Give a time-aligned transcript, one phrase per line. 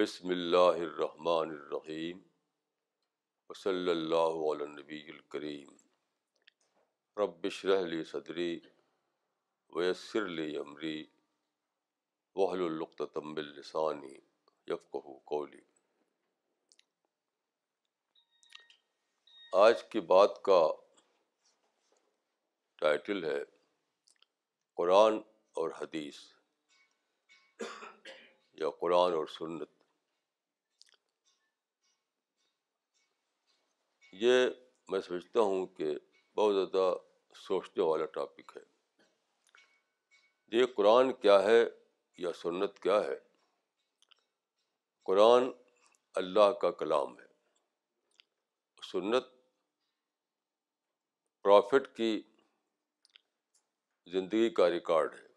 [0.00, 2.18] بسم اللہ الرحمن الرحیم
[3.48, 5.72] وصلی اللہ علی نبی الکریم
[7.20, 7.44] رب
[7.90, 8.58] لی صدری
[9.76, 11.02] ویسر لی عمری
[13.14, 14.14] تمب السانی
[14.72, 15.60] یفقہ کولی
[19.64, 20.60] آج کی بات کا
[22.82, 23.38] ٹائٹل ہے
[24.76, 25.20] قرآن
[25.60, 26.22] اور حدیث
[28.60, 29.68] یا قرآن اور سنت
[34.18, 34.46] یہ
[34.90, 35.90] میں سمجھتا ہوں کہ
[36.36, 36.92] بہت زیادہ
[37.46, 38.62] سوچنے والا ٹاپک ہے
[40.58, 41.62] یہ قرآن کیا ہے
[42.18, 43.14] یا سنت کیا ہے
[45.06, 45.50] قرآن
[46.22, 47.28] اللہ کا کلام ہے
[48.90, 49.24] سنت
[51.44, 52.20] پرافٹ کی
[54.12, 55.28] زندگی کا ریکارڈ ہے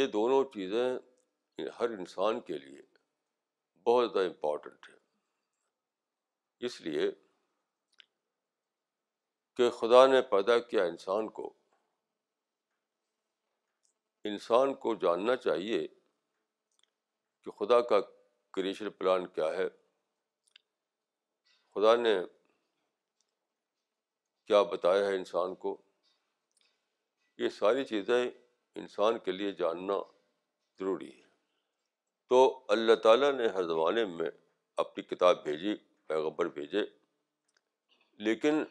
[0.00, 0.98] یہ دونوں چیزیں
[1.80, 2.82] ہر انسان کے لیے
[3.86, 4.93] بہت زیادہ امپورٹنٹ ہے
[6.66, 7.10] اس لیے
[9.56, 11.52] کہ خدا نے پیدا کیا انسان کو
[14.28, 15.86] انسان کو جاننا چاہیے
[17.44, 18.00] کہ خدا کا
[18.54, 19.66] کریشن پلان کیا ہے
[21.74, 22.14] خدا نے
[24.46, 25.76] کیا بتایا ہے انسان کو
[27.42, 28.22] یہ ساری چیزیں
[28.80, 29.94] انسان کے لیے جاننا
[30.78, 31.22] ضروری ہے
[32.28, 32.38] تو
[32.74, 34.28] اللہ تعالیٰ نے ہر زمانے میں
[34.82, 35.74] اپنی کتاب بھیجی
[36.08, 36.84] پیغبر بھیجے
[38.24, 38.62] لیکن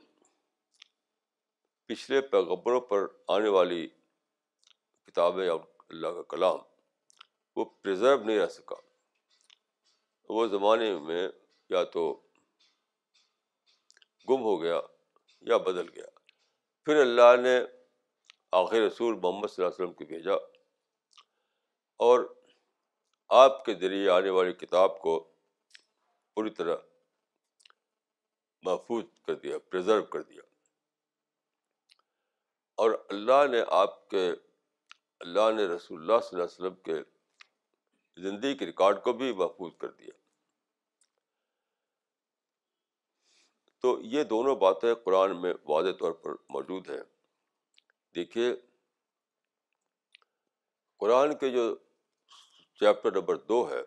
[1.87, 3.87] پچھلے پیغبروں پر آنے والی
[5.07, 5.59] کتابیں اور
[5.89, 6.57] اللہ کا کلام
[7.55, 8.75] وہ پرزرو نہیں رہ سکا
[10.35, 11.27] وہ زمانے میں
[11.69, 12.05] یا تو
[14.29, 14.79] گم ہو گیا
[15.49, 16.05] یا بدل گیا
[16.85, 17.59] پھر اللہ نے
[18.61, 20.33] آخر رسول محمد صلی اللہ علیہ وسلم کو بھیجا
[22.07, 22.21] اور
[23.43, 25.19] آپ کے ذریعے آنے والی کتاب کو
[26.35, 26.75] پوری طرح
[28.65, 30.41] محفوظ کر دیا پرزرو کر دیا
[32.83, 34.29] اور اللہ نے آپ کے
[35.25, 37.01] اللہ نے رسول اللہ صلی اللہ علیہ وسلم کے
[38.29, 40.15] زندگی کے ریکارڈ کو بھی محفوظ کر دیا
[43.81, 47.01] تو یہ دونوں باتیں قرآن میں واضح طور پر موجود ہیں
[48.15, 48.53] دیکھیے
[50.99, 51.65] قرآن کے جو
[52.79, 53.81] چیپٹر نمبر دو ہے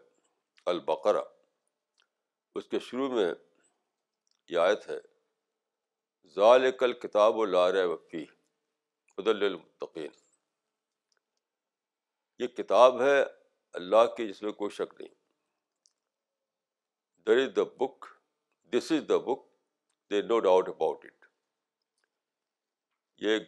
[0.72, 1.22] البقرہ
[2.58, 3.32] اس کے شروع میں
[4.54, 4.98] آیت ہے
[6.34, 8.24] ظال کل کتاب و لار وفی
[9.16, 9.42] خدل
[12.38, 13.20] یہ کتاب ہے
[13.80, 15.14] اللہ کی جس میں کوئی شک نہیں
[17.26, 18.04] there is the book
[18.74, 19.44] this is the book
[20.10, 21.24] there no doubt about it
[23.22, 23.38] یہ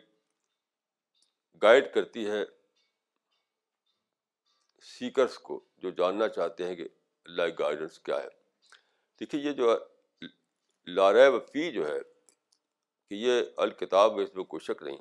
[1.62, 2.42] گائڈ کرتی ہے
[4.92, 6.88] سیکرس کو جو جاننا چاہتے ہیں کہ
[7.24, 8.28] اللہ گائیڈنس کیا ہے
[9.20, 9.70] دیکھیے یہ جو
[10.94, 11.98] لارب وفی جو ہے
[13.08, 14.96] کہ یہ الکتاب اس میں کوئی شک نہیں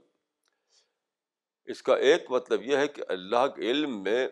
[1.74, 4.28] اس کا ایک مطلب یہ ہے کہ اللہ کے علم میں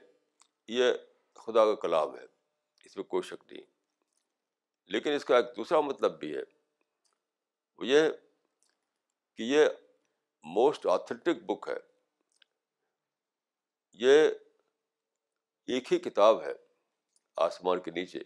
[0.77, 0.91] یہ
[1.45, 2.25] خدا کا کلام ہے
[2.85, 3.63] اس میں کوئی شک نہیں
[4.95, 6.41] لیکن اس کا ایک دوسرا مطلب بھی ہے
[7.77, 8.09] وہ یہ
[9.38, 9.65] کہ یہ
[10.57, 11.77] موسٹ آتھینٹک بک ہے
[14.05, 14.23] یہ
[15.73, 16.53] ایک ہی کتاب ہے
[17.49, 18.19] آسمان کے نیچے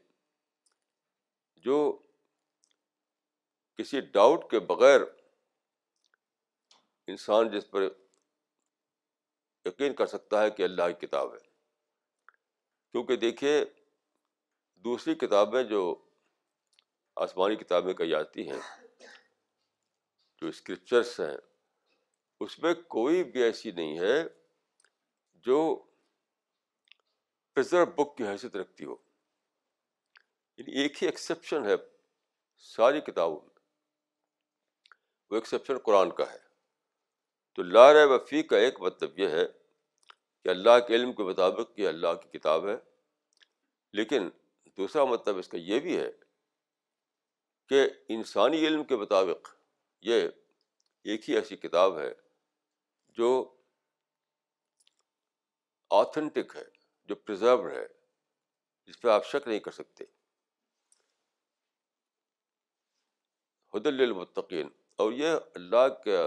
[1.66, 1.78] جو
[3.80, 5.02] کسی ڈاؤٹ کے بغیر
[7.12, 7.82] انسان جس پر
[9.66, 11.38] یقین کر سکتا ہے کہ اللہ کی کتاب ہے
[12.92, 13.54] کیونکہ دیکھیے
[14.88, 15.80] دوسری کتابیں جو
[17.28, 18.60] آسمانی کتابیں کہی جاتی ہیں
[20.42, 21.36] جو اسکرپچرس ہیں
[22.46, 24.22] اس میں کوئی بھی ایسی نہیں ہے
[25.48, 25.60] جو
[27.54, 28.96] پرزرو بک کی حیثیت رکھتی ہو
[30.58, 31.76] یعنی ایک ہی ایکسیپشن ہے
[32.76, 33.48] ساری کتابوں میں
[35.32, 36.38] وہ ایکسیپشن قرآن کا ہے
[37.56, 39.46] تو لار وفی کا ایک مطلب یہ ہے
[40.44, 42.76] کہ اللہ کے علم کے مطابق یہ اللہ کی کتاب ہے
[44.00, 44.30] لیکن
[44.78, 46.10] دوسرا مطلب اس کا یہ بھی ہے
[47.70, 47.82] کہ
[48.16, 49.48] انسانی علم کے مطابق
[50.10, 50.28] یہ
[51.12, 52.12] ایک ہی ایسی کتاب ہے
[53.18, 53.28] جو
[56.00, 56.64] آتھینٹک ہے
[57.10, 57.86] جو پرزرو ہے
[58.88, 60.04] جس پہ آپ شک نہیں کر سکتے
[63.74, 64.68] حد المطقین
[65.04, 66.18] اور یہ اللہ کا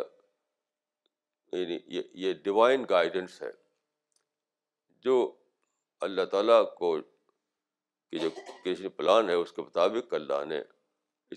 [1.57, 1.79] یعنی
[2.23, 3.51] یہ ڈیوائن گائیڈنس ہے
[5.07, 5.17] جو
[6.07, 8.31] اللہ تعالیٰ کو کہ جو
[8.65, 10.61] کسی پلان ہے اس کے مطابق اللہ نے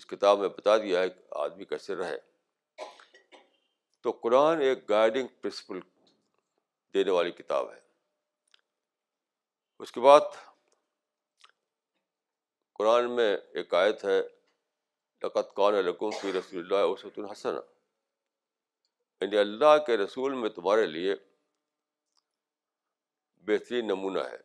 [0.00, 2.16] اس کتاب میں بتا دیا ہے کہ آدمی کیسے رہے
[4.06, 5.80] تو قرآن ایک گائیڈنگ پرنسپل
[6.94, 7.78] دینے والی کتاب ہے
[9.84, 10.32] اس کے بعد
[12.80, 14.20] قرآن میں ایک آیت ہے
[15.24, 17.56] لقت قان لکوں فی رسول اللہ وسط الحسن
[19.20, 21.14] یعنی اللہ کے رسول میں تمہارے لیے
[23.50, 24.36] بہترین نمونہ ہے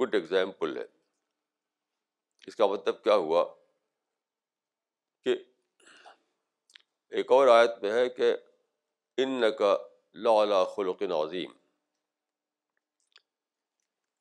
[0.00, 0.84] گڈ ایگزامپل ہے
[2.50, 3.44] اس کا مطلب کیا ہوا
[5.24, 5.34] کہ
[7.20, 8.34] ایک اور آیت میں ہے کہ
[9.22, 9.76] ان کا
[10.76, 11.50] خلق عظیم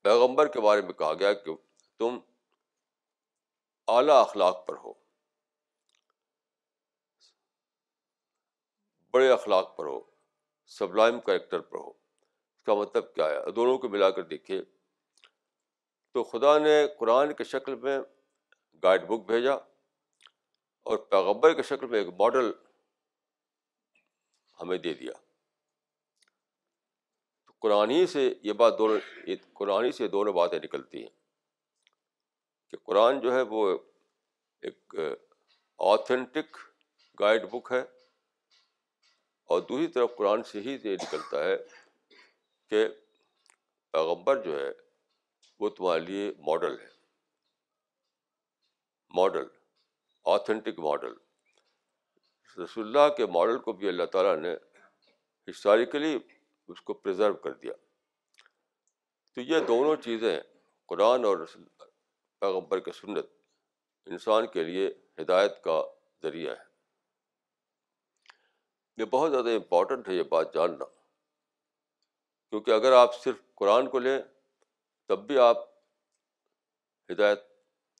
[0.03, 1.55] پیغمبر کے بارے میں کہا گیا کہ
[1.99, 2.17] تم
[3.95, 4.91] اعلیٰ اخلاق پر ہو
[9.13, 9.99] بڑے اخلاق پر ہو
[10.77, 14.61] سبلائم کریکٹر پر ہو اس کا مطلب کیا ہے دونوں کو ملا کر دیکھیے
[16.17, 17.97] تو خدا نے قرآن کے شکل میں
[18.83, 19.53] گائیڈ بک بھیجا
[20.91, 22.51] اور پیغبر کے شکل میں ایک ماڈل
[24.61, 25.13] ہمیں دے دیا
[27.65, 28.99] قرآن ہی سے یہ بات دونوں
[29.59, 31.17] قرآن ہی سے دونوں باتیں نکلتی ہیں
[32.71, 33.67] کہ قرآن جو ہے وہ
[34.69, 34.95] ایک
[35.91, 36.57] آتھینٹک
[37.19, 37.79] گائیڈ بک ہے
[39.53, 41.55] اور دوسری طرف قرآن سے ہی یہ نکلتا ہے
[42.69, 42.87] کہ
[43.91, 44.69] پیغمبر جو ہے
[45.59, 46.87] وہ تمہارے لیے ماڈل ہے
[49.15, 49.47] ماڈل
[50.33, 51.13] آتھینٹک ماڈل
[52.63, 54.53] رسول اللہ کے ماڈل کو بھی اللہ تعالیٰ نے
[55.49, 56.17] ہسٹوریکلی
[56.73, 57.73] اس کو پرزرو کر دیا
[59.35, 60.39] تو یہ دونوں چیزیں
[60.89, 61.63] قرآن اور رسول
[62.39, 63.25] پیغمبر کی سنت
[64.11, 64.87] انسان کے لیے
[65.21, 65.81] ہدایت کا
[66.23, 66.67] ذریعہ ہے
[69.01, 70.85] یہ بہت زیادہ امپورٹنٹ ہے یہ بات جاننا
[72.49, 74.17] کیونکہ اگر آپ صرف قرآن کو لیں
[75.07, 75.57] تب بھی آپ
[77.11, 77.39] ہدایت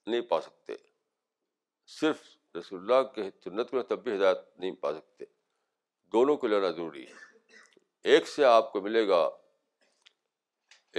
[0.07, 0.75] نہیں پا سکتے
[2.00, 2.21] صرف
[2.57, 5.25] رسول اللہ کے سنت میں تب بھی ہدایت نہیں پا سکتے
[6.13, 7.27] دونوں کو لینا ضروری ہے
[8.15, 9.21] ایک سے آپ کو ملے گا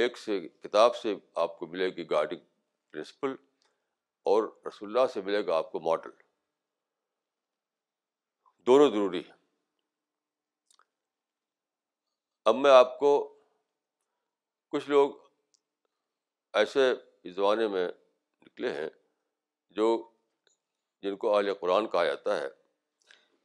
[0.03, 1.15] ایک سے کتاب سے
[1.45, 2.37] آپ کو ملے گی گاڑی
[2.91, 3.35] پرنسپل
[4.31, 6.11] اور رسول اللہ سے ملے گا آپ کو ماڈل
[8.67, 9.39] دونوں ضروری ہیں
[12.51, 13.13] اب میں آپ کو
[14.73, 15.11] کچھ لوگ
[16.61, 16.93] ایسے
[17.35, 18.89] زمانے میں نکلے ہیں
[19.77, 19.89] جو
[21.03, 22.49] جن کو اہل قرآن کہا جاتا ہے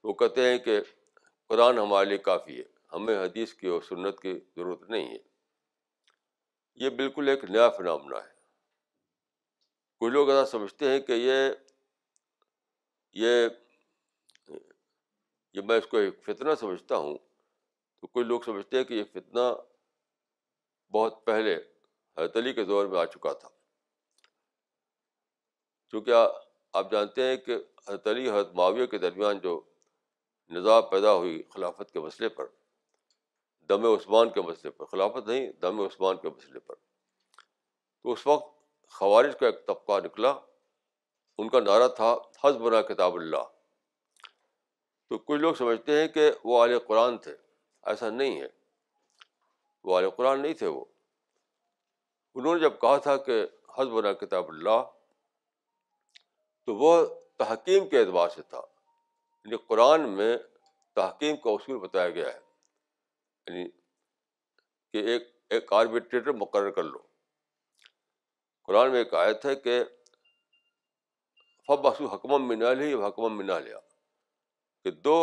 [0.03, 0.79] وہ کہتے ہیں کہ
[1.49, 2.63] قرآن ہمارے لیے کافی ہے
[2.95, 5.17] ہمیں حدیث کی اور سنت کی ضرورت نہیں ہے
[6.83, 8.33] یہ بالکل ایک نیا فنامنا ہے
[9.99, 11.49] کچھ لوگ ایسا سمجھتے ہیں کہ یہ
[15.53, 17.17] یہ میں اس کو ایک فتنہ سمجھتا ہوں
[18.01, 19.45] تو کچھ لوگ سمجھتے ہیں کہ یہ فتنہ
[20.93, 21.55] بہت پہلے
[22.17, 23.49] حضرت علی کے دور میں آ چکا تھا
[25.91, 26.25] چونکہ
[26.79, 27.55] آپ جانتے ہیں کہ
[27.87, 29.59] حضرت علی حضرت معاویہ کے درمیان جو
[30.55, 32.45] نظام پیدا ہوئی خلافت کے مسئلے پر
[33.69, 36.75] دم عثمان کے مسئلے پر خلافت نہیں دم عثمان کے مسئلے پر
[38.01, 38.54] تو اس وقت
[38.93, 40.33] خوارج کا ایک طبقہ نکلا
[41.37, 43.43] ان کا نعرہ تھا حز بنا کتاب اللہ
[45.09, 47.35] تو کچھ لوگ سمجھتے ہیں کہ وہ عالیہ قرآن تھے
[47.91, 48.47] ایسا نہیں ہے
[49.87, 50.83] وہ عالیہ قرآن نہیں تھے وہ
[52.35, 53.43] انہوں نے جب کہا تھا کہ
[53.77, 54.81] حز بنا کتاب اللہ
[56.65, 56.95] تو وہ
[57.39, 60.35] تحکیم کے اعتبار سے تھا یعنی قرآن میں
[60.95, 62.39] تحکیم کا اصول بتایا گیا ہے
[63.47, 63.67] یعنی
[64.91, 66.99] کہ ایک ایک آربیٹریٹر مقرر کر لو
[68.67, 69.83] قرآن میں ایک آیت ہے کہ
[71.67, 73.79] فب باسو حکم منا نہ حکمم منا لیا
[74.83, 75.17] کہ دو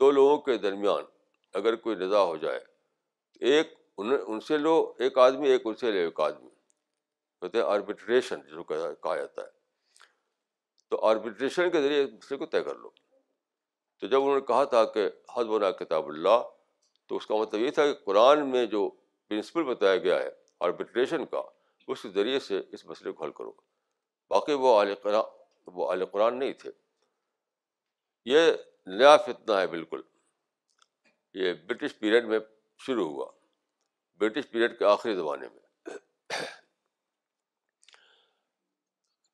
[0.00, 1.04] دو لوگوں کے درمیان
[1.60, 5.74] اگر کوئی رضا ہو جائے تو ایک ان, ان سے لو ایک آدمی ایک ان
[5.82, 6.48] سے لے ایک آدمی
[7.42, 8.62] کہتے ہیں آربیٹریشن جس کو
[9.02, 9.52] کہا جاتا ہے
[10.90, 12.90] تو آربیٹریشن کے ذریعے ایک دوسرے کو طے کر لو
[14.00, 16.38] تو جب انہوں نے کہا تھا کہ حد بنا کتاب اللہ
[17.08, 18.88] تو اس کا مطلب یہ تھا کہ قرآن میں جو
[19.28, 20.28] پرنسپل بتایا گیا ہے
[20.66, 21.42] آربیٹریشن کا
[21.92, 23.52] اس کے ذریعے سے اس مسئلے کو حل کرو
[24.30, 25.22] باقی وہ اعلی قرآن
[25.76, 26.70] وہ اعلی قرآن نہیں تھے
[28.32, 28.50] یہ
[28.98, 30.00] نیا فتنہ ہے بالکل
[31.42, 32.38] یہ برٹش پیریڈ میں
[32.86, 33.26] شروع ہوا
[34.20, 36.38] برٹش پیریڈ کے آخری زمانے میں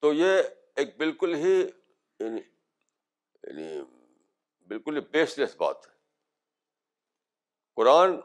[0.03, 0.41] تو یہ
[0.81, 2.41] ایک بالکل ہی یعنی,
[3.47, 3.81] یعنی
[4.69, 5.93] بالکل ہی بیس لیس بات ہے
[7.77, 8.17] قرآن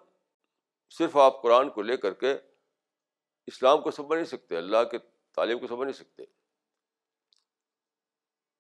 [0.98, 2.34] صرف آپ قرآن کو لے کر کے
[3.48, 4.98] اسلام کو سمجھ نہیں سکتے اللہ کے
[5.36, 6.24] تعلیم کو سمجھ نہیں سکتے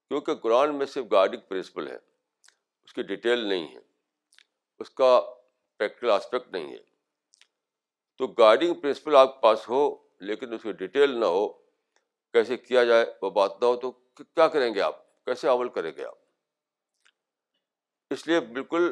[0.09, 3.79] کیونکہ قرآن میں صرف گارڈنگ پرنسپل ہے اس کی ڈیٹیل نہیں ہے
[4.83, 5.19] اس کا
[5.77, 6.77] پریکٹیکل آسپیکٹ نہیں ہے
[8.17, 9.79] تو گارڈنگ پرنسپل آپ کے پاس ہو
[10.27, 11.45] لیکن اس کی ڈیٹیل نہ ہو
[12.33, 13.87] کیسے کیا جائے وہ بات نہ ہو تو
[14.23, 16.17] کیا کریں گے آپ کیسے عمل کریں گے آپ
[18.13, 18.83] اس لیے بالکل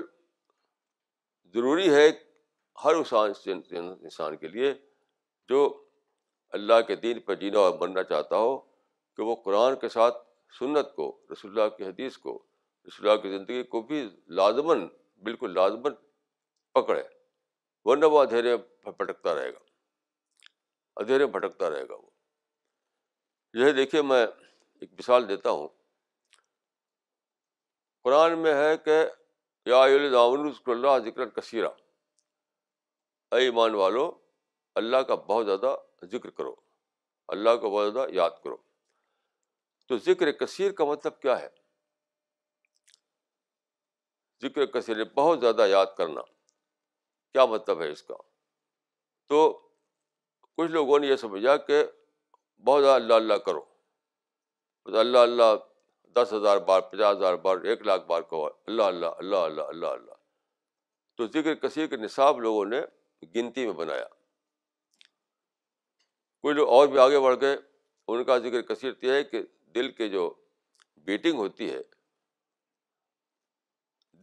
[1.54, 2.06] ضروری ہے
[2.84, 3.26] ہر انسان
[3.76, 4.68] انسان کے لیے
[5.50, 5.60] جو
[6.58, 8.58] اللہ کے دین پہ جینا اور مرنا چاہتا ہو
[9.18, 10.18] کہ وہ قرآن کے ساتھ
[10.60, 12.38] سنت کو رسول اللہ کی حدیث کو
[12.88, 14.02] رسول اللہ کی زندگی کو بھی
[14.40, 14.86] لازماً
[15.30, 15.94] بالکل لازماً
[16.78, 17.04] پکڑے
[17.86, 19.60] ورنہ وہ اندھیرے پھٹکتا رہے گا
[21.04, 25.68] اندھیرے پھٹکتا رہے گا وہ یہ دیکھیے میں ایک مثال دیتا ہوں
[28.04, 29.00] قرآن میں ہے کہ
[29.72, 31.68] یا رسول اللہ ذکر کثیرہ
[33.36, 34.06] اے ایمان والو
[34.82, 35.76] اللہ کا بہت زیادہ
[36.12, 36.54] ذکر کرو
[37.34, 38.56] اللہ کو بہت زیادہ یاد کرو
[39.88, 41.48] تو ذکر کثیر کا مطلب کیا ہے
[44.42, 46.22] ذکر کثیر بہت زیادہ یاد کرنا
[47.34, 48.16] کیا مطلب ہے اس کا
[49.30, 49.46] تو
[50.58, 51.84] کچھ لوگوں نے یہ سمجھا کہ
[52.66, 53.62] بہت زیادہ اللہ اللہ کرو
[55.00, 55.54] اللہ اللہ
[56.16, 59.86] دس ہزار بار پچاس ہزار بار ایک لاکھ بار کہو اللہ اللہ اللہ اللہ اللہ
[59.88, 60.12] اللہ
[61.18, 62.82] تو ذکر کثیر کے نصاب لوگوں نے
[63.36, 64.06] گنتی میں بنایا
[66.44, 67.56] کوئی لوگ اور بھی آگے بڑھ گئے
[68.14, 69.40] ان کا ذکر کثیرت یہ ہے کہ
[69.76, 70.24] دل کے جو
[71.06, 71.82] بیٹنگ ہوتی ہے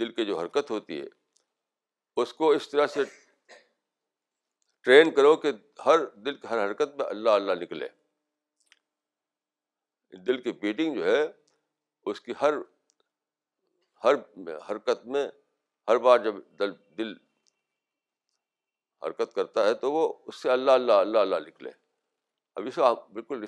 [0.00, 1.06] دل کے جو حرکت ہوتی ہے
[2.22, 3.02] اس کو اس طرح سے
[4.84, 5.52] ٹرین کرو کہ
[5.86, 7.88] ہر دل کی ہر حرکت میں اللہ اللہ نکلے
[10.26, 11.22] دل کی بیٹنگ جو ہے
[12.10, 12.54] اس کی ہر
[14.04, 14.14] ہر
[14.70, 15.24] حرکت میں
[15.88, 16.34] ہر بار جب
[16.98, 17.10] دل
[19.06, 21.70] حرکت کرتا ہے تو وہ اس سے اللہ اللہ اللہ اللہ نکلے
[22.56, 22.64] اب
[23.14, 23.44] بالکل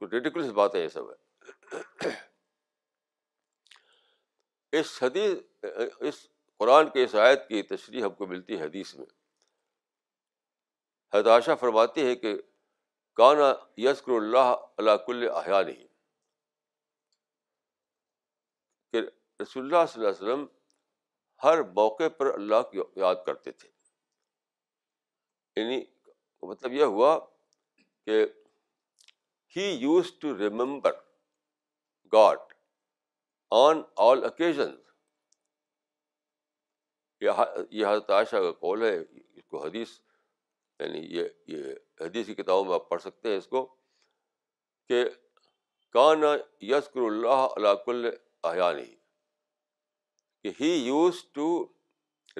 [0.00, 2.08] بالکل بات ہے یہ سب ہے
[4.78, 5.66] اس حدیث
[6.08, 6.26] اس
[6.58, 9.06] قرآن کے آیت کی تشریح ہم کو ملتی ہے حدیث میں
[11.14, 12.34] حداشہ فرماتی ہے کہ
[13.16, 15.86] کانا یسکر اللہ اللہ کل احیا نہیں
[18.92, 19.00] کہ
[19.42, 20.44] رسول اللہ صلی اللہ علیہ وسلم
[21.44, 23.68] ہر موقع پر اللہ کو یاد کرتے تھے
[25.56, 25.82] یعنی
[26.48, 27.18] مطلب یہ ہوا
[28.06, 28.24] کہ
[29.56, 30.92] he used to remember
[32.12, 32.38] God
[33.58, 34.74] on all occasions
[37.24, 39.88] یہ حضرت عائشہ کا کال ہے اس کو حدیث
[40.80, 43.64] یعنی یہ یہ حدیث کی کتابوں میں آپ پڑھ سکتے ہیں اس کو
[44.88, 45.04] کہ
[45.92, 46.22] کان
[46.72, 48.08] یسکر اللہ علاقل
[48.50, 48.84] احیانی
[50.42, 51.46] کہ he used to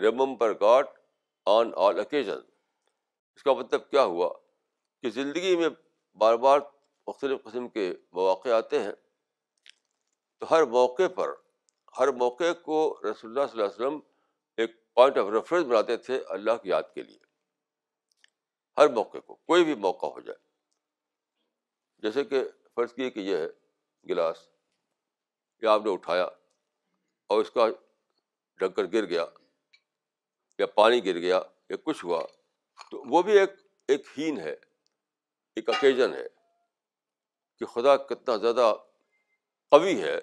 [0.03, 0.87] remember God
[1.57, 2.41] on all occasions
[3.37, 4.31] اس کا مطلب کیا ہوا
[5.05, 5.69] کہ زندگی میں
[6.21, 6.61] بار بار
[7.07, 7.83] مختلف قسم کے
[8.19, 8.93] مواقع آتے ہیں
[10.41, 11.33] تو ہر موقع پر
[11.99, 13.99] ہر موقع کو رسول اللہ صلی اللہ علیہ وسلم
[14.63, 17.19] ایک پوائنٹ آف ریفرنس بناتے تھے اللہ کی یاد کے لیے
[18.79, 20.39] ہر موقع کو کوئی بھی موقع ہو جائے
[22.09, 22.43] جیسے کہ
[22.77, 23.47] فرض کیے کہ یہ ہے
[24.11, 24.39] گلاس
[25.63, 26.25] یا آپ نے اٹھایا
[27.35, 27.69] اور اس کا
[28.65, 29.25] ڈھکر گر گیا
[30.59, 32.23] یا پانی گر گیا یا کچھ ہوا
[32.91, 33.61] تو وہ بھی ایک
[33.93, 34.55] ایک ہین ہے
[35.57, 36.27] ایک اوکیزن ہے
[37.59, 38.73] کہ خدا کتنا زیادہ
[39.71, 40.17] قوی ہے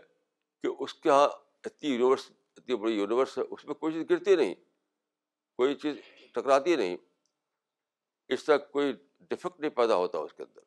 [0.62, 1.28] کہ اس کے یہاں
[1.66, 4.54] اتنی یونیورس اتنی بڑی یونیورس ہے اس میں کوئی چیز گرتی نہیں
[5.58, 5.96] کوئی چیز
[6.34, 6.98] ٹکراتی نہیں
[8.34, 8.92] اس طرح کوئی
[9.30, 10.60] ڈیفیکٹ نہیں پیدا ہوتا اس کے اندر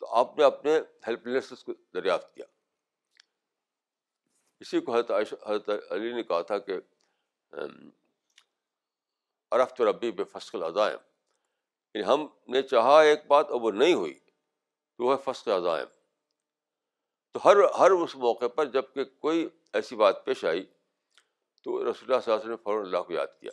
[0.00, 0.72] تو آپ نے اپنے
[1.06, 2.44] ہیلپ لیس کو دریافت کیا
[4.64, 6.78] اسی کو حضرت حضرت علی نے کہا تھا کہ
[9.88, 10.98] ربی بے فصل عزائم
[12.06, 15.86] ہم نے چاہا ایک بات اور وہ نہیں ہوئی تو وہ ہے فسٹ عزائم
[17.32, 19.46] تو ہر ہر اس موقع پر جب کہ کوئی
[19.78, 23.12] ایسی بات پیش آئی تو رسول اللہ صلی اللہ علیہ وسلم نے فوراً اللہ کو
[23.12, 23.50] یاد کیا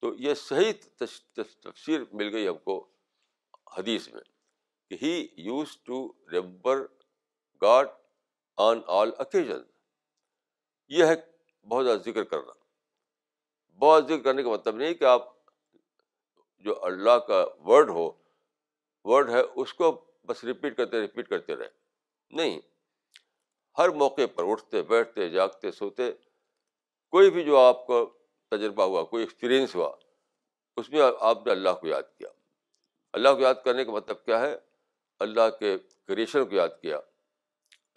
[0.00, 2.78] تو یہ صحیح تفسیر مل گئی ہم کو
[3.76, 4.20] حدیث میں
[4.90, 6.84] کہ he used to remember
[7.62, 7.88] God
[8.66, 9.62] on all occasion
[10.96, 11.14] یہ ہے
[11.68, 12.52] بہت زیادہ ذکر کرنا
[13.84, 15.32] بہت ذکر کرنے کا مطلب نہیں کہ آپ
[16.64, 18.10] جو اللہ کا ورڈ ہو
[19.10, 19.90] ورڈ ہے اس کو
[20.28, 21.68] بس رپیٹ کرتے رپیٹ کرتے رہے
[22.38, 22.58] نہیں
[23.78, 26.10] ہر موقع پر اٹھتے بیٹھتے جاگتے سوتے
[27.16, 27.98] کوئی بھی جو آپ کا
[28.54, 29.90] تجربہ ہوا کوئی ایکسپیرئنس ہوا
[30.82, 31.00] اس میں
[31.32, 32.28] آپ نے اللہ کو یاد کیا
[33.18, 34.54] اللہ کو یاد کرنے کا مطلب کیا ہے
[35.26, 35.76] اللہ کے
[36.08, 36.98] کریشن کو یاد کیا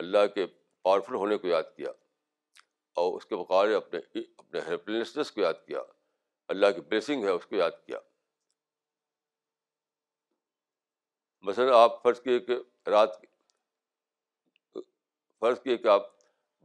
[0.03, 0.45] اللہ کے
[0.87, 1.91] پاورفل ہونے کو یاد کیا
[3.01, 5.79] اور اس کے مقابلے اپنے اپنے ہیلپلیسنس کو یاد کیا
[6.55, 7.97] اللہ کی بلیسنگ ہے اس کو یاد کیا
[11.47, 12.55] مثلاً آپ فرض کیے کہ
[12.91, 13.09] رات
[15.39, 16.07] فرض کیے کہ آپ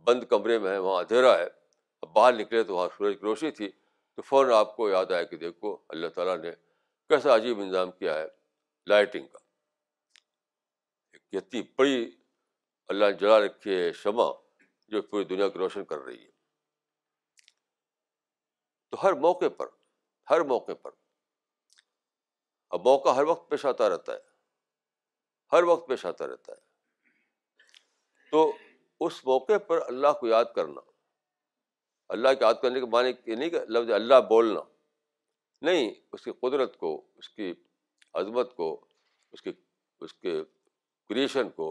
[0.07, 3.51] بند کمرے میں ہیں وہاں اندھیرا ہے اب باہر نکلے تو وہاں سورج کی روشنی
[3.59, 3.69] تھی
[4.17, 6.51] تو فوراً آپ کو یاد آیا کہ دیکھو اللہ تعالیٰ نے
[7.15, 8.25] کیسا عجیب انتظام کیا ہے
[8.95, 9.39] لائٹنگ کا
[11.43, 11.95] اتنی بڑی
[12.95, 14.29] اللہ نے جلا رکھی ہے شمع
[14.95, 16.31] جو پوری دنیا کی روشن کر رہی ہے
[18.91, 19.71] تو ہر موقع پر
[20.31, 20.91] ہر موقع پر
[22.77, 24.31] اب موقع ہر وقت پیش آتا رہتا ہے
[25.53, 26.71] ہر وقت پیش آتا رہتا ہے
[28.31, 28.51] تو
[29.07, 30.81] اس موقع پر اللہ کو یاد کرنا
[32.15, 34.61] اللہ کو یاد کرنے کے معنی یہ نہیں کہ لفظ اللہ بولنا
[35.69, 37.53] نہیں اس کی قدرت کو اس کی
[38.21, 38.71] عظمت کو
[39.33, 39.53] اس کے
[40.07, 40.41] اس کے
[41.09, 41.71] کریشن کو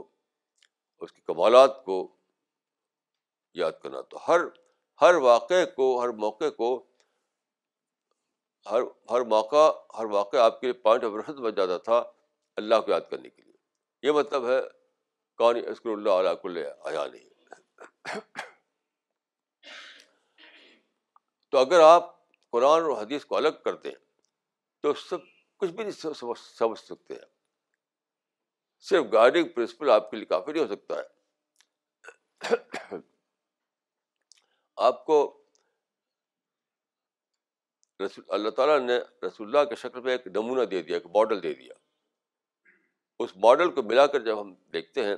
[1.05, 1.97] اس کے کمالات کو
[3.61, 4.39] یاد کرنا تو ہر
[5.01, 6.69] ہر واقعے کو ہر موقعے کو
[8.71, 12.03] ہر ہر موقع ہر واقعہ آپ کے لیے پوائنٹ آف ریفرنس بن جاتا تھا
[12.61, 13.50] اللہ کو یاد کرنے کے لیے
[14.03, 14.60] یہ مطلب ہے
[15.38, 16.58] کون اسکر اللہ علیہ کل
[16.93, 17.25] نہیں
[21.51, 22.10] تو اگر آپ
[22.51, 23.89] قرآن اور حدیث کو الگ کرتے
[24.84, 25.20] تو سب
[25.60, 27.25] کچھ بھی نہیں سمجھ سکتے ہیں
[28.89, 31.05] صرف گائڈنگ پرنسپل آپ کے لیے کافی نہیں ہو سکتا ہے
[34.88, 35.15] آپ کو
[38.05, 41.39] رسول اللہ تعالیٰ نے رسول اللہ کے شکل میں ایک نمونہ دے دیا ایک ماڈل
[41.43, 41.74] دے دیا
[43.23, 45.15] اس ماڈل کو ملا کر جب ہم دیکھتے ہیں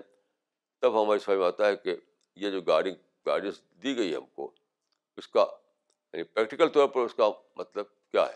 [0.81, 1.95] تب ہماری سمجھ میں آتا ہے کہ
[2.43, 2.91] یہ جو گاڑی
[3.27, 4.49] گائڈنس دی گئی ہم کو
[5.21, 5.45] اس کا
[6.13, 8.35] یعنی پریکٹیکل طور پر اس کا مطلب کیا ہے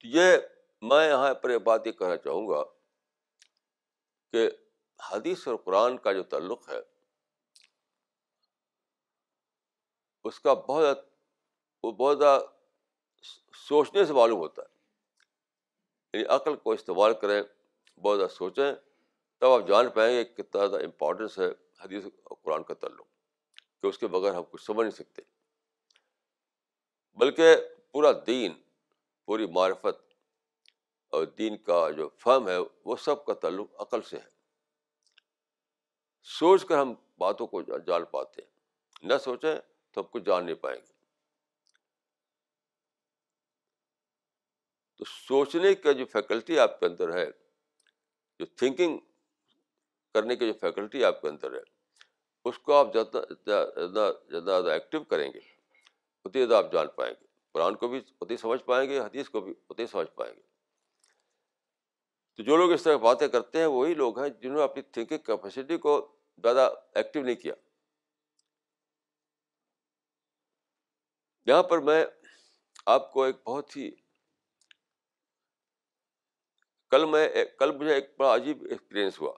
[0.00, 0.34] تو یہ
[0.90, 2.62] میں یہاں پر یہ بات یہ کہنا چاہوں گا
[4.32, 4.48] کہ
[5.10, 6.80] حدیث اور قرآن کا جو تعلق ہے
[10.30, 11.00] اس کا بہت زیادہ
[11.82, 12.42] وہ بہت زیادہ
[13.68, 14.70] سوچنے سے معلوم ہوتا ہے
[16.16, 17.42] یعنی عقل کو استعمال کریں
[18.00, 18.72] بہت زیادہ سوچیں
[19.40, 21.48] تب آپ جان پائیں گے کتنا زیادہ امپورٹنس ہے
[21.84, 23.06] حدیث اور قرآن کا تعلق
[23.82, 25.22] کہ اس کے بغیر ہم کچھ سمجھ نہیں سکتے
[27.20, 27.56] بلکہ
[27.92, 28.52] پورا دین
[29.26, 30.00] پوری معرفت
[31.16, 34.30] اور دین کا جو فہم ہے وہ سب کا تعلق عقل سے ہے
[36.38, 39.54] سوچ کر ہم باتوں کو جان پاتے ہیں نہ سوچیں
[39.94, 40.90] تو ہم کچھ جان نہیں پائیں گے
[44.96, 47.26] تو سوچنے کا جو فیکلٹی آپ کے اندر ہے
[48.42, 48.96] جو تھنکنگ
[50.14, 51.60] کرنے کی جو فیکلٹی آپ کے اندر ہے
[52.48, 57.12] اس کو آپ زیادہ زیادہ زیادہ زیادہ ایکٹیو کریں گے اتنی زیادہ آپ جان پائیں
[57.20, 60.40] گے قرآن کو بھی اتنی سمجھ پائیں گے حدیث کو بھی اتنی سمجھ پائیں گے
[62.36, 65.22] تو جو لوگ اس طرح باتیں کرتے ہیں وہی لوگ ہیں جنہوں نے اپنی تھنکنگ
[65.26, 65.94] کیپیسٹی کو
[66.42, 66.68] زیادہ
[67.02, 67.54] ایکٹیو نہیں کیا
[71.52, 72.04] یہاں پر میں
[72.96, 73.90] آپ کو ایک بہت ہی
[76.92, 79.32] کل میں کل مجھے ایک بڑا عجیب ایکسپیرئنس ہوا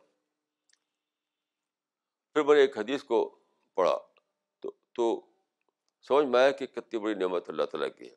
[2.32, 3.18] پھر میں نے ایک حدیث کو
[3.76, 3.96] پڑھا
[4.62, 5.04] تو تو
[6.08, 8.14] سمجھ میں آیا کہ کتنی بڑی نعمت اللہ تعالیٰ کی ہے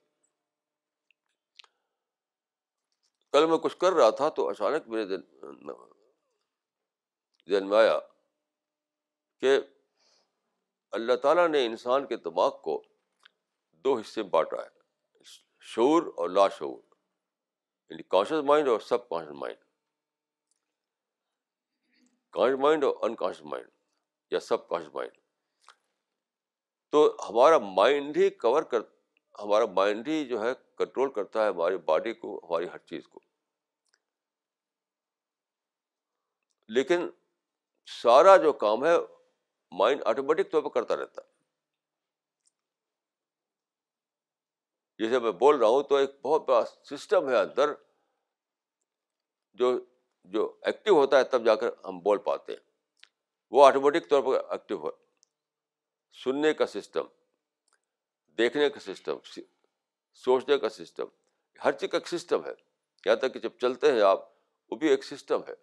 [3.33, 7.97] کل میں کچھ کر رہا تھا تو اچانک میرے ذہن میں آیا
[9.41, 9.51] کہ
[10.99, 12.73] اللہ تعالیٰ نے انسان کے دماغ کو
[13.85, 14.69] دو حصے بانٹا ہے
[15.75, 16.77] شعور اور لاشعور
[17.89, 19.57] یعنی کانشیس مائنڈ اور subconscious mind
[22.37, 23.67] conscious mind اور انکانشیس مائنڈ
[24.31, 25.13] یا سب کانشیس مائنڈ
[26.91, 28.81] تو ہمارا مائنڈ ہی کور کر
[29.43, 33.19] ہمارا مائنڈ ہی جو ہے کنٹرول کرتا ہے ہماری باڈی کو ہماری ہر چیز کو
[36.77, 37.07] لیکن
[38.01, 38.95] سارا جو کام ہے
[39.79, 41.35] مائنڈ آٹومیٹک طور پہ کرتا رہتا ہے
[44.99, 47.73] جیسے میں بول رہا ہوں تو ایک بہت بڑا سسٹم ہے اندر
[49.61, 49.71] جو
[50.35, 52.65] جو ایکٹیو ہوتا ہے تب جا کر ہم بول پاتے ہیں
[53.55, 54.89] وہ آٹومیٹک طور پر ایکٹیو ہو
[56.23, 57.05] سننے کا سسٹم
[58.37, 59.17] دیکھنے کا سسٹم
[60.23, 61.07] سوچنے کا سسٹم
[61.63, 62.53] ہر چیز کا ایک سسٹم ہے
[63.05, 64.27] یہاں تک کہ جب چلتے ہیں آپ
[64.71, 65.53] وہ بھی ایک سسٹم ہے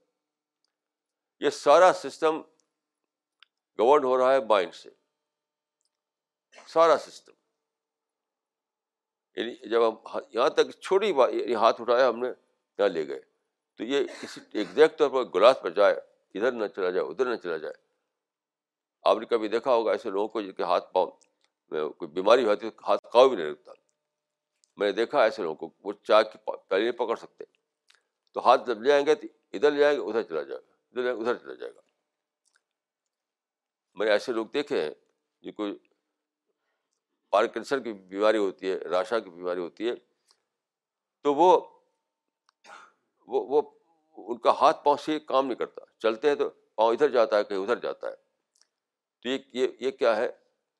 [1.44, 2.40] یہ سارا سسٹم
[3.78, 4.90] گورن ہو رہا ہے مائنڈ سے
[6.72, 7.32] سارا سسٹم
[9.36, 13.06] یعنی جب ہم ہاں، یہاں تک چھوٹی بات یعنی ہاتھ اٹھایا ہم نے یہاں لے
[13.08, 13.20] گئے
[13.76, 17.36] تو یہ کسی ایگزیکٹ طور پر گلاس پر جائے ادھر نہ چلا جائے ادھر نہ
[17.42, 17.74] چلا جائے
[19.10, 21.10] آپ نے کبھی دیکھا ہوگا ایسے لوگوں کو جن کے ہاتھ پاؤں
[21.70, 23.72] میں کوئی بیماری ہوتی ہے ہاتھ کھاؤ بھی نہیں لگتا
[24.76, 27.44] میں نے دیکھا ایسے لوگوں کو وہ چائے کی پہلے نہیں پکڑ سکتے
[28.34, 30.70] تو ہاتھ جب لے آئیں گے تو ادھر لے آئیں گے ادھر چلا جائے گا
[30.90, 31.80] ادھر لے ادھر چلا جائے گا
[33.98, 34.90] میں نے ایسے لوگ دیکھے ہیں
[35.42, 35.66] جن کو
[37.34, 39.94] پارکنسن کی بیماری ہوتی ہے راشا کی بیماری ہوتی ہے
[41.24, 41.48] تو وہ
[43.26, 43.62] وہ, وہ
[44.32, 46.48] ان کا ہاتھ پاؤں سے کام نہیں کرتا چلتے ہیں تو
[46.80, 48.16] پاؤں ادھر جاتا ہے کہیں ادھر جاتا ہے
[49.20, 50.28] تو یہ کیا ہے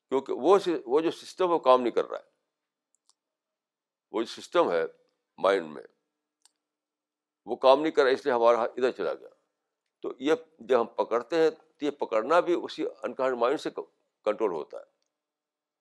[0.09, 0.59] کیونکہ وہ
[0.95, 3.19] وہ جو سسٹم وہ کام نہیں کر رہا ہے
[4.17, 4.83] وہ جو سسٹم ہے
[5.49, 5.83] مائنڈ میں
[7.53, 9.35] وہ کام نہیں کر رہا اس لیے ہمارا ہاتھ ادھر چلا گیا
[10.03, 14.53] تو یہ جب ہم پکڑتے ہیں تو یہ پکڑنا بھی اسی انکہ مائنڈ سے کنٹرول
[14.61, 14.93] ہوتا ہے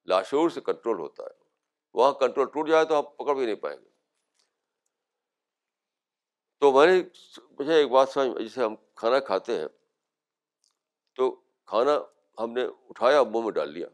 [0.10, 1.42] لاشور سے کنٹرول ہوتا ہے
[1.98, 3.92] وہاں کنٹرول ٹوٹ جائے تو آپ پکڑ بھی نہیں پائیں گے
[6.62, 7.02] تو میں نے
[7.60, 9.68] مجھے ایک بات سمجھ جیسے ہم کھانا کھاتے ہیں
[11.16, 11.30] تو
[11.72, 11.98] کھانا
[12.42, 13.88] ہم نے اٹھایا منہ میں ڈال لیا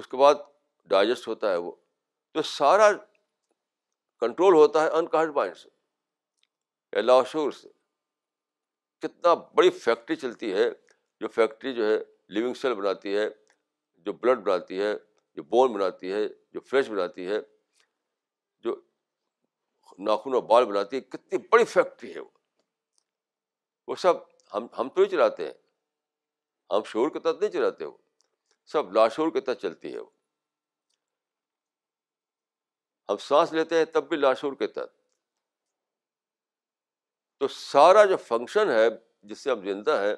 [0.00, 0.34] اس کے بعد
[0.90, 1.72] ڈائجسٹ ہوتا ہے وہ
[2.34, 2.90] تو سارا
[4.20, 5.68] کنٹرول ہوتا ہے انکا مائنڈ سے
[6.96, 7.68] یا لاشور سے
[9.06, 10.66] کتنا بڑی فیکٹری چلتی ہے
[11.20, 11.96] جو فیکٹری جو ہے
[12.34, 13.28] لیونگ سیل بناتی ہے
[14.04, 14.92] جو بلڈ بناتی ہے
[15.40, 16.20] جو بون بناتی ہے
[16.52, 17.36] جو فلیش بناتی ہے
[18.64, 18.74] جو
[20.06, 22.20] ناخن اور بال بناتی ہے کتنی بڑی فیکٹری ہے
[23.88, 24.16] وہ سب
[24.54, 25.52] ہم ہم تو ہی چلاتے ہیں
[26.74, 27.96] ہم شور کے تحت نہیں چلاتے وہ
[28.72, 30.10] سب لاشور کے تحت چلتی ہے وہ
[33.10, 34.94] ہم سانس لیتے ہیں تب بھی لاشور کے تحت
[37.40, 38.84] تو سارا جو فنکشن ہے
[39.32, 40.14] جس سے ہم زندہ ہیں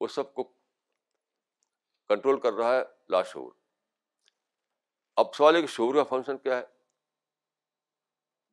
[0.00, 0.44] وہ سب کو
[2.14, 2.82] کنٹرول کر رہا ہے
[3.16, 3.50] لاشور
[5.22, 6.62] اب سوال ہے کہ شعور کا فنکشن کیا ہے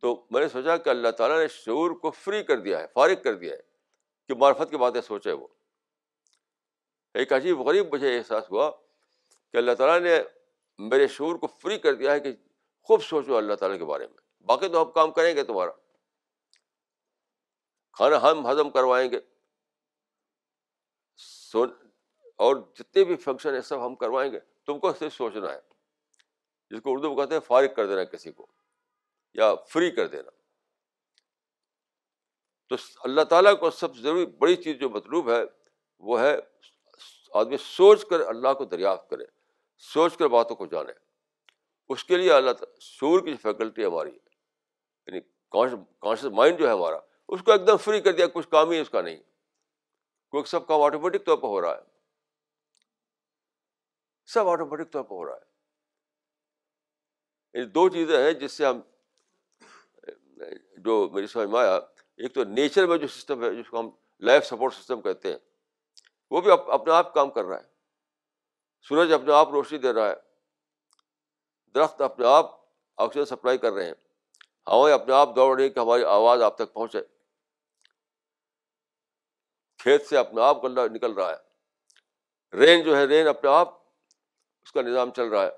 [0.01, 3.21] تو میں نے سوچا کہ اللہ تعالیٰ نے شعور کو فری کر دیا ہے فارغ
[3.23, 3.61] کر دیا ہے
[4.27, 5.47] کہ معرفت کی باتیں سوچے وہ
[7.21, 10.17] ایک عجیب غریب مجھے احساس ہوا کہ اللہ تعالیٰ نے
[10.89, 12.31] میرے شعور کو فری کر دیا ہے کہ
[12.87, 15.71] خوب سوچو اللہ تعالیٰ کے بارے میں باقی تو ہم کام کریں گے تمہارا
[17.97, 19.19] کھانا ہم ہضم کروائیں گے
[21.25, 21.63] سو
[22.45, 25.59] اور جتنے بھی فنکشن ہیں سب ہم کروائیں گے تم کو صرف سوچنا ہے
[26.71, 28.45] جس کو اردو میں کہتے ہیں فارغ کر دینا کسی کو
[29.39, 30.29] یا فری کر دینا
[32.69, 32.75] تو
[33.07, 35.41] اللہ تعالیٰ کو سب سے ضروری بڑی چیز جو مطلوب ہے
[36.09, 36.35] وہ ہے
[37.39, 39.23] آدمی سوچ کر اللہ کو دریافت کرے
[39.93, 40.93] سوچ کر باتوں کو جانے
[41.93, 45.19] اس کے لیے اللہ تعالیٰ سور کی جو فیکلٹی ہے ہماری یعنی
[45.57, 46.97] کانشیس مائنڈ جو ہے ہمارا
[47.35, 49.17] اس کو ایک دم فری کر دیا کچھ کام ہی اس کا نہیں
[50.35, 51.89] کوئی سب کام آٹومیٹک طور پر ہو رہا ہے
[54.33, 55.49] سب آٹومیٹک طور پر ہو رہا ہے
[57.53, 58.79] یہ دو چیزیں ہیں جس سے ہم
[60.85, 61.75] جو میری سمجھ میں آیا
[62.17, 63.89] ایک تو نیچر میں جو سسٹم ہے جس کو ہم
[64.27, 65.37] لائف سپورٹ سسٹم کہتے ہیں
[66.31, 67.69] وہ بھی اپنے آپ کام کر رہا ہے
[68.87, 70.15] سورج اپنے آپ روشنی دے رہا ہے
[71.75, 72.49] درخت اپنے آپ
[73.03, 73.93] آکسیجن سپلائی کر رہے ہیں
[74.71, 76.99] ہوائیں اپنے آپ دوڑ رہی ہیں کہ ہماری آواز آپ تک پہنچے
[79.83, 83.73] کھیت سے اپنے آپ گلا نکل رہا ہے رین جو ہے رین اپنے آپ
[84.61, 85.51] اس کا نظام چل رہا ہے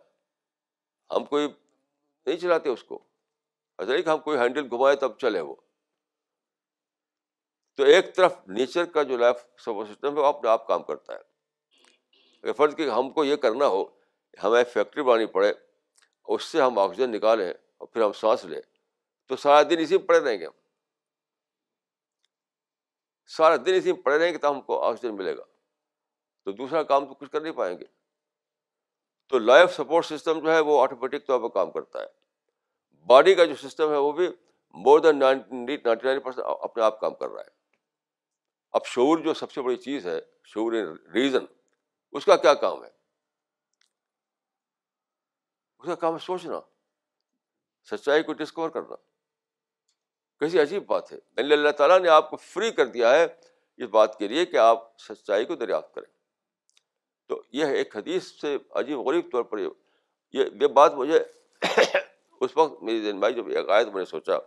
[1.16, 1.48] ہم کوئی
[2.26, 3.00] نہیں چلاتے اس کو
[3.78, 5.56] ایسا نہیں کہ ہم کوئی ہینڈل گھمائیں تب چلے وہ
[7.78, 11.14] تو ایک طرف نیچر کا جو لائف سپورٹ سسٹم ہے وہ اپنے آپ کام کرتا
[11.14, 11.20] ہے
[12.44, 13.84] اگر فرض کہ ہم کو یہ کرنا ہو
[14.44, 18.62] ہمیں فیکٹری بنانی پڑے اس سے ہم آکسیجن نکالیں اور پھر ہم سانس لیں
[19.28, 20.52] تو سارا دن اسی میں پڑے رہیں گے ہم
[23.38, 25.44] سارا دن اسی میں پڑے رہیں گے تو ہم کو آکسیجن ملے گا
[26.46, 27.86] تو دوسرا کام تو کچھ کر نہیں پائیں گے
[29.30, 33.46] تو لائف سپورٹ سسٹم جو ہے وہ آٹومیٹک طور پر کام کرتا ہے باڈی کا
[33.46, 34.28] جو سسٹم ہے وہ بھی
[34.86, 35.54] more than ninety
[35.86, 37.62] ninety nine percent اپنے آپ کام کر رہا ہے
[38.80, 40.18] اب شعور جو سب سے بڑی چیز ہے
[40.54, 41.46] شعور ان ریزن
[42.18, 42.90] اس کا کیا کام ہے
[45.80, 46.60] اس کا کام ہے سوچنا
[47.96, 48.96] سچائی کو ڈسکور کرنا
[50.40, 53.90] کیسی عجیب بات ہے یعنی اللہ تعالیٰ نے آپ کو فری کر دیا ہے اس
[53.90, 56.10] بات کے لیے کہ آپ سچائی کو دریافت کریں
[57.28, 59.70] تو یہ ایک حدیث سے عجیب غریب طور پر یہ
[60.62, 61.20] یہ بات مجھے
[62.42, 64.38] اس وقت میری ذہن بھائی جب ایک آیت میں نے سوچا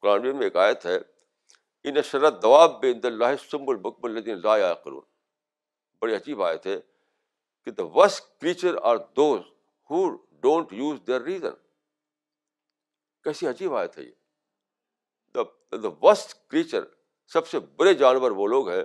[0.00, 0.96] قرآن میں ایک آیت ہے
[1.90, 2.92] ان شرط دواب بے
[3.50, 4.90] سم البکم الدین لا کر
[6.02, 6.78] بڑی عجیب آیت ہے
[7.64, 9.40] کہ the worst creature are those
[9.90, 10.02] who
[10.46, 11.54] don't use their reason
[13.24, 15.42] کیسی عجیب آیت ہے یہ
[15.82, 16.84] دا وسٹ کریچر
[17.32, 18.82] سب سے برے جانور وہ لوگ ہیں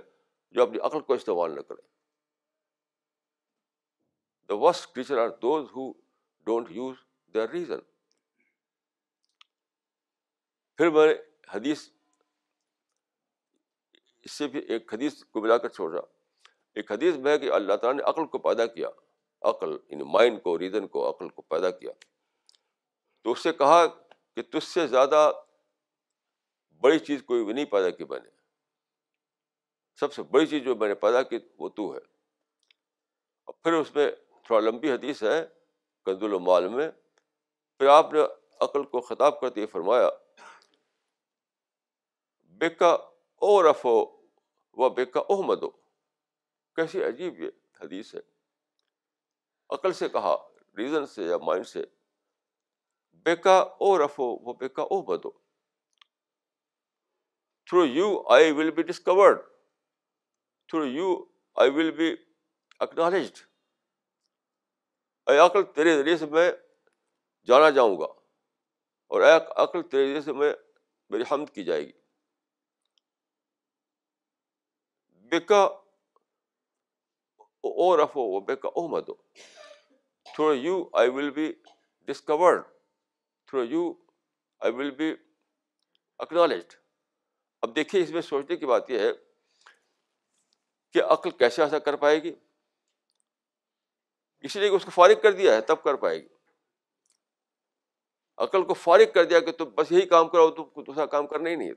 [0.55, 1.81] جو اپنی عقل کو استعمال نہ کریں
[4.55, 6.91] worst creature are those who
[10.77, 11.07] پھر میں
[11.53, 11.87] حدیث
[14.25, 16.01] اس سے بھی ایک حدیث کو ملا کر چھوڑا
[16.79, 18.89] ایک حدیث میں کہ اللہ تعالیٰ نے عقل کو پیدا کیا
[19.49, 21.91] عقل ان یعنی مائنڈ کو ریزن کو عقل کو پیدا کیا
[23.23, 25.29] تو اس سے کہا کہ تج سے زیادہ
[26.83, 28.29] بڑی چیز کوئی بھی نہیں پیدا کی میں نے
[29.99, 31.99] سب سے بڑی چیز جو میں نے پیدا کی وہ تو ہے
[33.45, 34.09] اور پھر اس میں
[34.47, 35.39] تھوڑا لمبی حدیث ہے
[36.05, 36.89] کند المال میں
[37.77, 38.19] پھر آپ نے
[38.65, 40.09] عقل کو خطاب کرتے ہوئے فرمایا
[42.61, 42.91] بیکا
[43.47, 43.95] او رفو
[44.83, 45.69] و بیکا او مدو
[46.79, 47.49] کیسی عجیب یہ
[47.83, 48.19] حدیث ہے
[49.77, 50.35] عقل سے کہا
[50.77, 51.83] ریزن سے یا مائنڈ سے
[53.25, 55.31] بیکا او رفو و بیکا او مدو
[57.69, 59.43] through you I will be discovered
[60.69, 61.11] through you
[61.63, 62.13] I will be
[62.87, 63.45] acknowledged
[65.31, 66.51] اے عقل تیرے ذریعے سے میں
[67.47, 68.05] جانا جاؤں گا
[69.15, 69.31] اور اے
[69.63, 70.51] عقل تیرے ذریعے سے میں
[71.09, 71.91] میری حمد کی جائے گی
[75.31, 75.61] بیکا
[77.67, 79.13] او رف و بیکا او مدو
[80.33, 81.51] through you I will be
[82.07, 82.63] discovered
[83.47, 83.91] through you
[84.63, 85.13] I will be
[86.25, 86.73] acknowledged
[87.63, 89.11] اب دیکھیے اس میں سوچنے کی بات یہ ہے
[90.93, 92.33] کہ عقل کیسے ایسا کر پائے گی
[94.55, 96.27] لیے کہ اس کو فارغ کر دیا ہے تب کر پائے گی
[98.45, 101.49] عقل کو فارغ کر دیا کہ تم بس یہی کام کرو کو دوسرا کام کرنا
[101.49, 101.73] ہی نہیں ہے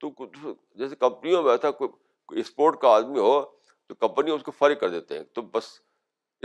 [0.00, 0.24] تم
[0.78, 3.40] جیسے کمپنیوں میں ایسا کوئی اسپورٹ کا آدمی ہو
[3.88, 5.68] تو کمپنی اس کو فارغ کر دیتے ہیں تم بس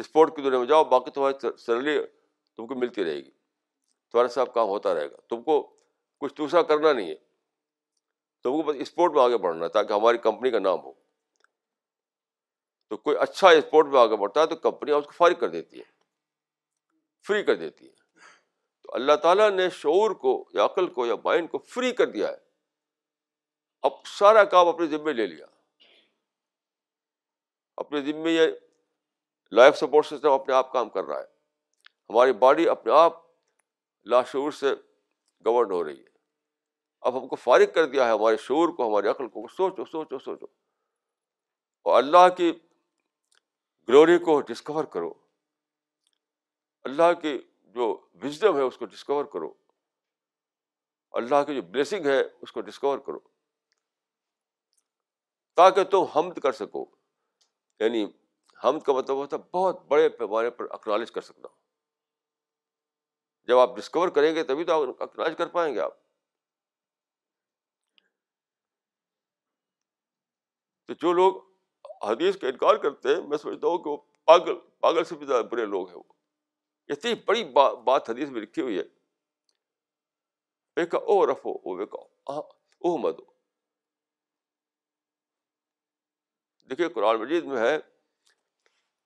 [0.03, 1.97] اسپورٹ کی دنیا میں جاؤ باقی تمہاری سیلری
[2.57, 3.29] تم کو ملتی رہے گی
[4.11, 5.61] تمہارے ساتھ کام ہوتا رہے گا تم کو
[6.21, 7.15] کچھ دوسرا کرنا نہیں ہے
[8.43, 10.91] تو وہ کو بس اسپورٹ میں آگے بڑھنا ہے تاکہ ہماری کمپنی کا نام ہو
[12.89, 15.79] تو کوئی اچھا اسپورٹ میں آگے بڑھتا ہے تو کمپنیاں اس کو فارغ کر دیتی
[15.79, 15.83] ہے
[17.27, 17.91] فری کر دیتی ہے
[18.83, 22.27] تو اللہ تعالیٰ نے شعور کو یا عقل کو یا مائنڈ کو فری کر دیا
[22.29, 22.41] ہے
[23.89, 25.45] اب سارا کام اپنے ذمے لے لیا
[27.83, 28.47] اپنے ذمے یہ
[29.59, 31.31] لائف سپورٹ سسٹم اپنے آپ کام کر رہا ہے
[32.09, 33.19] ہماری باڈی اپنے آپ
[34.13, 34.73] لاشعور سے
[35.45, 36.11] گورن ہو رہی ہے
[37.07, 40.17] اب ہم کو فارغ کر دیا ہے ہمارے شعور کو ہمارے عقل کو سوچو سوچو
[40.19, 40.45] سوچو
[41.89, 42.51] اور اللہ کی
[43.89, 45.11] گلوری کو ڈسکور کرو
[46.89, 47.37] اللہ کی
[47.75, 47.85] جو
[48.23, 49.49] وزڈم ہے اس کو ڈسکور کرو
[51.21, 53.19] اللہ کی جو بلیسنگ ہے اس کو ڈسکور کرو
[55.61, 56.85] تاکہ تم حمد کر سکو
[57.79, 58.05] یعنی
[58.63, 61.47] حمد کا مطلب ہوتا ہے بہت بڑے پیمانے پر اکنالج کر سکنا
[63.51, 66.01] جب آپ ڈسکور کریں گے تبھی تو آپ اکنالج کر پائیں گے آپ
[71.01, 71.35] جو لوگ
[72.05, 75.45] حدیث کا انکار کرتے ہیں میں سمجھتا ہوں کہ وہ پاگل پاگل سے بھی زیادہ
[75.51, 76.03] برے لوگ ہیں وہ
[76.93, 77.43] اتنی بڑی
[77.85, 78.83] بات حدیث میں لکھی ہوئی ہے
[81.05, 82.37] او رفو او اوکا
[82.87, 83.23] او مدو
[86.69, 87.75] دیکھیے قرآن مجید میں ہے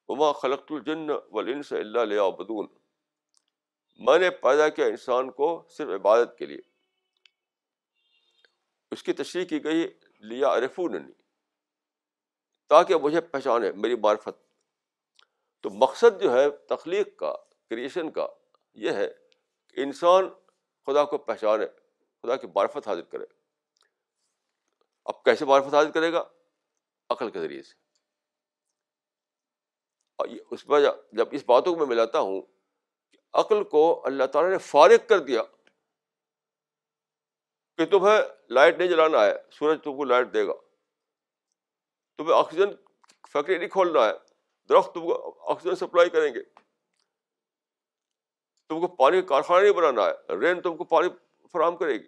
[0.10, 2.68] عما خلق الجن و سے اللہ علیہ بدون
[4.08, 5.48] میں نے پیدا کیا انسان کو
[5.78, 6.60] صرف عبادت کے لیے
[8.96, 9.86] اس کی تشریح کی گئی
[10.30, 11.12] لیا عرفون ننی
[12.70, 14.38] تاکہ مجھے پہچانے میری معرفت
[15.64, 17.34] تو مقصد جو ہے تخلیق کا
[17.70, 18.28] کریشن کا
[18.86, 19.08] یہ ہے
[19.70, 20.30] کہ انسان
[20.88, 21.66] خدا کو پہچانے
[22.22, 23.26] خدا کی معرفت حاضر کرے
[25.12, 26.24] اب کیسے معرفت حاضر کرے گا
[27.16, 27.76] عقل کے ذریعے سے
[30.22, 30.80] اور اس میں
[31.18, 32.42] جب اس باتوں کو میں ملاتا ہوں
[33.12, 35.42] کہ عقل کو اللہ تعالیٰ نے فارغ کر دیا
[37.78, 38.18] کہ تمہیں
[38.58, 40.54] لائٹ نہیں جلانا ہے سورج تم کو لائٹ دے گا
[42.18, 42.70] تمہیں آکسیجن
[43.32, 44.12] فیکٹری نہیں کھولنا ہے
[44.70, 45.16] درخت تم کو
[45.52, 46.42] آکسیجن سپلائی کریں گے
[48.70, 51.10] تم کو پانی کا کارخانہ نہیں بنانا ہے رین تم کو پانی
[51.52, 52.08] فراہم کرے گی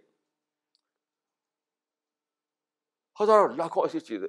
[3.21, 4.27] ہزاروں لاکھوں ایسی چیزیں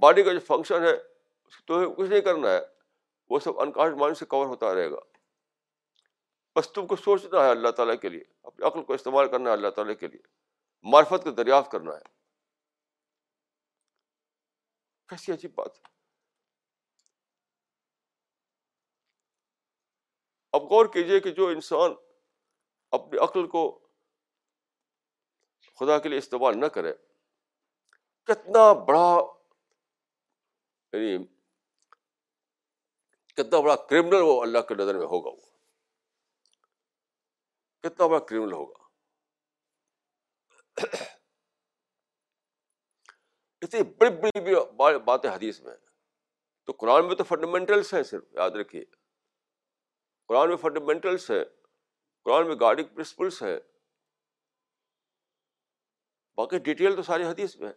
[0.00, 0.94] باڈی کا جو فنکشن ہے
[1.66, 2.60] تمہیں کچھ نہیں کرنا ہے
[3.30, 5.00] وہ سب انکاش مائنڈ سے کور ہوتا رہے گا
[6.56, 9.54] بس تم کو سوچنا ہے اللہ تعالیٰ کے لیے اپنی عقل کو استعمال کرنا ہے
[9.54, 10.20] اللہ تعالیٰ کے لیے
[10.92, 12.08] معرفت کو دریافت کرنا ہے
[15.10, 15.78] کیسی عجیب بات
[20.58, 21.92] اب غور کیجیے کہ جو انسان
[22.98, 23.60] اپنی عقل کو
[25.80, 26.92] خدا کے لیے استعمال نہ کرے
[28.30, 29.04] کتنا بڑا
[30.92, 31.12] یعنی
[33.36, 35.44] کتنا بڑا کرمنل وہ اللہ کے نظر میں ہوگا وہ
[37.88, 38.80] کتنا بڑا کرمنل ہوگا
[43.62, 45.74] اتنی بڑی بڑی بڑی باتیں حدیث میں
[46.66, 48.84] تو قرآن میں تو فنڈامنٹلس ہیں صرف یاد رکھیے
[50.28, 51.42] قرآن میں فنڈامنٹلس ہیں
[52.24, 53.58] قرآن میں گارڈنگ پرنسپلس ہیں
[56.36, 57.72] باقی ڈیٹیل تو ساری حدیث میں ہے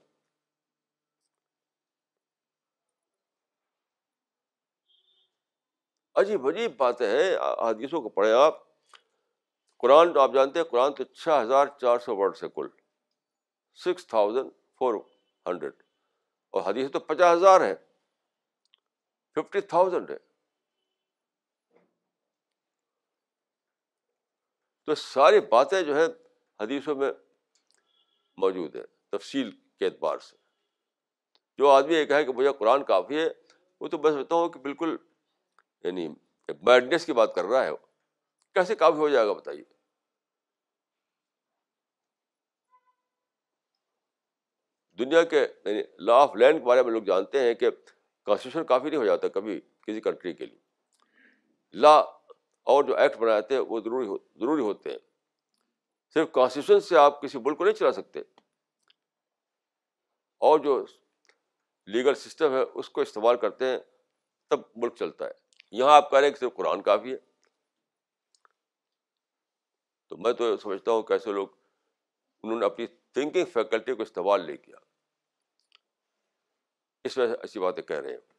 [6.22, 7.34] عجیب عجیب باتیں ہیں
[7.70, 8.60] حدیثوں کو پڑھیں آپ
[9.84, 12.68] قرآن آپ جانتے ہیں قرآن تو چھ ہزار چار سو ورڈس ہے کل
[13.84, 14.94] سکس تھاؤزنڈ فور
[15.48, 15.74] ہنڈریڈ
[16.54, 17.74] اور حدیث تو پچاس ہزار ہے
[19.36, 20.18] ففٹی تھاؤزینڈ ہے
[24.86, 26.08] تو ساری باتیں جو ہیں
[26.62, 27.12] حدیثوں میں
[28.44, 28.84] موجود ہیں
[29.18, 30.36] تفصیل کے اعتبار سے
[31.58, 33.28] جو آدمی یہ کہ مجھے قرآن کافی ہے
[33.80, 34.14] وہ تو بس
[34.54, 34.96] کہ بالکل
[35.84, 36.08] یعنی
[36.66, 37.78] بیڈنیس کی بات کر رہا ہے وہ
[38.56, 39.64] کیسے کافی ہو جائے گا بتائیے
[45.04, 47.70] دنیا کے یعنی لا آف لینڈ کے بارے میں لوگ جانتے ہیں کہ
[48.26, 51.96] کانسٹیٹیوشن کافی نہیں ہو جاتا کبھی کسی کنٹری کے لیے لا
[52.74, 54.98] اور جو ایکٹ بنائے وہ ضروری ہو ضروری ہوتے ہیں
[56.14, 58.20] صرف کانسٹیٹیوشن سے آپ کسی ملک کو نہیں چلا سکتے
[60.50, 60.84] اور جو
[61.94, 63.78] لیگل سسٹم ہے اس کو استعمال کرتے ہیں
[64.50, 65.32] تب ملک چلتا ہے
[65.80, 67.18] یہاں آپ کہہ رہے ہیں کہ صرف قرآن کافی ہے
[70.10, 71.48] تو میں تو سمجھتا ہوں کیسے لوگ
[72.44, 74.78] انہوں نے اپنی تھنکنگ فیکلٹی کو استعمال نہیں کیا
[77.06, 78.32] اس سے ایسی باتیں کہہ رہے ہیں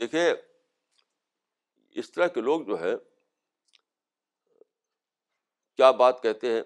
[0.00, 0.30] دیکھیے
[2.00, 2.94] اس طرح کے لوگ جو ہیں
[5.76, 6.62] کیا بات کہتے ہیں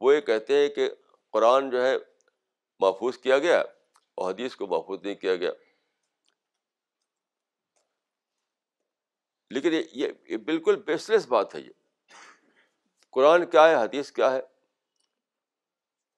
[0.00, 0.88] وہ یہ کہتے ہیں کہ
[1.32, 1.94] قرآن جو ہے
[2.80, 5.50] محفوظ کیا گیا اور حدیث کو محفوظ نہیں کیا گیا
[9.54, 12.12] لیکن یہ بالکل بیسلیس بات ہے یہ
[13.16, 14.40] قرآن کیا ہے حدیث کیا ہے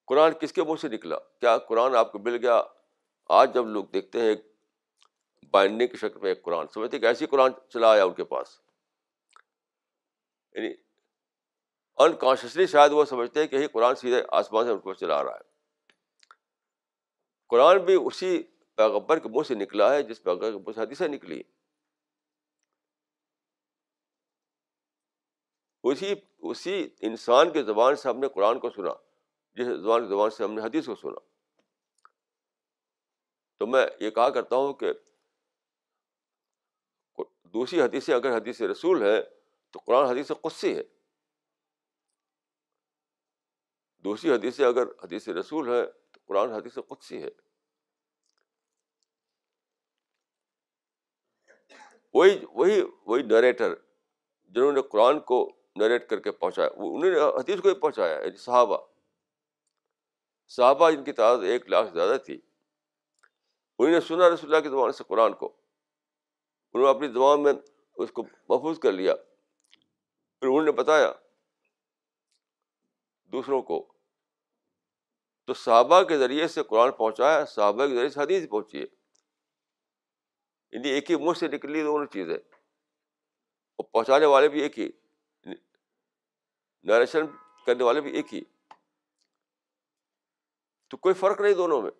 [0.08, 2.60] قرآن کس کے منہ سے نکلا کیا قرآن آپ کو مل گیا
[3.38, 4.34] آج جب لوگ دیکھتے ہیں
[5.52, 8.58] بائنڈنگ کی شکل میں ایک قرآن سمجھتے کہ ایسی قرآن چلا آیا ان کے پاس
[10.56, 10.68] یعنی
[12.04, 15.34] انکانشیسلی شاید وہ سمجھتے ہیں کہ یہ قرآن سیدھے آسمان سے ان کو چلا رہا
[15.34, 15.46] ہے
[17.54, 18.30] قرآن بھی اسی
[18.76, 21.40] پیغبر کے منہ سے نکلا ہے جس پیغبر کے منہ سے حدیثیں نکلی
[25.90, 26.14] اسی
[26.52, 26.78] اسی
[27.10, 28.90] انسان کے زبان سے ہم نے قرآن کو سنا
[29.58, 31.20] جس زبان زبان سے ہم نے حدیث کو سنا
[33.58, 34.92] تو میں یہ کہا کرتا ہوں کہ
[37.54, 39.20] دوسری حدیثیں اگر حدیث رسول ہیں
[39.72, 40.30] تو قرآن حدیث
[40.64, 40.82] ہے
[44.08, 44.60] دوسری حدیث
[45.02, 45.80] حدیث رسول ہے
[46.12, 47.28] تو قرآن حدیث قدسی ہے
[52.14, 53.74] وہی وہی وہی نریٹر
[54.54, 55.40] جنہوں نے قرآن کو
[55.80, 58.76] نریٹ کر کے پہنچایا وہ انہوں نے حدیث کو پہنچایا صحابہ
[60.56, 62.34] صحابہ جن کی تعداد ایک لاکھ سے زیادہ تھی
[63.78, 65.46] انہوں نے سنا رسول اللہ کے زبان سے قرآن کو
[66.72, 67.52] انہوں نے اپنی زبان میں
[68.04, 71.12] اس کو محفوظ کر لیا پھر انہوں نے بتایا
[73.32, 73.84] دوسروں کو
[75.46, 78.86] تو صحابہ کے ذریعے سے قرآن پہنچایا صحابہ کے ذریعے سے حدیث پہنچی ہے
[80.72, 84.88] یعنی ایک ہی منہ سے نکلی دونوں چیزیں اور پہنچانے والے بھی ایک ہی
[86.88, 87.26] نریشن
[87.66, 88.40] کرنے والے بھی ایک ہی
[90.90, 91.90] تو کوئی فرق نہیں دونوں میں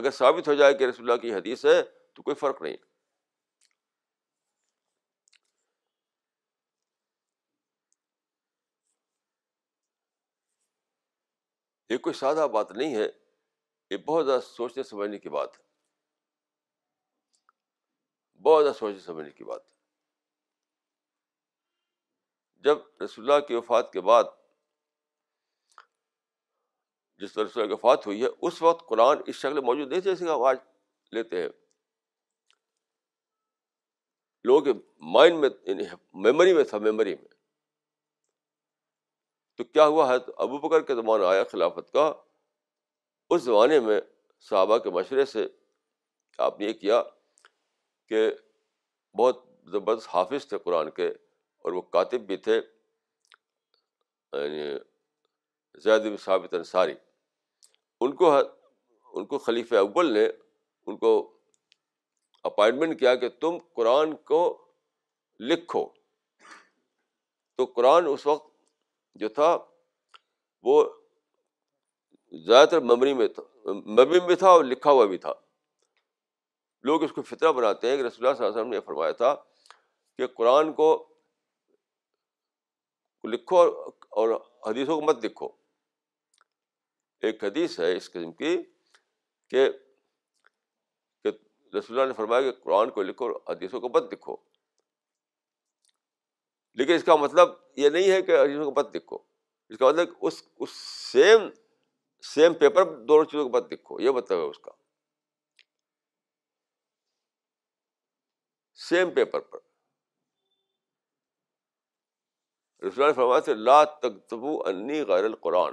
[0.00, 1.82] اگر ثابت ہو جائے کہ رسول اللہ کی حدیث ہے
[2.14, 2.76] تو کوئی فرق نہیں
[11.92, 13.06] یہ کوئی سادہ بات نہیں ہے
[13.90, 15.62] یہ بہت زیادہ سوچنے سمجھنے کی بات ہے
[18.44, 19.70] بہت زیادہ سوچنے سمجھنے کی بات ہے
[22.66, 24.24] جب رسول اللہ کی وفات کے بعد
[27.22, 30.00] جس طرح سے وفات فات ہوئی ہے اس وقت قرآن اس شکل میں موجود نہیں
[30.06, 30.56] تھے اسی آواز
[31.18, 31.48] لیتے ہیں
[34.50, 34.72] لوگوں کے
[35.16, 35.48] مائنڈ میں
[36.26, 37.30] میموری یعنی میں تھا میموری میں
[39.56, 40.14] تو کیا ہوا ہے
[40.46, 42.12] ابو بکر کے زمانہ آیا خلافت کا
[43.36, 44.00] اس زمانے میں
[44.48, 45.46] صحابہ کے مشورے سے
[46.48, 47.02] آپ نے یہ کیا
[48.08, 48.24] کہ
[49.22, 49.44] بہت
[49.76, 52.58] زبردست حافظ تھے قرآن کے اور وہ کاتب بھی تھے
[53.36, 54.66] یعنی
[55.88, 56.94] زید ثابت انصاری
[58.04, 60.26] ان کو ان کو خلیف اول نے
[60.86, 61.10] ان کو
[62.50, 64.38] اپائنٹمنٹ کیا کہ تم قرآن کو
[65.50, 65.84] لکھو
[67.60, 68.50] تو قرآن اس وقت
[69.22, 69.50] جو تھا
[70.68, 70.82] وہ
[72.46, 75.32] زیادہ تر ممری میں تھا مبنی میں تھا اور لکھا ہوا بھی تھا
[76.90, 79.12] لوگ اس کو فطرہ بناتے ہیں کہ رسول اللہ صلی اللہ علیہ وسلم نے فرمایا
[79.24, 79.34] تھا
[80.18, 80.88] کہ قرآن کو
[83.34, 83.60] لکھو
[84.22, 84.34] اور
[84.68, 85.48] حدیثوں کو مت لکھو
[87.26, 88.56] ایک حدیث ہے اس قسم کی
[89.50, 89.68] کہ
[91.76, 94.34] رسول اللہ نے فرمایا کہ قرآن کو لکھو حدیثوں کو بد لکھو
[96.80, 97.48] لیکن اس کا مطلب
[97.82, 99.18] یہ نہیں ہے کہ حدیثوں کو بد لکھو
[99.70, 100.70] اس کا مطلب اس اس
[101.12, 101.48] سیم
[102.34, 104.70] سیم پیپر دونوں چیزوں کو بد لکھو یہ مطلب ہے اس کا
[108.88, 109.58] سیم پیپر پر
[112.86, 115.72] رسول اللہ نے فرمایا سے تکتبو انی غیر القرآن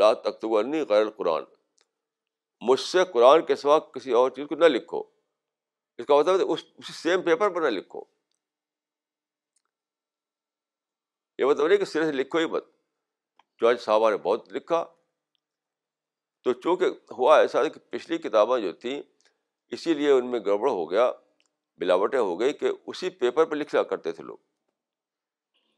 [0.00, 1.42] لا تختبنی غیر القرآن
[2.68, 5.02] مجھ سے قرآن کے سوا کسی اور چیز کو نہ لکھو
[5.98, 8.02] اس کا مطلب اسی سیم پیپر پر نہ لکھو
[11.38, 12.72] یہ مطلب نہیں کہ سرے سے لکھو ہی مت
[13.84, 14.84] صاحبہ نے بہت لکھا
[16.44, 19.00] تو چونکہ ہوا ایسا کہ پچھلی کتابیں جو تھیں
[19.76, 21.10] اسی لیے ان میں گڑبڑ ہو گیا
[21.80, 24.36] ملاوٹیں ہو گئی کہ اسی پیپر پہ لکھا کرتے تھے لوگ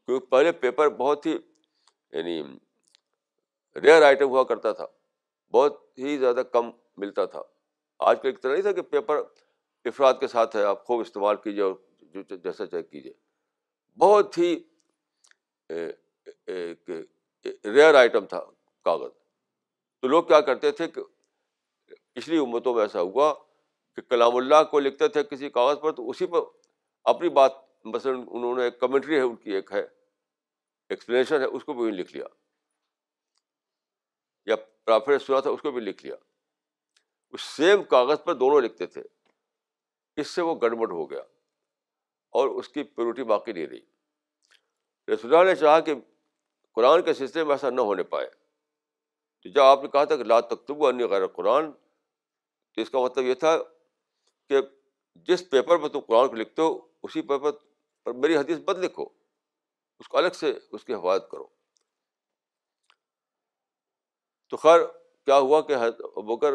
[0.05, 2.41] کیونکہ پہلے پیپر بہت ہی یعنی
[3.83, 4.85] ریئر آئٹم ہوا کرتا تھا
[5.55, 6.69] بہت ہی زیادہ کم
[7.01, 7.41] ملتا تھا
[8.09, 9.21] آج کل ایک طرح نہیں تھا کہ پیپر
[9.89, 11.73] افراد کے ساتھ ہے آپ خوب استعمال کیجیے اور
[12.29, 13.13] جو جیسا چاہے کیجیے
[13.99, 14.55] بہت ہی
[17.75, 18.43] ریئر آئٹم تھا
[18.85, 19.11] کاغذ
[20.01, 21.01] تو لوگ کیا کرتے تھے کہ
[22.15, 23.33] پچھلی امتوں میں ایسا ہوا
[23.95, 26.39] کہ کلام اللہ کو لکھتے تھے کسی کاغذ پر تو اسی پر
[27.13, 27.51] اپنی بات
[27.93, 29.81] مثلاً انہوں نے ایک کمنٹری ہے ان کی ایک ہے
[30.89, 32.25] ایکسپلینیشن ہے اس کو بھی لکھ لیا
[34.93, 36.15] آپ سنا تھا اس کو بھی لکھ لیا
[37.33, 39.01] اس سیم کاغذ پر دونوں لکھتے تھے
[40.21, 41.21] اس سے وہ گڑبڑ ہو گیا
[42.39, 45.93] اور اس کی پیورٹی باقی نہیں رہی رسول اللہ نے چاہا کہ
[46.75, 48.27] قرآن کے سلسلے میں ایسا نہ ہونے پائے
[49.43, 51.71] تو جب آپ نے کہا تھا کہ لا تکتبو عنی غیر قرآن
[52.75, 53.57] تو اس کا مطلب یہ تھا
[54.49, 54.61] کہ
[55.27, 57.51] جس پیپر پر تم قرآن کو لکھتے ہو اسی پیپر
[58.05, 59.05] پر میری حدیث بد لکھو
[59.99, 61.45] اس کو الگ سے اس کی حفاظت کرو
[64.49, 64.81] تو خیر
[65.25, 66.53] کیا ہوا کہ حضرت بکر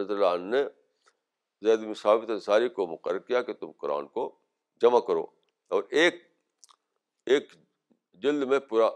[0.00, 4.30] رضی عنہ نے بن ثابت انصاری کو مقرر کیا کہ تم قرآن کو
[4.82, 5.24] جمع کرو
[5.76, 6.22] اور ایک
[7.34, 7.52] ایک
[8.22, 8.88] جلد میں پورا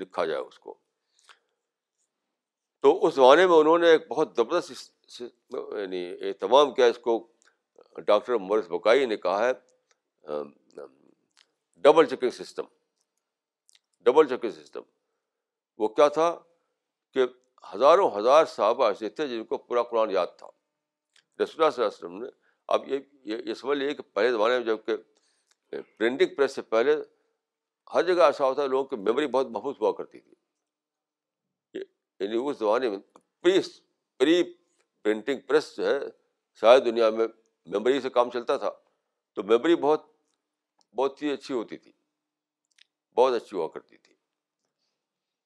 [0.00, 0.74] لکھا جائے اس کو
[2.82, 5.20] تو اس زمانے میں انہوں نے ایک بہت زبردست
[5.50, 7.18] یعنی اہتمام کیا اس کو
[8.06, 9.52] ڈاکٹر مورس بکائی نے کہا ہے
[11.84, 12.64] double checking system
[14.06, 14.82] double checking system
[15.82, 16.34] وہ کیا تھا
[17.14, 17.26] کہ
[17.74, 20.46] ہزاروں ہزار صحابہ ایسے تھے جن کو پورا قرآن یاد تھا
[21.42, 22.28] رسول اللہ اللہ صلی علیہ وسلم نے
[22.74, 26.96] اب یہ یہ سمجھ لیے کہ پہلے زمانے میں جب کہ پرنٹنگ پریس سے پہلے
[27.94, 31.82] ہر جگہ ایسا ہوتا ہے لوگوں کی میموری بہت محفوظ ہوا کرتی تھی
[32.20, 32.98] یعنی اس زمانے میں
[34.18, 34.42] پری
[35.04, 35.98] پرنٹنگ پریس جو ہے
[36.60, 37.26] شاید دنیا میں
[37.72, 38.70] میموری سے کام چلتا تھا
[39.34, 40.08] تو میموری بہت
[40.96, 41.92] بہت ہی اچھی ہوتی تھی
[43.16, 44.13] بہت اچھی ہوا کرتی تھی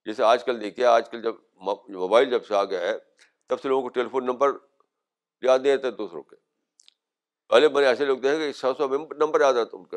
[0.09, 1.35] جیسے آج کل دیکھیے آج کل جب
[1.95, 2.93] موبائل جب سے آ گیا ہے
[3.49, 4.53] تب سے لوگوں کو ٹیلی فون نمبر
[5.47, 6.37] یاد نہیں آتا دوسروں کے
[7.53, 8.87] پہلے میں نے ایسے لوگ دیکھے کہ سو سو
[9.25, 9.97] نمبر یاد آتا ان کا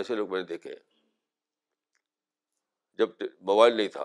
[0.00, 0.82] ایسے لوگ میں نے دیکھے ہیں
[3.02, 3.16] جب
[3.52, 4.04] موبائل نہیں تھا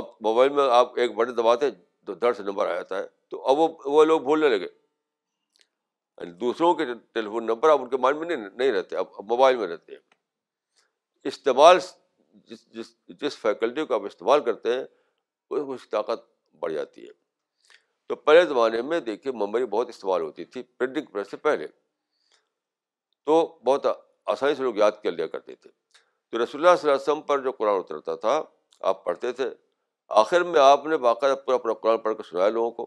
[0.00, 1.70] اب موبائل میں آپ ایک بٹن دباتے
[2.06, 6.74] تو درد سے نمبر آ جاتا ہے تو اب وہ لوگ بھولنے لگے یعنی دوسروں
[6.80, 9.92] کے ٹیلی فون نمبر اب ان کے مائنڈ میں نہیں رہتے اب موبائل میں رہتے
[9.94, 10.02] ہیں
[11.32, 11.78] استعمال
[12.50, 14.84] جس جس جس فیکلٹی کو آپ استعمال کرتے ہیں
[15.60, 16.24] اس کی طاقت
[16.60, 17.12] بڑھ جاتی ہے
[18.08, 21.66] تو پہلے زمانے میں دیکھیے ممبری بہت استعمال ہوتی تھی پرنٹنگ پریس سے پہلے
[23.26, 23.86] تو بہت
[24.32, 27.20] آسانی سے لوگ یاد کر لیا کرتے تھے تو رسول اللہ صلی اللہ علیہ وسلم
[27.26, 28.40] پر جو قرآن اترتا تھا
[28.90, 29.48] آپ پڑھتے تھے
[30.24, 32.86] آخر میں آپ نے باقاعدہ پورا پورا قرآن پڑھ کر سنایا لوگوں کو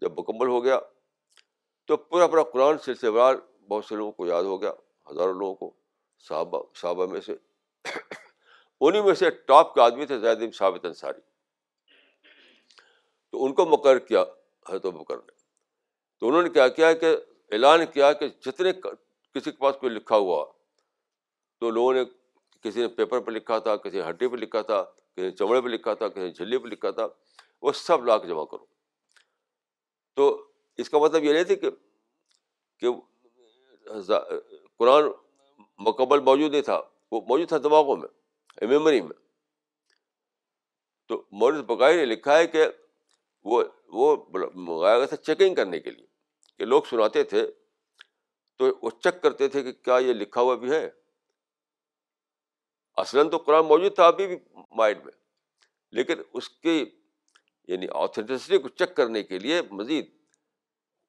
[0.00, 0.78] جب مکمل ہو گیا
[1.86, 3.34] تو پورا پورا قرآن سلسلے وار
[3.68, 4.72] بہت سے لوگوں کو یاد ہو گیا
[5.10, 5.70] ہزاروں لوگوں کو
[6.28, 7.34] صحابہ صحابہ میں سے
[8.86, 11.20] انہیں میں سے ٹاپ کے آدمی تھے زید بن ثابت انصاری
[13.32, 14.20] تو ان کو مقرر کیا
[14.70, 15.32] ہے تو بکر نے
[16.20, 17.14] تو انہوں نے کیا کیا کہ
[17.58, 20.44] اعلان کیا کہ جتنے کسی کے پاس کوئی لکھا ہوا
[21.60, 22.02] تو لوگوں نے
[22.62, 25.60] کسی نے پیپر پہ لکھا تھا کسی نے ہڈی پہ لکھا تھا کسی نے چمڑے
[25.60, 27.06] پہ لکھا تھا کسی نے جھلی پہ لکھا تھا
[27.66, 28.64] وہ سب لا کے جمع کرو
[30.20, 30.26] تو
[30.82, 31.70] اس کا مطلب یہ نہیں تھا
[32.80, 32.90] کہ
[34.78, 35.10] قرآن
[35.90, 36.80] مکمل موجود نہیں تھا
[37.12, 38.08] وہ موجود تھا دماغوں میں
[38.60, 39.14] میموری میں
[41.08, 42.64] تو مور بکائی نے لکھا ہے کہ
[43.50, 43.62] وہ
[43.98, 46.06] وہ منگایا گیا تھا چیکنگ کرنے کے لیے
[46.58, 47.46] کہ لوگ سناتے تھے
[48.58, 50.88] تو وہ چیک کرتے تھے کہ کیا یہ لکھا ہوا بھی ہے
[53.02, 54.36] اصلاً تو قرآن موجود تھا ابھی بھی
[54.78, 55.12] مائنڈ میں
[55.98, 56.84] لیکن اس کی
[57.68, 60.10] یعنی آتھینٹسٹی کو چیک کرنے کے لیے مزید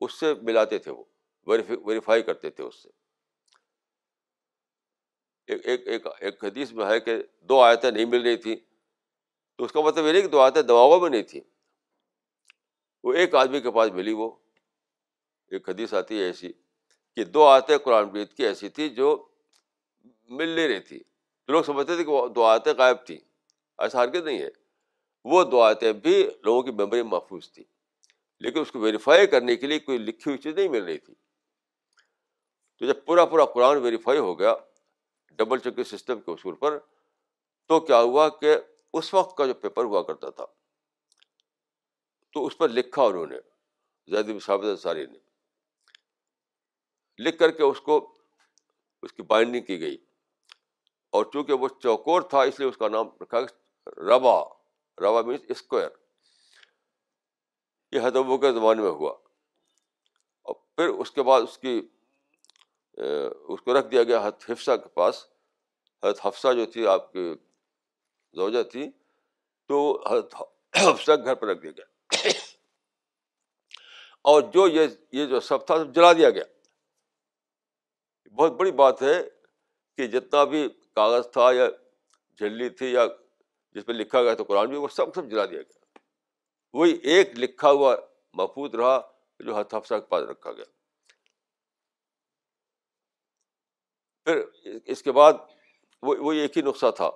[0.06, 1.04] اس سے ملاتے تھے وہ
[1.48, 2.89] ویریفائی کرتے تھے اس سے
[5.48, 7.16] ایک ایک ایک حدیث میں ہے کہ
[7.50, 8.56] دو آیتیں نہیں مل رہی تھیں
[9.58, 11.41] تو اس کا مطلب یہ نہیں کہ دو آیتیں دباؤ میں نہیں تھیں
[13.04, 14.30] وہ ایک آدمی کے پاس ملی وہ
[15.52, 16.52] ایک حدیث آتی ہے ایسی
[17.16, 19.16] کہ دو آیتیں قرآن مجید کی ایسی تھیں جو
[20.39, 21.00] مل نہیں رہی تھیں
[21.52, 23.18] لوگ سمجھتے تھے کہ وہ دو آیتیں غائب تھیں
[23.78, 24.50] ایسا حرکت نہیں ہے
[25.32, 27.64] وہ دو آیتیں بھی لوگوں کی میموری محفوظ تھیں
[28.44, 31.14] لیکن اس کو ویریفائی کرنے کے لیے کوئی لکھی ہوئی چیز نہیں مل رہی تھی
[32.80, 34.54] تو جب پورا پورا قرآن ویریفائی ہو گیا
[35.38, 36.76] ڈبل چیکنگ سسٹم کے اصول پر
[37.68, 38.56] تو کیا ہوا کہ
[39.00, 40.46] اس وقت کا جو پیپر ہوا کرتا تھا
[42.34, 43.40] تو اس پر لکھا انہوں نے
[44.16, 45.18] زید انصاری نے
[47.24, 47.98] لکھ کر کے اس کو
[49.08, 49.98] اس کی بائنڈنگ کی گئی
[51.18, 53.38] اور چونکہ وہ چوکور تھا اس لیے اس کا نام رکھا
[54.10, 54.38] ربا
[55.02, 55.90] ربا مینس اسکوائر
[57.96, 59.12] یہ حدبوں کے زمانے میں ہوا
[60.52, 61.74] اور پھر اس کے بعد اس کی
[62.98, 65.26] اس کو رکھ دیا گیا حضرت حفصہ کے پاس
[66.04, 67.34] حضرت حفصہ جو تھی آپ کی
[68.38, 68.89] زوجہ تھی
[69.70, 69.80] تو
[70.80, 71.91] حفصہ گھر پہ رکھ دیا گیا
[74.32, 76.44] اور جو یہ یہ جو سب تھا سب جلا دیا گیا
[78.38, 79.16] بہت بڑی بات ہے
[79.98, 81.68] کہ جتنا بھی کاغذ تھا یا
[82.38, 83.06] جھلی تھی یا
[83.76, 85.82] جس پہ لکھا گیا تو قرآن بھی وہ سب سب جلا دیا گیا
[86.78, 87.96] وہی ایک لکھا ہوا
[88.38, 89.00] محفوظ رہا
[89.46, 90.64] جو حضرت حفصہ کے پاس رکھا گیا
[94.26, 94.42] پھر
[94.94, 95.34] اس کے بعد
[96.08, 97.10] وہ وہ ایک ہی نسخہ تھا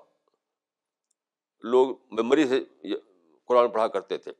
[1.73, 2.59] لوگ میموری سے
[3.47, 4.31] قرآن پڑھا کرتے تھے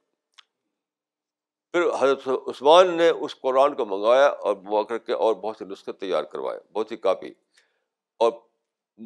[1.71, 5.65] پھر حضرت عثمان نے اس قرآن کو منگایا اور منگا کر کے اور بہت سے
[5.65, 7.29] نسخے تیار کروائے بہت ہی کاپی
[8.25, 8.31] اور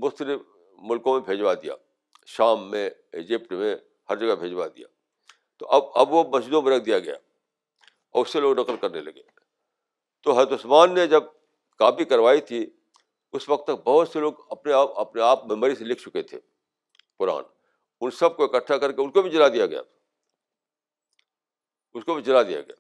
[0.04, 0.42] مختلف
[0.90, 1.74] ملکوں میں بھیجوا دیا
[2.36, 2.90] شام میں
[3.20, 3.76] ایجپٹ میں
[4.10, 4.88] ہر جگہ بھیجوا دیا
[5.60, 7.16] تو اب اب وہ مسجدوں میں رکھ دیا گیا
[8.12, 9.22] اور اس سے لوگ نقل کرنے لگے
[10.24, 11.24] تو حضرت عثمان نے جب
[11.80, 12.66] کاپی کروائی تھی
[13.40, 16.40] اس وقت تک بہت سے لوگ اپنے آپ اپنے آپ میموری سے لکھ چکے تھے
[17.20, 17.44] قرآن
[18.04, 19.82] ان سب کو اکٹھا کر کے ان کو بھی جلا دیا گیا
[22.00, 22.76] اس کو بھی جلا دیا گیا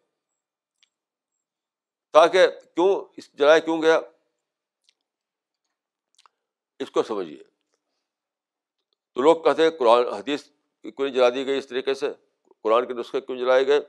[2.17, 3.99] تاکہ کیوں اس جلایا کیوں گیا
[6.85, 7.43] اس کو سمجھیے
[9.15, 12.11] تو لوگ کہتے ہیں قرآن حدیث کیوں نہیں جلا دی گئی اس طریقے سے
[12.63, 13.79] قرآن کے نسخے کیوں جلائے گئے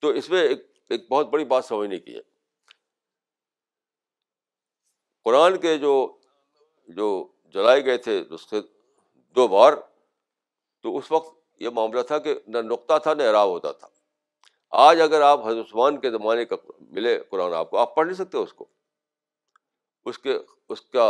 [0.00, 0.66] تو اس میں ایک
[0.96, 2.20] ایک بہت بڑی بات سمجھنے کی ہے
[5.28, 5.90] قرآن کے جو
[6.98, 7.06] جو
[7.54, 8.60] جلائے گئے تھے نسخے
[9.36, 9.72] دو بار
[10.82, 13.88] تو اس وقت یہ معاملہ تھا کہ نہ نقطہ تھا نہ اعراب ہوتا تھا
[14.86, 16.56] آج اگر آپ حضرت عثمان کے زمانے کا
[16.98, 18.64] ملے قرآن آپ کو آپ پڑھ نہیں سکتے اس کو
[20.12, 20.38] اس کے
[20.74, 21.06] اس کا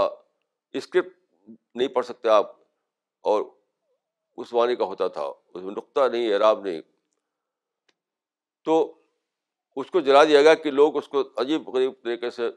[0.81, 1.17] اسکرپٹ
[1.81, 2.51] نہیں پڑھ سکتے آپ
[3.33, 3.43] اور
[4.45, 6.81] عثمانی کا ہوتا تھا اس میں نقطہ نہیں اعراب نہیں
[8.69, 8.77] تو
[9.83, 12.51] اس کو جلا دیا گیا کہ لوگ اس کو عجیب غریب طریقے سے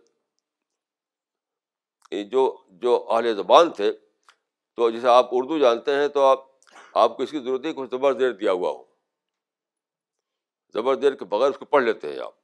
[2.31, 2.45] جو
[2.81, 3.91] جو اہل زبان تھے
[4.75, 6.49] تو جیسے آپ اردو جانتے ہیں تو آپ
[7.01, 8.83] آپ کو اس کی ضرورت ہے کچھ زبر دیر دیا ہوا ہو
[10.73, 12.39] زبر دیر کے بغیر اس کو پڑھ لیتے ہیں آپ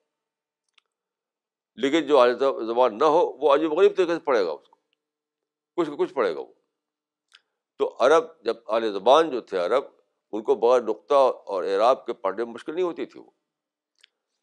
[1.83, 2.37] لیکن جو اہل
[2.67, 4.75] زبان نہ ہو وہ عجیب غریب طریقے سے پڑھے گا اس کو
[5.85, 6.45] کچھ کچھ پڑھے گا وہ
[7.79, 9.83] تو عرب جب اہل زبان جو تھے عرب
[10.31, 11.13] ان کو بغیر نقطہ
[11.55, 13.29] اور اعراب کے پڑھنے میں مشکل نہیں ہوتی تھی وہ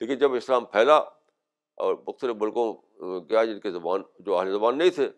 [0.00, 1.00] لیکن جب اسلام پھیلا
[1.82, 2.72] اور مختلف ملکوں
[3.28, 5.08] کیا جن کے زبان جو اہل زبان نہیں تھے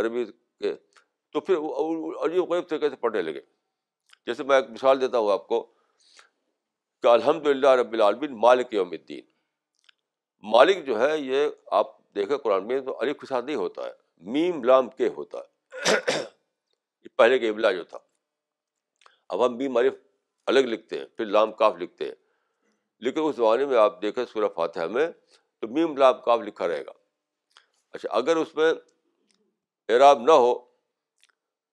[0.00, 0.24] عربی
[0.60, 0.72] کے
[1.32, 1.56] تو پھر
[2.26, 3.40] عجیب غریب طریقے سے پڑھنے لگے
[4.26, 5.60] جیسے میں ایک مثال دیتا ہوں آپ کو
[7.02, 9.20] کہ الحمد للہ رب العالمین مالک یوم الدین
[10.52, 11.46] مالک جو ہے یہ
[11.80, 13.90] آپ دیکھیں قرآن میں تو کے ساتھ نہیں ہوتا ہے
[14.32, 17.98] میم لام کے ہوتا ہے یہ پہلے کے ابلا جو تھا
[19.34, 19.94] اب ہم میم عرف
[20.52, 22.14] الگ لکھتے ہیں پھر لام کاف لکھتے ہیں
[23.06, 25.06] لیکن اس زمانے میں آپ دیکھیں سورہ فاتحہ میں
[25.60, 26.92] تو میم لاب کاف لکھا رہے گا
[27.94, 28.72] اچھا اگر اس میں
[29.88, 30.52] اعراب نہ ہو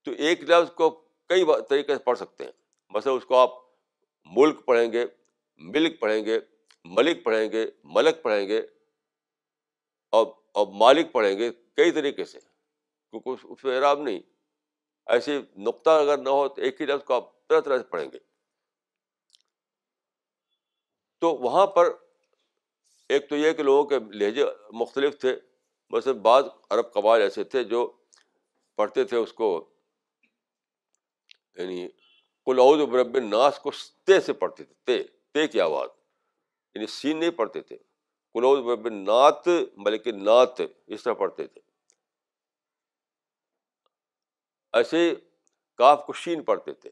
[0.05, 0.89] تو ایک لفظ کو
[1.29, 2.51] کئی طریقے سے پڑھ سکتے ہیں
[2.95, 3.51] مثلاً اس کو آپ
[4.37, 5.05] ملک پڑھیں گے
[5.75, 6.39] ملک پڑھیں گے
[6.97, 7.65] ملک پڑھیں گے
[7.97, 8.59] ملک پڑھیں گے
[10.17, 10.25] اور
[10.61, 14.19] اور مالک پڑھیں گے کئی طریقے سے کیونکہ اس میں اعراب نہیں
[15.15, 18.07] ایسے نقطہ اگر نہ ہو تو ایک ہی لفظ کو آپ طرح طرح سے پڑھیں
[18.13, 18.19] گے
[21.21, 21.89] تو وہاں پر
[23.09, 24.45] ایک تو یہ کہ لوگوں کے لہجے
[24.79, 25.35] مختلف تھے
[25.91, 27.85] بس بعض عرب قبائل ایسے تھے جو
[28.77, 29.47] پڑھتے تھے اس کو
[31.59, 31.87] یعنی
[32.45, 33.71] کلاؤد برب ناس کو
[34.05, 35.89] تے سے پڑھتے تھے تے تے کی آواز
[36.75, 37.77] یعنی سین نہیں پڑھتے تھے
[38.33, 39.47] کلاؤد برب نعت
[39.85, 41.61] بلکہ نعت اس طرح پڑھتے تھے
[44.77, 45.13] ایسے
[45.77, 46.89] کاف کو شین پڑھتے تھے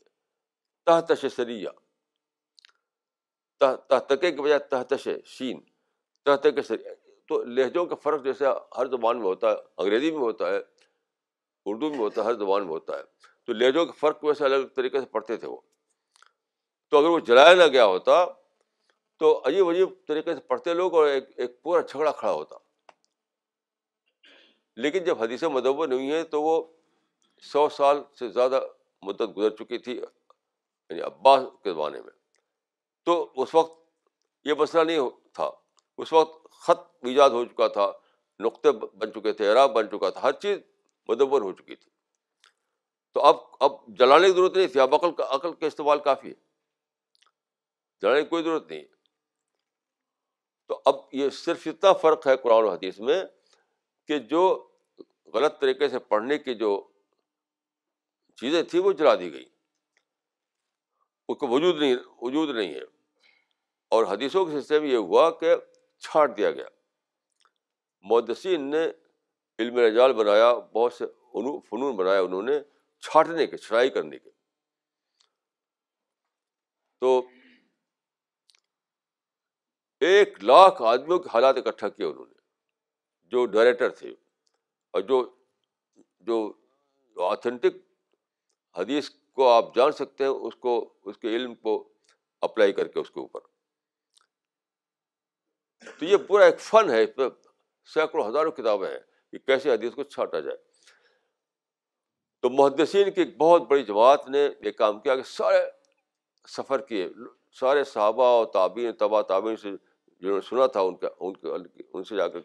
[0.85, 1.69] تہ سریا
[3.59, 5.59] تہ تہ تکے کے بجائے تہ تش شین
[6.23, 6.75] طرح کے
[7.27, 8.45] تو لہجوں کا فرق جیسے
[8.77, 10.57] ہر زبان میں ہوتا ہے انگریزی میں ہوتا ہے
[11.71, 13.03] اردو میں ہوتا ہے ہر زبان میں ہوتا ہے
[13.45, 15.57] تو لہجوں کے فرق ویسے الگ الگ طریقے سے پڑھتے تھے وہ
[16.91, 18.23] تو اگر وہ جلایا نہ گیا ہوتا
[19.19, 22.57] تو عجیب عجیب طریقے سے پڑھتے لوگ اور ایک ایک پورا جھگڑا کھڑا ہوتا
[24.83, 26.61] لیکن جب حدیث مدور نہیں ہوئی ہیں تو وہ
[27.51, 28.59] سو سال سے زیادہ
[29.07, 32.13] مدت گزر چکی تھی یعنی عباس کے زمانے میں
[33.05, 33.79] تو اس وقت
[34.47, 35.49] یہ مسئلہ نہیں تھا
[35.99, 37.91] اس وقت خط ایجاد ہو چکا تھا
[38.43, 40.57] نقطے بن چکے تھے عراب بن چکا تھا ہر چیز
[41.09, 41.89] مدور ہو چکی تھی
[43.13, 43.35] تو اب
[43.67, 46.33] اب جلانے کی ضرورت نہیں تھی اب عقل کا عقل کا استعمال کافی ہے
[48.01, 48.83] جلانے کی کوئی ضرورت نہیں
[50.67, 53.23] تو اب یہ صرف اتنا فرق ہے قرآن و حدیث میں
[54.07, 54.43] کہ جو
[55.33, 56.71] غلط طریقے سے پڑھنے کی جو
[58.41, 59.43] چیزیں تھیں وہ جلا دی گئی
[61.31, 62.81] اس کو وجود نہیں وجود نہیں ہے
[63.95, 65.53] اور حدیثوں کے سلسلے میں یہ ہوا کہ
[66.05, 66.65] چھاٹ دیا گیا
[68.11, 68.85] مدثین نے
[69.59, 71.05] علم رجال بنایا بہت سے
[71.69, 72.59] فنون بنایا انہوں نے
[73.07, 74.29] چھاٹنے کے چھڑائی کرنے کے
[77.01, 77.11] تو
[80.09, 82.39] ایک لاکھ آدمیوں کے حالات اکٹھا کیے انہوں نے
[83.33, 84.09] جو ڈائریکٹر تھے
[84.97, 85.23] اور جو
[86.29, 86.41] جو
[87.29, 87.77] آتھینٹک
[88.77, 90.73] حدیث کو آپ جان سکتے ہیں اس کو
[91.09, 91.73] اس کے علم کو
[92.49, 93.49] اپلائی کر کے اس کے اوپر
[95.99, 97.27] تو یہ پورا ایک فن ہے اس پہ
[97.93, 98.99] سینکڑوں ہزاروں کتابیں ہیں
[99.31, 100.57] کہ کیسے حدیث کو چھانٹا جائے
[102.41, 105.59] تو محدثین کی ایک بہت بڑی جماعت نے یہ کام کیا کہ سارے
[106.55, 107.07] سفر کیے
[107.59, 112.03] سارے صحابہ اور تعبین تبا تعبین سے جنہوں نے سنا تھا ان کا ان ان
[112.03, 112.39] کے سے جا کے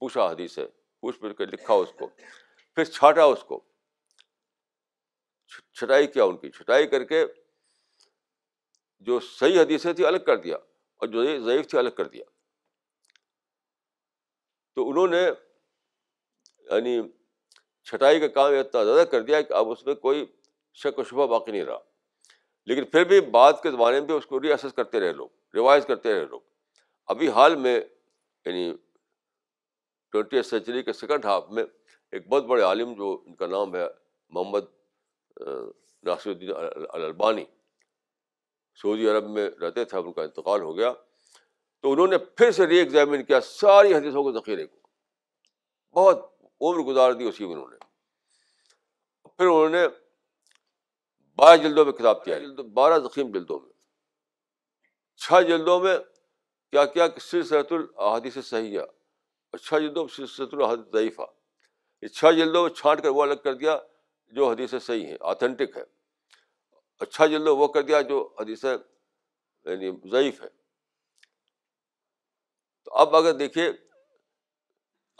[0.00, 0.66] پوچھا حدیث ہے
[1.00, 2.08] پوچھ پوچھ کے لکھا اس کو
[2.74, 3.60] پھر چھانٹا اس کو
[5.78, 7.24] چھٹائی کیا ان کی چھٹائی کر کے
[9.08, 10.56] جو صحیح حدیثیں تھی الگ کر دیا
[10.98, 12.24] اور جو ضعیف تھے الگ کر دیا
[14.76, 17.00] تو انہوں نے یعنی
[17.90, 20.24] چھٹائی کا کام اتنا زیادہ کر دیا کہ اب اس میں کوئی
[20.82, 21.78] شک و شبہ باقی نہیں رہا
[22.70, 25.86] لیکن پھر بھی بعد کے زمانے میں اس کو ری ایسس کرتے رہے لوگ ریوائز
[25.86, 26.40] کرتے رہے لوگ
[27.14, 28.72] ابھی حال میں یعنی
[30.12, 31.64] ٹوئنٹی سینچری کے سیکنڈ ہاف میں
[32.16, 33.86] ایک بہت بڑے عالم جو ان کا نام ہے
[34.30, 34.64] محمد
[36.06, 36.50] ناصر الدین
[37.00, 37.44] البانی
[38.82, 40.92] سعودی عرب میں رہتے تھے ان کا انتقال ہو گیا
[41.82, 46.24] تو انہوں نے پھر سے ری ایگزامن کیا ساری حدیثوں کو ذخیرے کو بہت
[46.60, 47.76] عمر گزار دی اسی انہوں نے
[49.36, 49.86] پھر انہوں نے
[51.40, 52.36] بارہ جلدوں میں کتاب کیا
[52.74, 53.76] بارہ ذخیم جلدوں میں
[55.24, 55.96] چھ جلدوں میں
[56.72, 61.26] کیا کیا سر سرت الحادیث صحیح اور چھ جلدوں میں سر سرت ضعیفہ
[62.02, 63.76] یہ چھ جلدوں میں چھانٹ کر وہ الگ کر دیا
[64.38, 65.82] جو حدیث صحیح ہیں آتھینٹک ہے
[67.04, 70.48] اچھا جن لوگ وہ کر دیا جو حدیث یعنی ضعیف ہے
[72.84, 73.68] تو اب اگر دیکھیے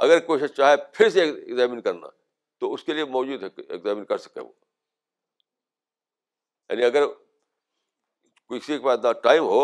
[0.06, 2.08] اگر کوشش چاہے پھر سے ایگزامن کرنا
[2.60, 4.52] تو اس کے لیے موجود ہے ایگزامن کر سکے وہ
[6.70, 7.06] یعنی اگر
[8.52, 9.62] کسی کے پاس ٹائم ہو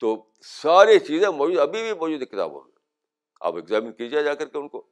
[0.00, 2.70] تو ساری چیزیں موجود ابھی بھی موجود ہے کتابوں میں
[3.46, 4.82] آپ ایگزامن کیجیے جا کر کے ان کو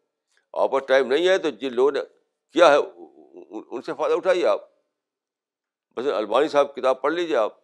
[0.63, 2.01] آپ پر ٹائم نہیں ہے تو جن لوگوں نے
[2.53, 4.69] کیا ہے ان سے فائدہ اٹھائیے آپ
[5.97, 7.57] بس البانی صاحب کتاب پڑھ لیجیے آپ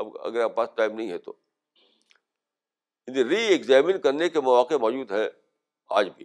[0.00, 1.32] اب اگر آپ پاس ٹائم نہیں ہے تو
[3.06, 5.28] یعنی ری ایگزامن کرنے کے مواقع موجود ہیں
[6.00, 6.24] آج بھی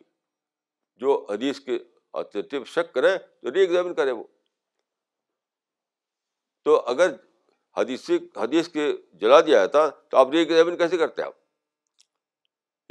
[1.03, 1.77] جو حدیث کے
[2.73, 4.23] شک کریں تو ری ایگزامن کریں وہ
[6.65, 7.13] تو اگر
[7.77, 8.91] حدیث حدیث کے
[9.21, 11.35] جلا دیا جاتا تو آپ ری ایگزامن کیسے کرتے ہیں آپ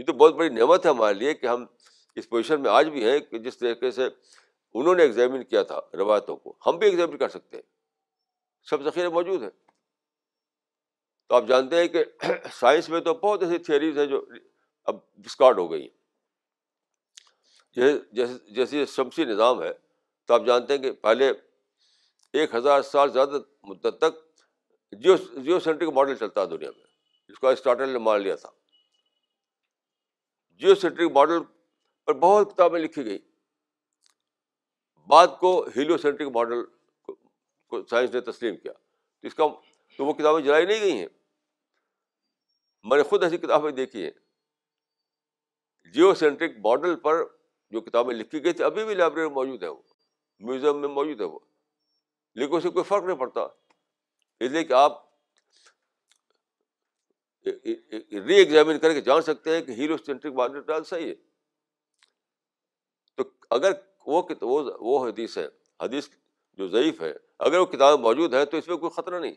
[0.01, 1.65] یہ تو بہت بڑی نعمت ہے ہمارے لیے کہ ہم
[2.21, 4.09] اس پوزیشن میں آج بھی ہیں کہ جس طریقے سے
[4.81, 7.63] انہوں نے ایگزامن کیا تھا روایتوں کو ہم بھی ایگزامن کر سکتے ہیں
[8.71, 9.51] سب ذخیرے موجود ہیں
[11.29, 12.05] تو آپ جانتے ہیں کہ
[12.59, 14.21] سائنس میں تو بہت ایسی تھیوریز ہیں جو
[14.91, 15.89] اب ڈسکارڈ ہو گئی
[17.77, 19.73] ہیں جیسے جیسے شمسی نظام ہے
[20.27, 21.31] تو آپ جانتے ہیں کہ پہلے
[22.41, 23.39] ایک ہزار سال زیادہ
[23.69, 24.21] مدت تک
[25.03, 26.85] جیو جیو سینٹرک ماڈل چلتا ہے دنیا میں
[27.29, 28.49] جس کو اسٹارٹر نے مان لیا تھا
[30.61, 31.43] جیو سینٹرک ماڈل
[32.07, 33.19] پر بہت کتابیں لکھی گئی
[35.11, 36.63] بعد کو ہیلیو سینٹرک ماڈل
[37.91, 39.45] سائنس نے تسلیم کیا تو اس کا
[39.97, 41.07] تو وہ کتابیں جلائی نہیں گئی ہیں
[42.91, 44.11] میں نے خود ایسی کتابیں دیکھی ہیں
[45.95, 47.23] جیو سینٹرک ماڈل پر
[47.71, 49.83] جو کتابیں لکھی گئی تھی ابھی بھی لائبریری موجود ہے وہ
[50.47, 51.39] میوزیم میں موجود ہے وہ
[52.41, 53.41] لیکن اسے کوئی فرق نہیں پڑتا
[54.41, 55.05] اس لیے کہ آپ
[57.47, 61.15] ری ایگزامن کر کے جان سکتے ہیں کہ ہیرو سینٹرک ماڈل ڈال صحیح ہے
[63.17, 63.25] تو
[63.59, 63.73] اگر
[64.07, 65.47] وہ حدیث ہے
[65.83, 66.09] حدیث
[66.59, 67.13] جو ضعیف ہے
[67.47, 69.35] اگر وہ کتابیں موجود ہیں تو اس میں کوئی خطرہ نہیں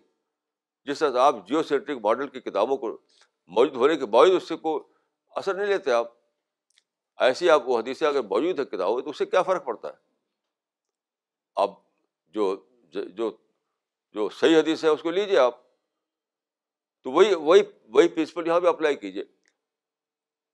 [0.88, 2.92] جس طرح آپ جیو سینٹرک ماڈل کی کتابوں کو
[3.58, 4.80] موجود ہونے کے باوجود اس سے کوئی
[5.40, 6.12] اثر نہیں لیتے آپ
[7.28, 9.88] ایسی آپ وہ حدیثیں اگر موجود ہے کتابوں میں تو اس سے کیا فرق پڑتا
[9.88, 9.94] ہے
[11.64, 11.74] اب
[12.34, 12.56] جو
[13.18, 13.30] جو
[14.14, 15.58] جو صحیح حدیث ہے اس کو لیجیے آپ
[17.04, 17.62] تو وہی وہی
[17.98, 19.24] وہی پرنسپل یہاں پہ اپلائی کیجیے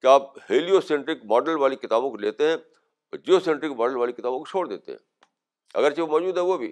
[0.02, 4.12] کہ آپ ہیلیو سینٹرک ماڈل والی کتابوں کو لیتے ہیں اور جیو سینٹرک ماڈل والی
[4.14, 4.98] کتابوں کو چھوڑ دیتے ہیں
[5.74, 6.72] اگرچہ وہ موجود ہے وہ بھی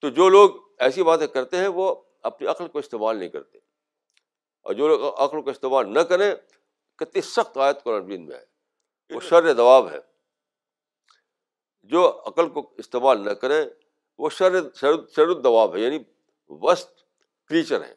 [0.00, 0.50] تو جو لوگ
[0.86, 1.94] ایسی باتیں کرتے ہیں وہ
[2.30, 3.58] اپنی عقل کو استعمال نہیں کرتے
[4.62, 6.30] اور جو لوگ عقل کو استعمال نہ کریں
[6.98, 8.44] کتنی سخت آیت قرآن میں ہے
[9.14, 9.98] وہ شر دواب ہے
[11.92, 13.60] جو عقل کو استعمال نہ کریں
[14.22, 14.54] وہ شر,
[15.10, 15.98] شر الدواب ہے یعنی
[16.62, 17.02] وسط
[17.48, 17.94] کریچر ہے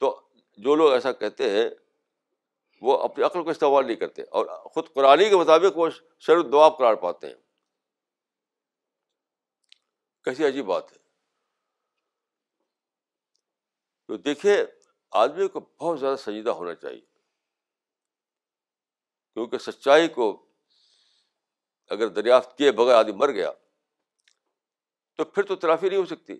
[0.00, 0.14] تو
[0.64, 1.68] جو لوگ ایسا کہتے ہیں
[2.86, 5.88] وہ اپنی عقل کو استعمال نہیں کرتے اور خود قرآن کے مطابق وہ
[6.26, 7.34] شر و قرار پاتے ہیں
[10.28, 10.98] کیسی عجیب بات ہے
[14.08, 14.56] تو دیکھیے
[15.20, 17.00] آدمی کو بہت زیادہ سنجیدہ ہونا چاہیے
[19.34, 20.26] کیونکہ سچائی کو
[21.96, 23.50] اگر دریافت کیے بغیر آدمی مر گیا
[25.20, 26.38] تو پھر تو ترافی نہیں ہو سکتی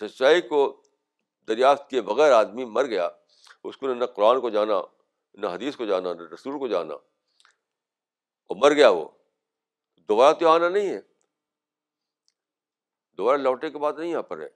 [0.00, 0.62] سچائی کو
[1.48, 3.08] دریافت کیے بغیر آدمی مر گیا
[3.68, 4.80] اس کو نہ قرآن کو جانا
[5.40, 9.04] نہ حدیث کو جانا نہ رسول کو جانا اور مر گیا وہ
[10.08, 11.00] دوبارہ تو آنا نہیں ہے
[13.18, 14.48] دوبارہ لوٹنے کی بات نہیں یہاں پر ہے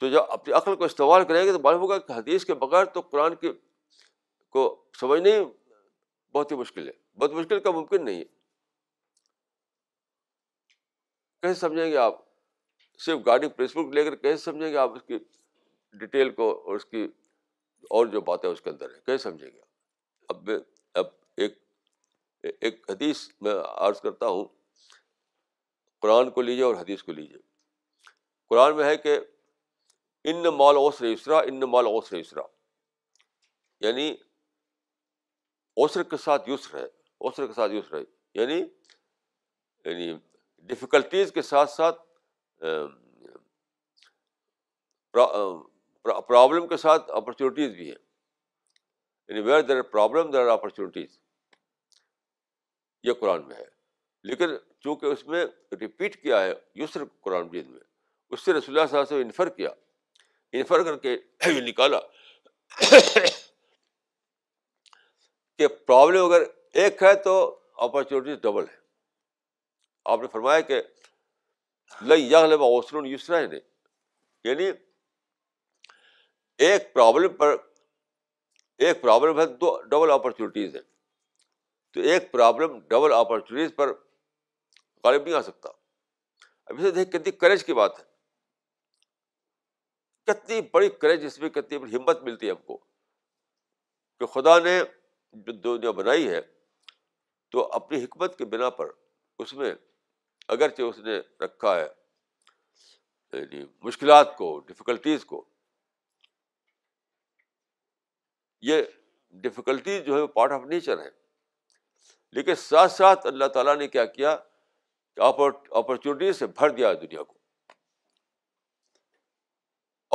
[0.00, 2.84] تو جب اپنی عقل کو استعمال کریں گے تو معلوم ہوگا کہ حدیث کے بغیر
[2.96, 3.52] تو قرآن کے
[4.56, 4.64] کو
[5.00, 5.32] سمجھنے
[6.34, 8.24] بہت ہی مشکل ہے بہت مشکل کا ممکن نہیں ہے
[11.42, 12.24] کیسے سمجھیں گے آپ
[13.04, 15.18] صرف گارڈنگ پرنسپل کو لے کر کیسے سمجھیں گے آپ اس کی
[15.98, 17.04] ڈیٹیل کو اور اس کی
[17.96, 19.58] اور جو باتیں اس کے اندر ہیں کیسے سمجھیں گے
[20.28, 20.58] اب میں
[21.00, 21.06] اب
[21.46, 21.58] ایک
[22.60, 23.54] ایک حدیث میں
[23.86, 24.44] عرض کرتا ہوں
[26.02, 27.38] قرآن کو لیجیے اور حدیث کو لیجیے
[28.50, 29.18] قرآن میں ہے کہ
[30.32, 32.42] ان مال اوس ریسرا ان مال اوس اسرا
[33.86, 34.10] یعنی
[35.80, 36.84] اوسر کے ساتھ یسر رہے
[37.28, 38.02] اوسر کے ساتھ یوس رہے
[38.40, 38.56] یعنی
[39.84, 40.12] یعنی
[40.68, 42.00] ڈفیکلٹیز کے ساتھ ساتھ
[46.28, 47.94] پرابلم کے ساتھ اپرچونیٹیز بھی ہیں
[49.28, 51.18] یعنی where there there are are problem opportunities
[53.06, 53.64] یہ قرآن میں ہے
[54.28, 55.44] لیکن چونکہ اس میں
[55.80, 56.52] رپیٹ کیا ہے
[56.82, 57.80] یسر قرآن قرآن میں
[58.30, 59.68] اس سے رسول اللہ صاحب سے انفر کیا
[60.60, 61.16] انفر کر کے
[61.66, 61.98] نکالا
[65.58, 66.42] کہ پرابلم اگر
[66.82, 67.34] ایک ہے تو
[67.86, 68.76] اپرچونیٹیز ڈبل ہے
[70.12, 70.80] آپ نے فرمایا کہ
[72.02, 73.54] یعنی،,
[74.44, 74.70] یعنی
[76.58, 77.54] ایک پرابلم پر
[78.84, 80.80] ایک پرابلم ہے دو ڈبل اپرچونیٹیز ہے
[85.04, 85.68] غالب نہیں آ سکتا
[86.66, 88.04] اب اسے دیکھ کتنی کریج کی بات ہے
[90.32, 92.76] کتنی بڑی کریج اس میں کتنی بڑی ہمت ملتی ہے ہم کو
[94.18, 94.78] کہ خدا نے
[95.44, 96.40] جو دنیا بنائی ہے
[97.52, 98.90] تو اپنی حکمت کے بنا پر
[99.44, 99.74] اس میں
[100.54, 101.86] اگرچہ اس نے رکھا ہے
[103.38, 105.44] یعنی مشکلات کو ڈفیکلٹیز کو
[108.68, 108.82] یہ
[109.44, 111.08] ڈفیکلٹیز جو ہے وہ پارٹ آف نیچر ہے
[112.36, 114.36] لیکن ساتھ ساتھ اللہ تعالیٰ نے کیا کیا
[115.26, 117.34] اپرچونیٹیز سے بھر دیا دنیا کو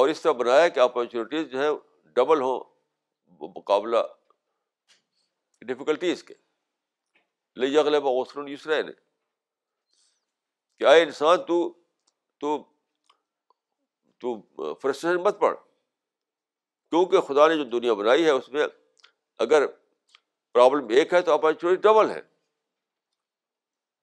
[0.02, 1.70] اور اس طرح بنایا کہ اپرچونیٹیز جو ہے
[2.16, 2.60] ڈبل ہوں
[3.56, 3.98] مقابلہ
[5.68, 6.34] ڈفیکلٹیز کے
[7.62, 8.92] لجلے مغسر یوسرے نے
[10.82, 11.56] کہ اے انسان تو
[12.42, 12.52] تو
[14.24, 18.66] تو فرسٹریشن مت پڑھ کیونکہ خدا نے جو دنیا بنائی ہے اس میں
[19.46, 19.66] اگر
[20.54, 22.22] پرابلم ایک ہے تو اپارچونیٹی ڈبل ہے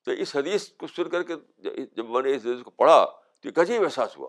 [0.05, 3.49] تو اس حدیث کو سن کر کے جب میں نے اس حدیث کو پڑھا تو
[3.49, 4.29] ایک عجیب احساس ہوا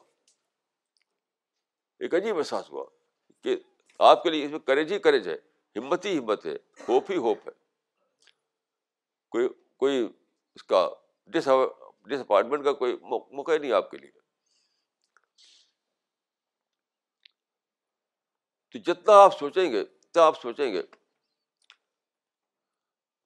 [2.05, 2.85] ایک عجیب احساس ہوا
[3.43, 3.55] کہ
[4.09, 5.35] آپ کے لیے اس میں کریج ہی کریج ہے
[5.79, 6.55] ہمت ہی ہمت ہے
[6.87, 7.51] ہوپ ہی ہوپ ہے
[9.37, 9.47] کوئی
[9.85, 10.87] کوئی اس کا
[11.37, 11.47] ڈس
[12.07, 12.95] ڈس اپائنٹمنٹ کا کوئی
[13.31, 14.11] موقع نہیں آپ کے لیے
[18.73, 20.81] تو جتنا آپ سوچیں گے جتنا آپ سوچیں گے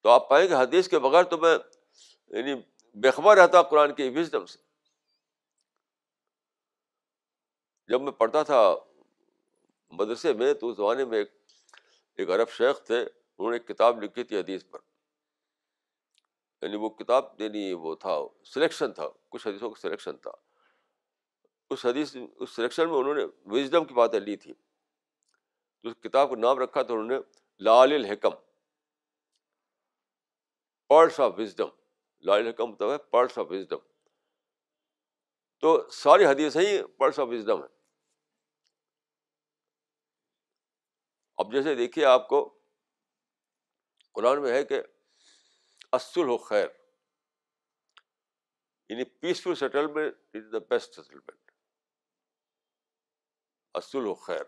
[0.03, 2.53] تو آپ پائیں گے حدیث کے بغیر تو میں یعنی
[3.03, 4.59] بےخبر رہتا قرآن کی وزڈم سے
[7.91, 8.61] جب میں پڑھتا تھا
[9.99, 11.31] مدرسے میں تو اس زمانے میں ایک
[12.19, 14.79] ایک عرب شیخ تھے انہوں نے ایک کتاب لکھی تھی حدیث پر
[16.63, 18.15] یعنی وہ کتاب یعنی وہ تھا
[18.53, 20.31] سلیکشن تھا کچھ حدیثوں کا سلیکشن تھا
[21.73, 26.29] اس حدیث اس سلیکشن میں انہوں نے وزڈم کی باتیں لی تھی تو اس کتاب
[26.29, 27.17] کا نام رکھا تھا انہوں نے
[27.69, 28.35] لال الحکم
[30.93, 31.73] پرس آف وزڈم
[32.29, 33.83] لال الحکم مطلب ہے پرس آف وزڈم
[35.65, 37.71] تو ساری حدیثیں ہی پرس آف وزڈم ہیں
[41.43, 42.41] اب جیسے دیکھیے آپ کو
[44.15, 44.81] قرآن میں ہے کہ
[45.97, 46.67] اصل ہو خیر
[48.89, 51.51] یعنی peaceful settlement is the best settlement
[53.81, 54.41] اصل ہو خیر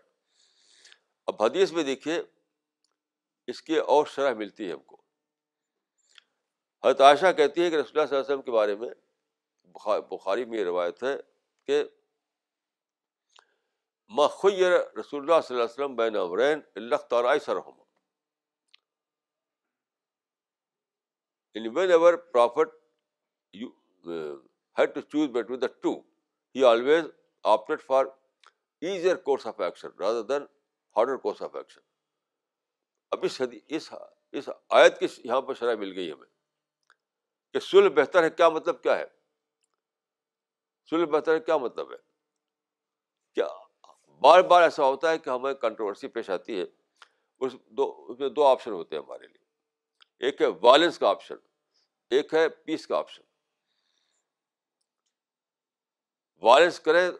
[1.32, 2.20] اب حدیث میں دیکھیے
[3.52, 5.02] اس کی اور شرح ملتی ہے ہم کو
[7.08, 10.58] عائشہ کہتی ہے کہ رسول اللہ صلی اللہ علیہ وسلم کے بارے میں بخاری میں
[10.58, 11.16] یہ روایت ہے
[11.66, 11.82] کہ
[14.14, 17.62] رسول اللہ صلی اللہ علیہ وسلم بین اللہ تعالیٰ اور
[21.92, 22.74] whenever prophet
[23.56, 23.68] you
[24.78, 25.92] had to choose between the two
[26.56, 27.04] he always
[27.54, 28.06] opted for
[28.86, 30.42] easier course of action rather than
[30.96, 31.80] harder course of action
[33.12, 33.40] اب اس
[33.76, 33.92] اس
[34.38, 34.48] اس
[34.80, 36.26] آیت کی یہاں پر شرح مل گئی ہمیں
[37.52, 39.04] کہ سلح بہتر ہے کیا مطلب کیا ہے
[40.90, 41.96] سلح بہتر ہے کیا مطلب ہے
[43.34, 43.46] کیا
[44.22, 46.64] بار بار ایسا ہوتا ہے کہ ہمیں کنٹروورسی پیش آتی ہے
[47.46, 49.44] اس دو اس میں دو آپشن ہوتے ہیں ہمارے لیے
[50.26, 51.36] ایک ہے وائلنس کا آپشن
[52.14, 53.22] ایک ہے پیس کا آپشن
[56.46, 57.10] وائلنس کرے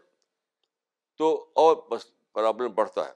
[1.19, 1.29] تو
[1.63, 3.13] اور بس پرابلم بڑھتا ہے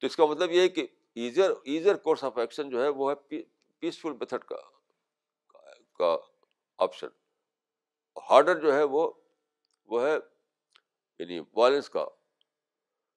[0.00, 0.86] تو اس کا مطلب یہ ہے کہ
[1.24, 3.38] easier easier course of action جو ہے وہ ہے
[3.80, 4.44] پیسفل میتھڈ
[5.98, 6.16] کا
[6.86, 7.08] آپشن
[8.30, 9.10] ہارڈر جو ہے وہ
[9.90, 10.12] وہ ہے
[11.18, 12.04] یعنی وائلنس کا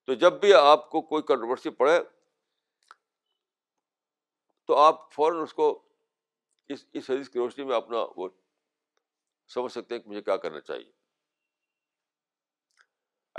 [0.06, 2.00] تو جب بھی آپ کو کوئی کنٹروورسی پڑے
[4.68, 5.72] تو آپ فوراً اس کو
[6.74, 8.28] اس اس حدیث کی روشنی میں اپنا وہ
[9.54, 10.92] سمجھ سکتے ہیں کہ مجھے کیا کرنا چاہیے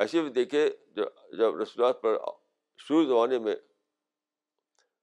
[0.02, 2.16] ایسے بھی دیکھے جب رسولات پر
[2.86, 3.54] شروع زمانے میں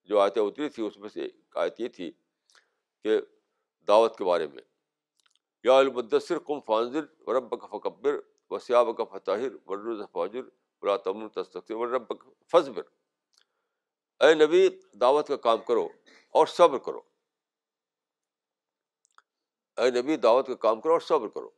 [0.09, 2.11] جو آیتیں اتری تھیں اس میں سے ایک آیت یہ تھی
[3.03, 3.19] کہ
[3.87, 4.63] دعوت کے بارے میں
[5.63, 7.05] یا المدثر قم فنزر
[7.61, 8.19] کا فکبر
[8.49, 12.83] وسیع بک تمن ورفاظر تمنک فضبر
[14.25, 14.67] اے نبی
[15.01, 15.87] دعوت کا کام کرو
[16.39, 17.01] اور صبر کرو
[19.83, 21.49] اے نبی دعوت کا کام کرو اور صبر کرو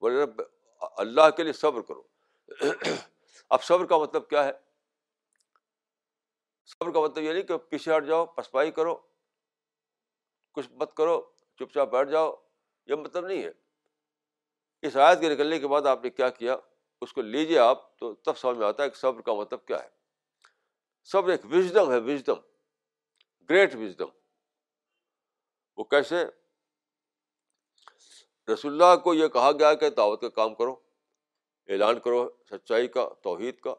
[0.00, 0.24] بولے
[1.02, 2.70] اللہ کے لیے صبر کرو
[3.56, 4.52] اب صبر کا مطلب کیا ہے
[6.72, 8.94] صبر کا مطلب یہ نہیں کہ پیچھے ہٹ جاؤ پسپائی کرو
[10.54, 11.20] کچھ مت کرو
[11.58, 12.34] چپ چاپ بیٹھ جاؤ
[12.90, 13.50] یہ مطلب نہیں ہے
[14.88, 16.56] اس آیت کے نکلنے کے بعد آپ نے کیا کیا
[17.06, 19.78] اس کو لیجیے آپ تو تب سمجھ میں آتا ہے کہ صبر کا مطلب کیا
[19.82, 19.88] ہے
[21.12, 22.40] صبر ایک وژڈم ہے وزڈم
[23.50, 24.08] گریٹ وژڈم
[25.76, 26.24] وہ کیسے
[28.52, 30.74] رسول اللہ کو یہ کہا گیا کہ دعوت کا کام کرو
[31.74, 33.74] اعلان کرو سچائی کا توحید کا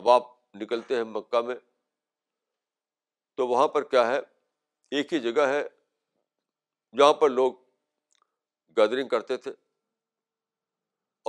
[0.00, 0.24] اب آپ
[0.62, 1.54] نکلتے ہیں مکہ میں
[3.36, 4.18] تو وہاں پر کیا ہے
[4.96, 5.62] ایک ہی جگہ ہے
[6.98, 7.52] جہاں پر لوگ
[8.76, 9.50] گیدرنگ کرتے تھے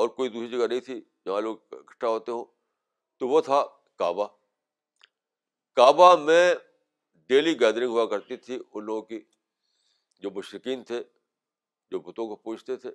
[0.02, 2.46] اور کوئی دوسری جگہ نہیں تھی جہاں لوگ اکٹھا ہوتے ہوں
[3.20, 3.64] تو وہ تھا
[4.00, 4.28] کعبہ
[5.76, 6.44] کعبہ میں
[7.30, 9.20] ڈیلی گیدرنگ ہوا کرتی تھی ان لوگوں کی
[10.22, 11.02] جو مشرقین تھے
[11.92, 12.90] جو بتوں کو پوچھتے تھے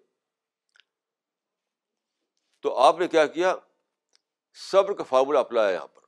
[2.63, 3.55] تو آپ نے کیا کیا
[4.71, 6.01] صبر کا فارمولہ اپلایا یہاں پر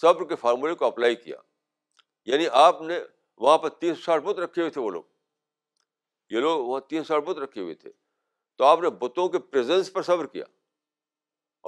[0.00, 1.36] صبر کے فارمولے کو اپلائی کیا
[2.32, 2.98] یعنی آپ نے
[3.44, 5.02] وہاں پر تین ساٹھ بت رکھے ہوئے تھے وہ لوگ
[6.34, 7.90] یہ لوگ وہاں تین ساٹھ بت رکھے ہوئے تھے
[8.58, 10.44] تو آپ نے بتوں کے پریزنس پر صبر کیا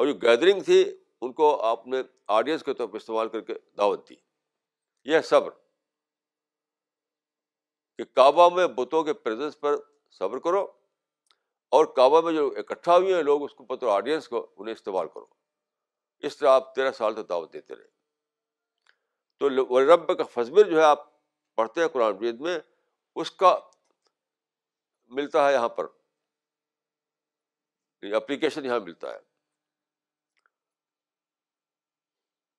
[0.01, 0.85] اور جو گیدرنگ تھی
[1.27, 2.01] ان کو آپ نے
[2.39, 4.15] آڈینس کے طور پر استعمال کر کے دعوت دی
[5.13, 5.51] یہ صبر
[7.99, 9.77] کہ کعبہ میں بتوں کے پریزنس پر
[10.19, 10.65] صبر کرو
[11.77, 15.09] اور کعبہ میں جو اکٹھا ہوئے ہیں لوگ اس کو پتہ آڈینس کو انہیں استعمال
[15.15, 15.27] کرو
[16.29, 17.97] اس طرح آپ تیرہ سال تک دعوت دیتے رہے
[19.57, 21.07] تو رب کا فضمر جو ہے آپ
[21.57, 22.59] پڑھتے ہیں قرآن مجید میں
[23.23, 23.59] اس کا
[25.19, 25.87] ملتا ہے یہاں پر
[28.17, 29.27] اپلیکیشن یہاں ملتا ہے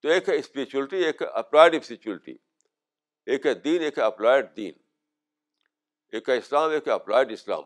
[0.02, 2.36] تو ایک ہے اسپریچولیٹی ایک ہے اپلائڈ اسپریچولیٹی
[3.34, 4.74] ایک ہے دین ایک ہے اپلائڈ دین
[6.18, 7.64] ایک ہے اسلام ایک اپلائڈ اسلام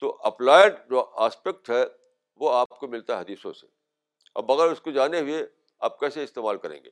[0.00, 1.82] تو اپلائڈ جو آسپیکٹ ہے
[2.40, 3.66] وہ آپ کو ملتا ہے حدیثوں سے
[4.40, 5.44] اب بغیر اس کو جانے ہوئے
[5.88, 6.90] آپ کیسے استعمال کریں گے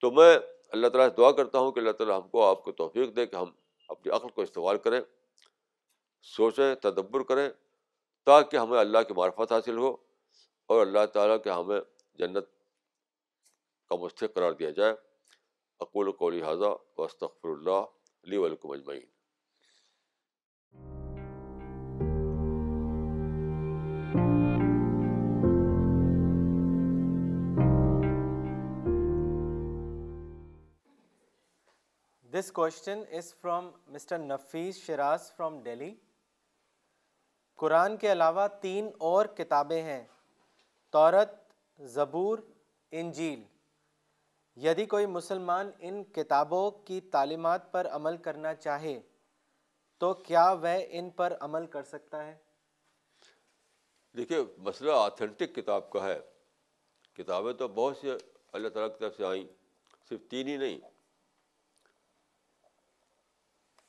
[0.00, 0.34] تو میں
[0.72, 3.26] اللہ تعالیٰ سے دعا کرتا ہوں کہ اللہ تعالیٰ ہم کو آپ کو توفیق دے
[3.26, 3.50] کہ ہم
[3.88, 5.00] اپنی عقل کو استعمال کریں
[6.36, 7.48] سوچیں تدبر کریں
[8.26, 9.94] تاکہ ہمیں اللہ کی معرفت حاصل ہو
[10.74, 11.78] اور اللہ تعالیٰ کے ہمیں
[12.18, 12.46] جنت
[13.88, 14.92] کا مستحق قرار دیا جائے
[15.80, 17.84] اقول قولی حاضہ وصطفر اللہ
[18.24, 19.02] اجمعین
[32.32, 35.94] this question is from mister Nafees Shiraz from Delhi
[37.60, 40.02] Quran کے علاوہ تین اور کتابیں ہیں
[40.92, 41.32] تورت
[41.94, 42.38] زبور
[43.00, 43.42] انجیل
[44.62, 48.98] یدی کوئی مسلمان ان کتابوں کی تعلیمات پر عمل کرنا چاہے
[50.00, 52.34] تو کیا وہ ان پر عمل کر سکتا ہے
[54.16, 54.38] دیکھیے
[54.68, 56.18] مسئلہ آتھینٹک کتاب کا ہے
[57.16, 59.44] کتابیں تو بہت سی اللہ تعالیٰ کی طرف سے آئیں
[60.08, 60.78] صرف تین ہی نہیں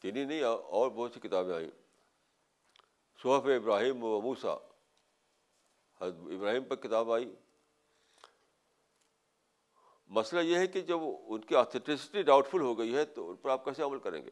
[0.01, 1.69] تین ہی نہیں اور بہت سی کتابیں آئیں
[3.23, 4.53] صحف ابراہیم و موسا
[6.01, 7.29] حضرت ابراہیم پر کتاب آئی
[10.17, 13.49] مسئلہ یہ ہے کہ جب ان کی ڈاؤٹ فل ہو گئی ہے تو ان پر
[13.49, 14.29] آپ کیسے عمل کریں گے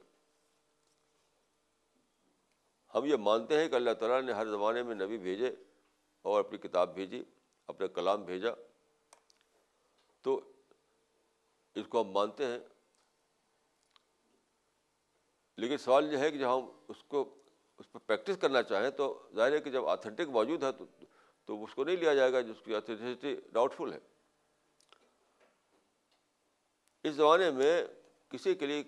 [2.93, 5.49] ہم یہ مانتے ہیں کہ اللہ تعالیٰ نے ہر زمانے میں نبی بھیجے
[6.31, 7.21] اور اپنی کتاب بھیجی
[7.73, 8.51] اپنے کلام بھیجا
[10.23, 10.39] تو
[11.81, 12.57] اس کو ہم مانتے ہیں
[15.61, 17.21] لیکن سوال یہ ہے کہ جب ہم اس کو
[17.79, 20.85] اس پہ پریکٹس کرنا چاہیں تو ظاہر ہے کہ جب آتھینٹک موجود ہے تو
[21.45, 23.99] تو اس کو نہیں لیا جائے گا جس کی آتھینٹسٹی ڈاؤٹ فل ہے
[27.05, 27.71] اس زمانے میں
[28.29, 28.83] کسی کے لیے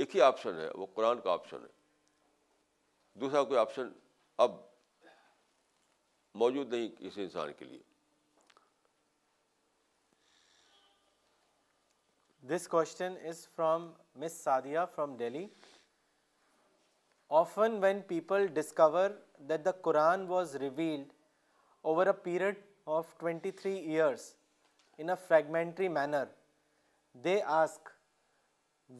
[0.00, 3.88] ایک ہی آپشن ہے وہ قرآن کا آپشن ہے دوسرا کوئی آپشن
[4.44, 4.54] اب
[6.42, 7.80] موجود نہیں کسی انسان کے لیے
[12.48, 13.90] this question is from
[14.22, 15.46] miss Sadia from Delhi
[17.38, 19.10] often when people discover
[19.48, 21.12] that the Quran was revealed
[21.90, 22.58] over a period
[22.98, 24.34] of twenty three years
[24.98, 26.24] in a fragmentary manner
[27.24, 27.88] they ask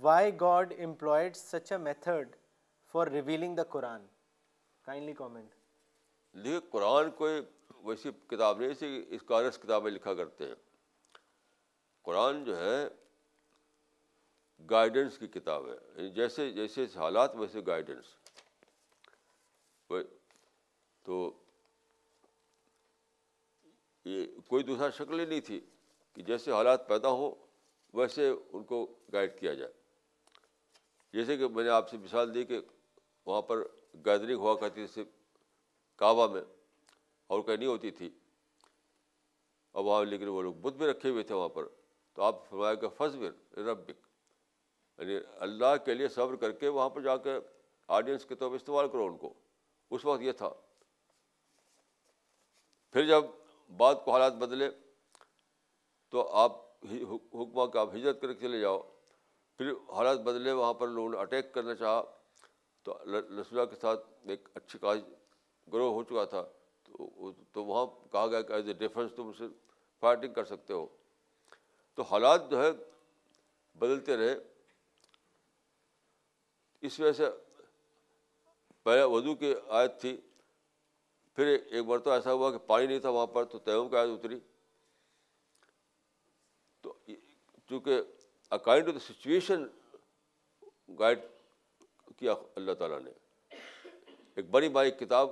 [0.02, 2.36] why God employed such a method
[2.92, 4.06] for revealing the Quran
[4.86, 5.54] kindly comment
[6.44, 7.40] دیکھیے قرآن کوئی
[7.84, 10.54] ویسی کتاب نہیں اس cars کتابیں لکھا کرتے ہیں
[12.08, 12.76] قرآن جو ہے
[14.70, 18.14] گائیڈنس کی کتاب ہے یعنی جیسے جیسے حالات ویسے گائیڈنس
[21.06, 21.18] تو
[24.04, 25.60] یہ کوئی دوسرا شکل ہی نہیں تھی
[26.14, 27.44] کہ جیسے حالات پیدا ہوں
[27.96, 29.72] ویسے ان کو گائڈ کیا جائے
[31.12, 32.58] جیسے کہ میں نے آپ سے مثال دی کہ
[33.26, 33.62] وہاں پر
[34.06, 35.06] گیدرنگ ہوا کرتی تھی صرف
[35.98, 36.42] کعبہ میں
[37.34, 38.08] اور کہیں نہیں ہوتی تھی
[39.76, 41.66] اور وہاں لیکن وہ لوگ بدھ بھی رکھے ہوئے تھے وہاں پر
[42.14, 44.04] تو آپ فرمایا کہ فضبر ربک
[44.98, 45.16] یعنی
[45.48, 47.38] اللہ کے لیے صبر کر کے وہاں پر جا کے
[47.96, 49.32] آڈینس کے طور پر استعمال کرو ان کو
[49.96, 50.50] اس وقت یہ تھا
[52.92, 53.24] پھر جب
[53.82, 54.68] بعد کو حالات بدلے
[56.14, 58.78] تو آپ حکمہ کا آپ ہجرت کر کے چلے جاؤ
[59.58, 62.02] پھر حالات بدلے وہاں پر لوگوں نے اٹیک کرنا چاہا
[62.84, 62.94] تو
[63.36, 65.00] لسل کے ساتھ ایک اچھی کاج
[65.72, 66.42] گروہ ہو چکا تھا
[67.52, 69.44] تو وہاں کہا گیا کہ ایز اے ڈیفینس تم اسے
[70.00, 70.86] فائٹنگ کر سکتے ہو
[71.94, 72.70] تو حالات جو ہے
[73.78, 74.34] بدلتے رہے
[76.86, 77.30] اس وجہ سے
[78.82, 80.16] پہلے وضو کی آیت تھی
[81.36, 84.08] پھر ایک مرتبہ ایسا ہوا کہ پانی نہیں تھا وہاں پر تو تیوم کی آیت
[84.18, 84.38] اتری
[87.68, 88.00] چونکہ
[88.56, 89.64] according to the situation
[90.98, 91.20] guide
[92.18, 93.10] کیا اللہ تعالیٰ نے
[94.34, 95.30] ایک بڑی بڑی کتاب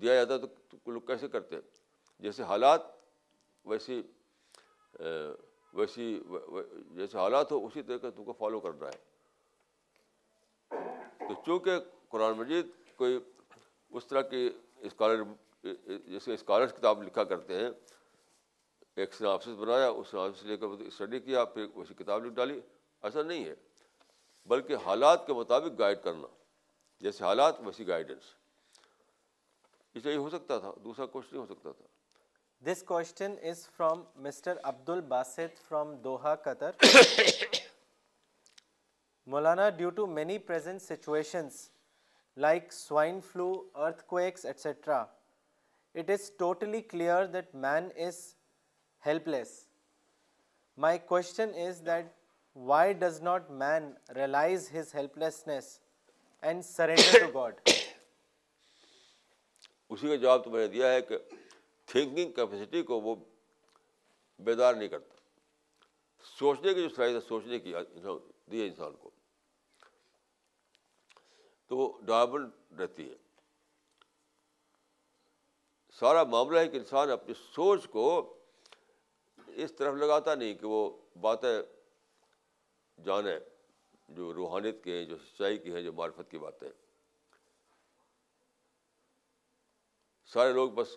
[0.00, 0.46] دیا جاتا ہے
[0.80, 1.62] تو لوگ کیسے کرتے ہیں
[2.22, 2.80] جیسے حالات
[3.68, 4.00] ویسی
[5.74, 6.08] ویسی
[6.96, 10.86] جیسے حالات ہو اسی طریقے سے تم کو فالو کرنا ہے
[11.28, 11.78] تو چونکہ
[12.10, 13.18] قرآن مجید کوئی
[13.98, 14.48] اس طرح کی
[14.90, 15.22] اسکالر
[16.08, 17.70] جیسے اسکالرس کتاب لکھا کرتے ہیں
[19.00, 22.58] ایک سناپسس بنایا اس سناپسس لے کر اسٹڈی کیا پھر اسی کتاب لکھ ڈالی
[23.08, 23.54] ایسا نہیں ہے
[24.52, 26.26] بلکہ حالات کے مطابق گائڈ کرنا
[27.06, 28.32] جیسے حالات ویسی گائیڈنس
[29.98, 31.86] اس لیے ہو سکتا تھا دوسرا کوشچن ہو سکتا تھا
[32.70, 36.98] this question is from mister Abdul Basit from Doha Qatar
[39.34, 41.68] Maulana due to many present situations
[42.46, 43.52] like swine flu
[44.14, 45.00] earthquakes etcetera
[46.00, 48.20] it is totally clear that man is
[49.28, 49.48] helpless
[50.84, 52.06] my question is that
[52.70, 55.78] why does not man realize his helplessness
[56.48, 57.60] and surrender to God
[59.88, 61.18] اسی کا جواب تو میں نے دیا ہے کہ
[61.92, 63.14] thinking capacity کو وہ
[64.44, 65.14] بیدار نہیں کرتا
[66.38, 67.72] سوچنے کی جو صلاحیت ہے سوچنے کی
[68.50, 69.10] دی ہے انسان کو
[71.68, 72.44] تو وہ ڈائبل
[72.82, 73.16] رہتی ہے
[75.98, 78.06] سارا معاملہ ہے کہ انسان اپنی سوچ کو
[79.64, 80.80] اس طرف لگاتا نہیں کہ وہ
[81.20, 81.52] باتیں
[83.04, 83.38] جانے
[84.16, 86.68] جو روحانیت کی جو سچائی کی ہیں جو معرفت کی باتیں
[90.32, 90.96] سارے لوگ بس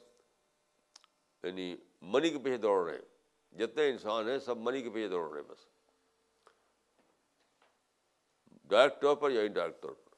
[1.43, 1.76] یعنی
[2.14, 5.41] منی کے پیچھے دوڑ رہے ہیں جتنے انسان ہیں سب منی کے پیچھے دوڑ رہے
[5.41, 5.66] ہیں بس
[8.70, 10.12] ڈائریکٹ طور پر یا انڈائریکٹ طور پر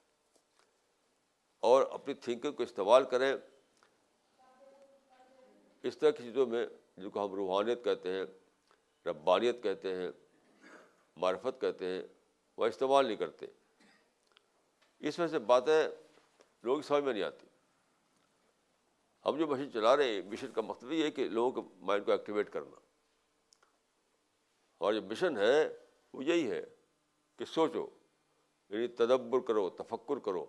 [1.70, 3.32] اور اپنی تھنکنگ کو استعمال کریں
[5.84, 6.66] اس طرح کی چیزوں میں
[6.98, 8.26] جن کو ہم روحانیت کہتے ہیں
[9.06, 10.10] ربانیت کہتے ہیں
[11.22, 12.02] معرفت کہتے ہیں
[12.58, 13.46] وہ استعمال نہیں کرتے
[15.08, 15.82] اس وجہ سے باتیں
[16.64, 17.48] لوگوں سمجھ میں نہیں آتی
[19.26, 22.06] ہم جو مشین چلا رہے ہیں مشن کا مقصد یہ ہے کہ لوگوں کے مائنڈ
[22.06, 22.80] کو ایکٹیویٹ کرنا
[24.86, 25.68] اور جو مشن ہے
[26.14, 26.62] وہ یہی ہے
[27.40, 27.86] کہ سوچو
[28.70, 30.46] یعنی تدبر کرو تفکر کرو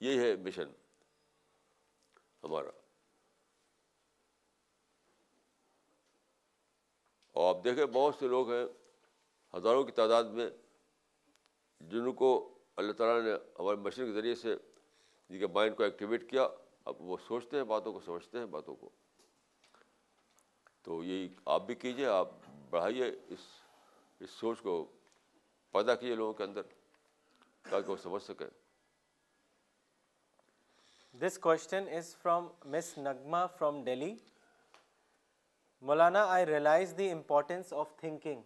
[0.00, 0.72] یہی ہے مشن
[2.44, 2.70] ہمارا
[7.38, 8.64] اور آپ دیکھیں بہت سے لوگ ہیں
[9.56, 10.48] ہزاروں کی تعداد میں
[11.90, 12.30] جن کو
[12.80, 14.54] اللہ تعالیٰ نے ہماری مشین کے ذریعے سے
[15.28, 16.46] جن کے مائنڈ کو ایکٹیویٹ کیا
[16.90, 18.88] اب وہ سوچتے ہیں باتوں کو سمجھتے ہیں باتوں کو
[20.84, 21.26] تو یہ
[21.56, 22.30] آپ بھی کیجیے آپ
[22.70, 23.46] بڑھائیے اس
[24.22, 24.84] اس سوچ کو
[25.72, 26.62] پیدا کیجیے لوگوں کے اندر
[27.70, 28.46] تاکہ وہ سمجھ سکیں
[31.20, 34.14] this question is from miss Nagma from Delhi
[35.88, 38.42] Maulana I realize the importance of thinking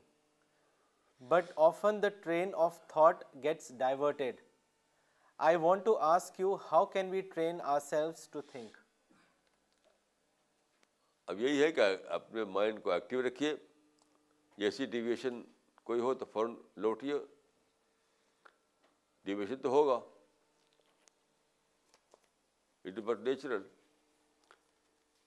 [1.29, 4.41] but often the train of thought gets diverted
[5.49, 7.61] I want to ask you how can we train
[7.91, 8.77] ourselves to think
[11.27, 11.87] اب یہی ہے کہ
[12.19, 13.55] اپنے mind کو active رکھیے
[14.59, 15.43] جیسی deviation
[15.85, 17.15] کوئی ہو تو فوراً لوٹیے
[19.25, 19.99] ڈیویشن تو ہوگا
[22.87, 23.63] اٹ بٹ نیچرل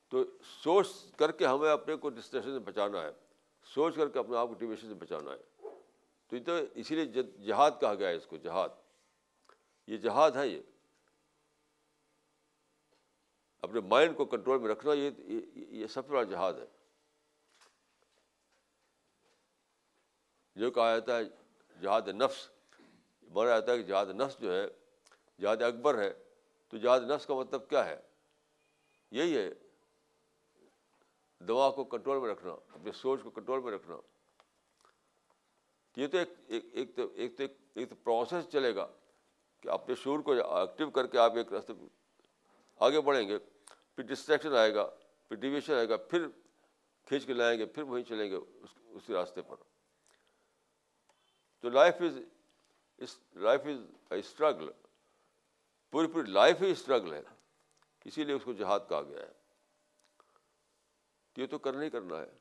[0.09, 0.23] تو
[0.61, 0.87] سوچ
[1.17, 3.11] کر کے ہمیں اپنے کو ڈسٹریشن سے بچانا ہے
[3.73, 5.71] سوچ کر کے اپنے آپ کو ٹیمیشن سے بچانا ہے
[6.29, 8.69] تو یہ تو اسی لیے جہاد کہا گیا ہے اس کو جہاد
[9.91, 10.61] یہ جہاد ہے یہ
[13.67, 16.65] اپنے مائنڈ کو کنٹرول میں رکھنا یہ یہ سب سے بڑا جہاد ہے
[20.59, 21.23] جو کہا جاتا ہے
[21.81, 22.47] جہاد نفس
[23.33, 24.65] مانا جاتا ہے کہ جہاد نفس جو ہے
[25.41, 26.11] جہاد اکبر ہے
[26.69, 27.99] تو جہاز نفس کا مطلب کیا ہے
[29.17, 29.49] یہی ہے
[31.47, 33.95] دماغ کو کنٹرول میں رکھنا اپنے سوچ کو کنٹرول میں رکھنا
[35.99, 38.85] یہ تو ایک ایک تو ایک تو ایک تو پروسیس چلے گا
[39.61, 41.73] کہ اپنے شور کو ایکٹیو کر کے آپ ایک راستے
[42.87, 43.37] آگے بڑھیں گے
[43.95, 44.85] پھر ڈسٹریکشن آئے گا
[45.27, 46.27] پھر ڈیویشن آئے گا پھر
[47.07, 49.55] کھینچ کے لائیں گے پھر وہیں چلیں گے اس اسی راستے پر
[51.61, 52.19] تو لائف از
[53.07, 53.79] اس لائف از
[54.11, 54.69] اے اسٹرگل
[55.91, 57.21] پوری پوری لائف ہی اسٹرگل ہے
[58.05, 59.37] اسی لیے اس کو جہاد کہا گیا ہے
[61.41, 62.37] یہ تو کرنا ہی کرنا ہے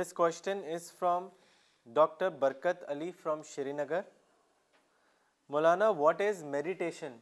[0.00, 1.28] this question is from
[1.98, 3.42] doctor Barkat Ali from
[3.72, 4.00] Srinagar
[5.52, 7.16] Maulana what is meditation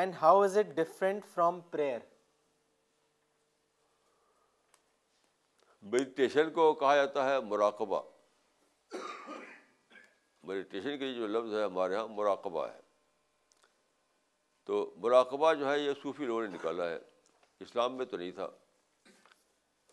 [0.00, 1.98] and how is it different from prayer
[5.92, 8.00] meditation کو کہا جاتا ہے مراقبہ
[10.50, 12.80] میڈیٹیشن کے جو لفظ ہے ہمارے یہاں مراقبہ ہے
[14.66, 16.98] تو مراقبہ جو ہے یہ صوفی لوگوں نے نکالا ہے
[17.66, 18.48] اسلام میں تو نہیں تھا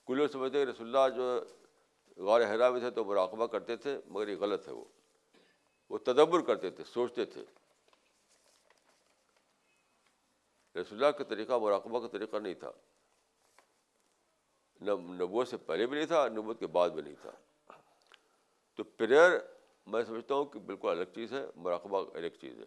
[0.07, 1.27] کلو سمجھتے کہ رسول اللہ جو
[2.27, 4.83] غار میں تھے تو مراقبہ کرتے تھے مگر یہ غلط ہے وہ
[5.89, 7.43] وہ تدبر کرتے تھے سوچتے تھے
[10.79, 12.71] رسول اللہ کا طریقہ مراقبہ کا طریقہ نہیں تھا
[15.19, 17.31] نبوت سے پہلے بھی نہیں تھا نبوت کے بعد بھی نہیں تھا
[18.79, 19.37] تو پریئر
[19.91, 22.65] میں سمجھتا ہوں کہ بالکل الگ چیز ہے مراقبہ الگ چیز ہے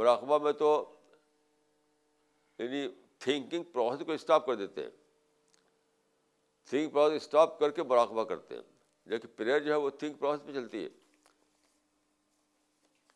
[0.00, 0.68] مراقبہ میں تو
[2.58, 2.86] یعنی
[3.24, 4.90] تھنکنگ پروسیس کو اسٹاپ کر دیتے ہیں
[6.70, 8.62] تھنک پروسیس اسٹاپ کر کے مراقبہ کرتے ہیں
[9.12, 10.88] لیکن پریئر جو ہے وہ تھنک پروسیس پہ چلتی ہے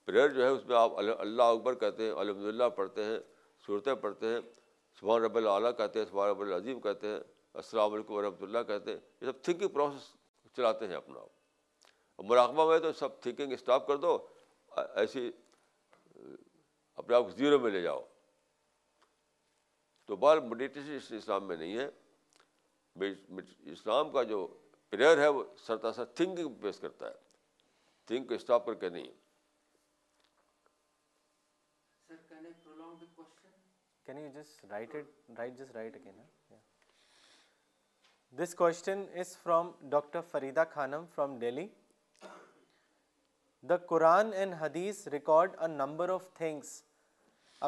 [0.05, 3.19] پریئر جو ہے اس میں آپ اللہ اکبر کہتے ہیں الحمد للہ پڑھتے ہیں
[3.67, 4.39] صورتیں پڑھتے ہیں
[5.01, 7.19] سبحان رب العلیٰ کہتے ہیں سبحان رب العظیم کہتے ہیں
[7.59, 12.69] السلام علیکم ورحمۃ اللہ کہتے ہیں یہ سب تھنکنگ پروسیس چلاتے ہیں اپنا آپ مراقبہ
[12.71, 14.17] میں تو سب تھنکنگ اسٹاپ کر دو
[15.01, 15.31] ایسی
[17.03, 18.01] اپنے آپ زیرو میں لے جاؤ
[20.07, 21.91] تو بال میڈیٹیشن اسلام میں نہیں ہے
[23.73, 24.47] اسلام کا جو
[24.91, 27.29] پریئر ہے وہ سر تھنکنگ بیس کرتا ہے
[28.07, 29.11] تھنک کو اسٹاپ کر کے نہیں
[38.39, 41.67] this question is from doctor Farida Khanam from Delhi
[43.69, 46.69] the Quran and Hadith record a number of things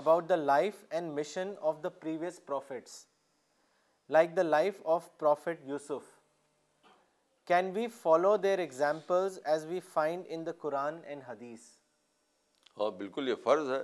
[0.01, 2.95] about the life and mission of the previous prophets
[4.17, 6.05] like the life of prophet Yusuf
[7.49, 11.65] can we follow their examples as we find in the Quran and Hadith
[12.81, 13.83] ہاں بالکل یہ فرض ہے ہے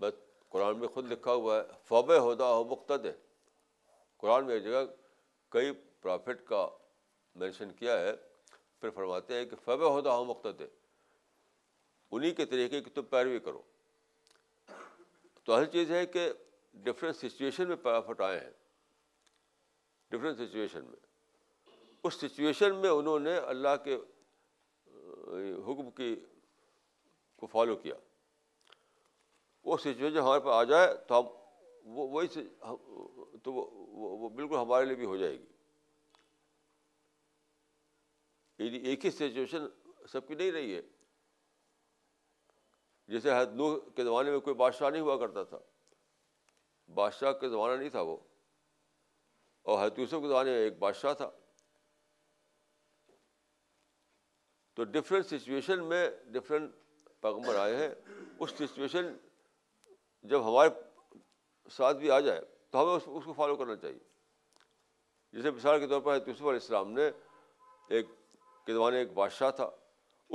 [0.00, 0.20] بس
[0.52, 3.12] قرآن میں خود لکھا ہوا فوب ہو مقتد ہے
[4.20, 4.84] قرآن میں ایک جگہ
[5.52, 5.72] کئی
[6.02, 6.66] پرافٹ کا
[7.40, 8.12] مینشن کیا ہے
[8.80, 10.62] پھر فرماتے ہیں کہ فب ہوتا ہوں مقتد
[12.10, 13.62] انہیں کے طریقے کی تم پیروی کرو
[15.44, 16.28] تو اہل چیز ہے کہ
[16.84, 18.50] ڈفرینٹ سچویشن میں پرافٹ آئے ہیں
[20.10, 21.06] ڈفرینٹ سچویشن میں
[22.08, 23.96] اس سچویشن میں انہوں نے اللہ کے
[25.66, 26.14] حکم کی
[27.40, 27.94] کو فالو کیا
[29.64, 31.26] وہ سچویشن ہمارے پاس آ جائے تو ہم
[31.98, 32.26] وہ وہی
[33.44, 33.64] تو وہ
[34.18, 35.46] وہ بالکل ہمارے لیے بھی ہو جائے گی
[38.64, 39.66] یعنی ایک ہی سچویشن
[40.12, 40.80] سب کی نہیں رہی ہے
[43.12, 43.28] جیسے
[43.96, 45.58] کے زمانے میں کوئی بادشاہ نہیں ہوا کرتا تھا
[46.94, 48.16] بادشاہ کا زمانہ نہیں تھا وہ
[49.72, 51.30] اور یوسف کے زمانے میں ایک بادشاہ تھا
[54.74, 56.70] تو ڈفرینٹ سچویشن میں ڈفرینٹ
[57.22, 57.88] پیغمبر آئے ہیں
[58.38, 59.12] اس سچویشن
[60.30, 60.68] جب ہمارے
[61.76, 63.98] ساتھ بھی آ جائے تو ہمیں اس اس کو فالو کرنا چاہیے
[65.32, 67.08] جیسے مثال کے طور پر یوسف علیہ السلام نے
[67.96, 68.06] ایک
[68.66, 69.68] کے زمانے ایک بادشاہ تھا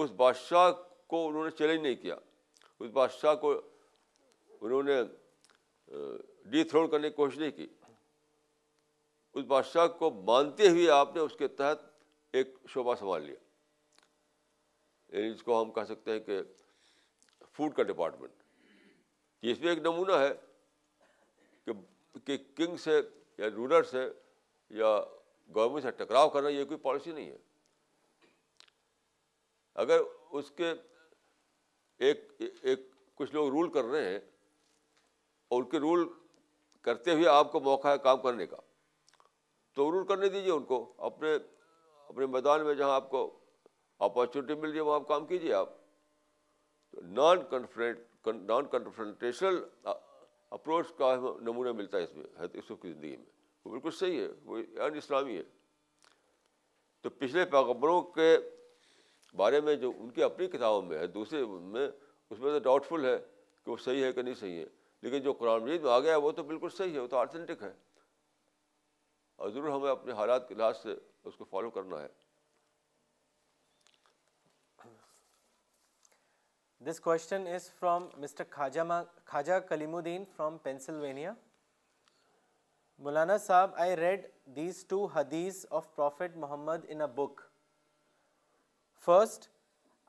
[0.03, 0.71] اس بادشاہ
[1.09, 2.15] کو انہوں نے چیلنج نہیں کیا
[2.79, 3.51] اس بادشاہ کو
[4.61, 4.99] انہوں نے
[6.51, 7.67] ڈی تھرو کرنے کی کوشش نہیں کی
[9.39, 11.85] اس بادشاہ کو مانتے ہوئے آپ نے اس کے تحت
[12.39, 13.35] ایک شعبہ سنبھال لیا
[15.17, 16.41] یعنی اس کو ہم کہہ سکتے ہیں کہ
[17.55, 18.41] فوڈ کا ڈپارٹمنٹ
[19.51, 20.33] اس میں ایک نمونہ ہے
[21.65, 21.71] کہ
[22.25, 22.99] کہ کنگ سے
[23.37, 24.03] یا رولر سے
[24.79, 24.97] یا
[25.55, 27.37] گورنمنٹ سے ٹکراؤ کرنا یہ کوئی پالیسی نہیں ہے
[29.83, 29.99] اگر
[30.39, 30.73] اس کے
[32.05, 34.19] ایک ایک کچھ لوگ رول کر رہے ہیں
[35.47, 36.07] اور ان کے رول
[36.83, 38.57] کرتے ہوئے آپ کو موقع ہے کام کرنے کا
[39.75, 41.33] تو رول کرنے دیجیے ان کو اپنے
[42.09, 43.29] اپنے میدان میں جہاں آپ کو
[44.07, 45.69] اپارچونیٹی مل رہی ہے وہاں کام کیجیے آپ
[47.19, 49.59] non confront non confrontational
[50.53, 51.15] approach کا
[51.45, 52.03] نمونہ ملتا ہے
[52.59, 53.25] اس میں کی زندگی میں
[53.65, 55.43] وہ بالکل صحیح ہے وہ ان یعنی اسلامی ہے
[57.01, 58.35] تو پچھلے پیغبروں کے
[59.37, 61.43] بارے میں جو ان کی اپنی کتابوں میں ہے دوسرے
[61.77, 63.17] میں اس میں تو ڈاؤٹ فل ہے
[63.63, 64.65] کہ وہ صحیح ہے کہ نہیں صحیح ہے
[65.01, 67.17] لیکن جو قرآن مجید میں آ گیا ہے وہ تو بالکل صحیح ہے وہ تو
[67.17, 67.73] آتھینٹک ہے
[69.43, 70.95] اور ضرور ہمیں اپنے حالات کے لحاظ سے
[71.29, 72.07] اس کو فالو کرنا ہے
[76.85, 78.43] This question is from Mr.
[78.53, 81.37] Khaja Kalimuddin from Pennsylvania.
[83.01, 84.25] Maulana Saab, I read
[84.55, 87.49] these two hadiths of Prophet Muhammad in a book.
[88.99, 89.47] First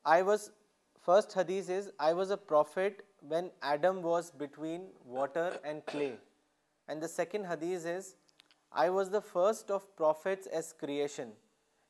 [0.04, 6.14] hadith is, I was a prophet when Adam was between water and clay.
[6.88, 8.16] And the second hadith is,
[8.72, 11.34] I was the first of prophets as creation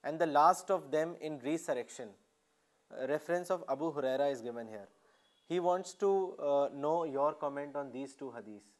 [0.02, 2.10] and the last of them in resurrection.
[3.08, 4.84] Reference of Abu Hurairah is given here
[5.50, 6.10] he wants to
[6.82, 8.72] know your comment on these two hadith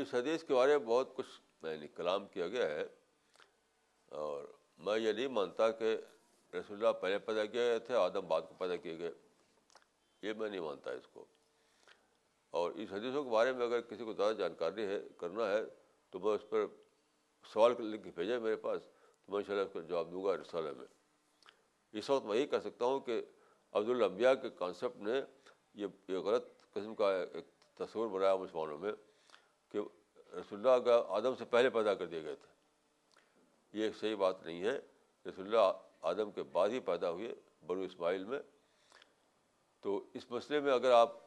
[0.00, 2.84] اس حدیث کے بارے میں بہت کچھ یعنی کلام کیا گیا ہے
[4.22, 4.44] اور
[4.84, 5.96] میں یہ نہیں مانتا کہ
[6.54, 9.10] رسول اللہ پہلے پیدا کیے گئے تھے آدم بعد کو پیدا کیے گئے
[10.22, 11.24] یہ میں نہیں مانتا اس کو
[12.58, 15.58] اور اس حدیثوں کے بارے میں اگر کسی کو زیادہ جانکاری ہے کرنا ہے
[16.10, 16.64] تو میں اس پر
[17.52, 20.22] سوال لکھ کے بھیجا میرے پاس تو میں ان شاء اللہ اس کا جواب دوں
[20.24, 20.86] گا رسالہ میں
[22.00, 23.20] اس وقت میں یہی کہہ سکتا ہوں کہ
[23.80, 25.20] عبد اللہ کے کانسیپٹ نے
[25.82, 26.46] یہ یہ غلط
[26.78, 27.50] قسم کا ایک
[27.82, 28.92] تصور بنایا مسلمانوں میں
[29.72, 29.78] کہ
[30.38, 34.42] رسول اللہ کا آدم سے پہلے پیدا کر دیے گئے تھے یہ ایک صحیح بات
[34.46, 34.76] نہیں ہے
[35.28, 35.68] رسول اللہ
[36.14, 37.34] آدم کے بعد ہی پیدا ہوئے
[37.68, 38.38] بنو اسماعیل میں
[39.82, 41.24] تو اس مسئلے میں اگر آپ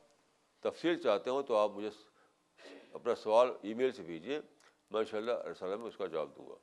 [0.61, 1.89] تفصیل چاہتے ہوں تو آپ مجھے
[2.93, 4.39] اپنا سوال ای میل سے بھیجیے
[4.91, 6.55] میں ان شاء اللہ اس کا جواب دوں گا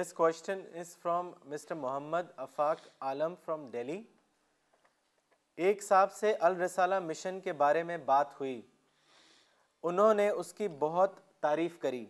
[0.00, 4.02] this question is from mister Mohammad Afaq Alam from Delhi
[5.68, 8.60] ایک صاحب سے الرسالہ مشن کے بارے میں بات ہوئی
[9.90, 12.04] انہوں نے اس کی بہت تعریف کری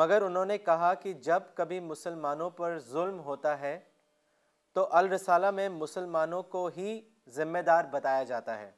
[0.00, 3.78] مگر انہوں نے کہا کہ جب کبھی مسلمانوں پر ظلم ہوتا ہے
[4.74, 7.00] تو الرسالہ میں مسلمانوں کو ہی
[7.34, 8.70] ذمہ دار بتایا جاتا ہے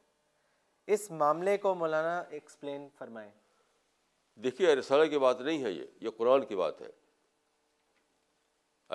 [0.93, 3.29] اس معاملے کو مولانا ایکسپلین فرمائے
[4.43, 6.89] دیکھیے رسالہ کی بات نہیں ہے یہ یہ قرآن کی بات ہے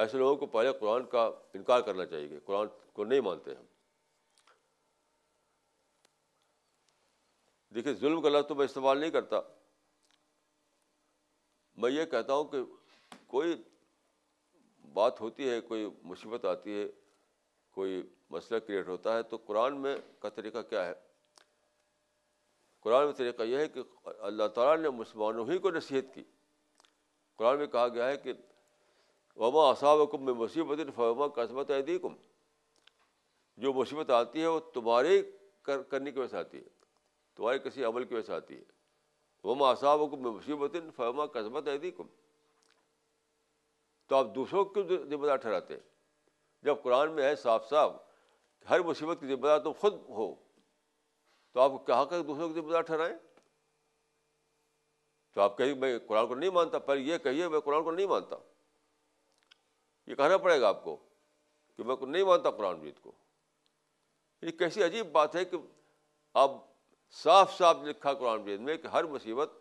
[0.01, 1.25] ایسے لوگوں کو پہلے قرآن کا
[1.55, 2.67] انکار کرنا چاہیے قرآن
[2.99, 3.65] کو نہیں مانتے ہم
[7.75, 9.41] دیکھیے ظلم کا لفظ تو میں استعمال نہیں کرتا
[11.83, 12.59] میں یہ کہتا ہوں کہ
[13.35, 13.57] کوئی
[14.93, 16.87] بات ہوتی ہے کوئی مصیبت آتی ہے
[17.75, 20.93] کوئی مسئلہ کریٹ ہوتا ہے تو قرآن میں کا طریقہ کیا ہے
[22.83, 23.83] قرآن میں طریقہ یہ ہے کہ
[24.31, 26.23] اللہ تعالیٰ نے مسلمانوں ہی کو نصیحت کی
[27.39, 28.33] قرآن میں کہا گیا ہے کہ
[29.41, 32.15] وما اصاب کم میں مصیبت فوما قسمت عیدی کم
[33.63, 35.21] جو مصیبت آتی ہے وہ تمہارے
[35.65, 36.69] کرنے کی وجہ سے آتی ہے
[37.37, 38.65] تمہارے کسی عمل کی وجہ سے آتی ہے
[39.49, 42.07] وما کم میں مصیبت فوما قسمت عیدی کم
[44.09, 45.81] تو آپ دوسروں کو ذمہ دار ٹھہراتے ہیں
[46.67, 47.93] جب قرآن میں ہے صاف صاف
[48.71, 50.33] ہر مصیبت کی ذمہ دار تم خود ہو
[51.53, 53.15] تو آپ کہا کر دوسروں کی ذمہ دار ٹھہرائیں
[55.35, 58.07] تو آپ کہیں میں قرآن کو نہیں مانتا پہلے یہ کہیے میں قرآن کو نہیں
[58.07, 58.37] مانتا
[60.07, 60.97] یہ کہنا پڑے گا آپ کو
[61.77, 63.13] کہ میں نہیں مانتا قرآن مجید کو
[64.43, 65.57] یہ کیسی عجیب بات ہے کہ
[66.43, 66.51] آپ
[67.23, 69.53] صاف صاف لکھا قرآن مجید میں کہ ہر مصیبت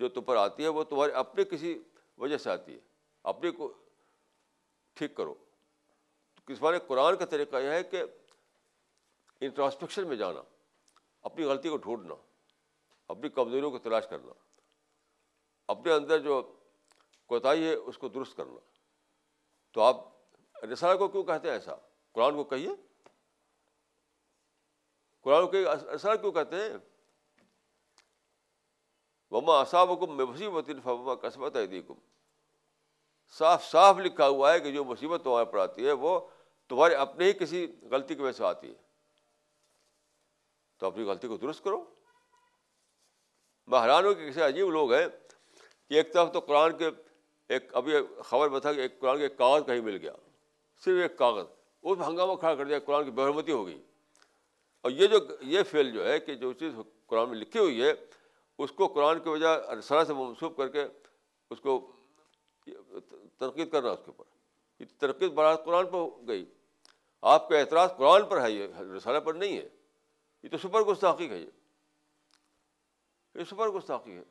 [0.00, 1.78] جو تم پر آتی ہے وہ تمہارے اپنے کسی
[2.18, 2.78] وجہ سے آتی ہے
[3.32, 3.72] اپنے کو
[4.96, 5.34] ٹھیک کرو
[6.46, 8.02] کس بارے قرآن کا طریقہ یہ ہے کہ
[9.40, 10.42] انٹراسپیکشن میں جانا
[11.30, 12.14] اپنی غلطی کو ڈھونڈنا
[13.14, 14.32] اپنی کمزوریوں کو تلاش کرنا
[15.74, 16.40] اپنے اندر جو
[17.28, 18.58] کوتاہی ہے اس کو درست کرنا
[19.74, 21.74] تو آپ رسالہ کو کیوں کہتے ہیں ایسا
[22.14, 22.68] قرآن کو کہیے
[25.24, 25.62] قرآن کو
[25.94, 26.76] رسالہ کیوں کہتے ہیں
[29.34, 31.56] وما اصاب میں وماسابم قسمت
[33.38, 36.18] صاف صاف لکھا ہوا ہے کہ جو مصیبت تمہارے پر آتی ہے وہ
[36.68, 38.74] تمہارے اپنے ہی کسی غلطی کی وجہ سے آتی ہے
[40.80, 41.76] تو اپنی غلطی کو درست کرو
[43.72, 46.88] ہوں کے کسی عجیب لوگ ہیں کہ ایک طرف تو قرآن کے
[47.56, 47.92] ایک ابھی
[48.28, 50.12] خبر بتا کہ ایک قرآن کے ایک کاغذ کہیں مل گیا
[50.84, 51.46] صرف ایک کاغذ
[51.90, 53.80] اس میں ہنگامہ کھڑا کر دیا قرآن کی بہرمتی ہو گئی
[54.82, 55.18] اور یہ جو
[55.54, 56.74] یہ فیل جو ہے کہ جو چیز
[57.08, 57.92] قرآن میں لکھی ہوئی ہے
[58.64, 60.84] اس کو قرآن کی وجہ رسالہ سے منسوخ کر کے
[61.50, 61.78] اس کو
[62.64, 64.24] تنقید کرنا اس کے اوپر
[64.80, 66.44] یہ ترقی برات قرآن پر ہو گئی
[67.34, 69.68] آپ کا اعتراض قرآن پر ہے یہ رسالہ پر نہیں ہے
[70.42, 71.50] یہ تو سپر گستاخی ہے یہ جی۔
[73.40, 74.22] یہ سپر گستاخی ہے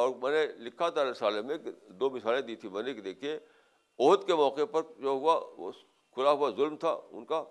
[0.00, 1.56] اور میں نے لکھا تھا رسالے میں
[2.00, 5.70] دو مثالیں دی تھی میں نے کہ دیکھیے عہد کے موقع پر جو ہوا وہ
[6.14, 7.42] کھلا ہوا ظلم تھا ان کا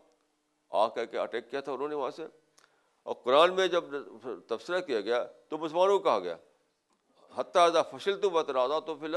[0.84, 2.26] آ کر کے اٹیک کیا تھا انہوں نے وہاں سے
[3.12, 3.84] اور قرآن میں جب
[4.48, 6.36] تبصرہ کیا گیا تو مسلمانوں کو کہا گیا
[7.36, 9.14] حتیٰ فصل تو بتر تو تو پھر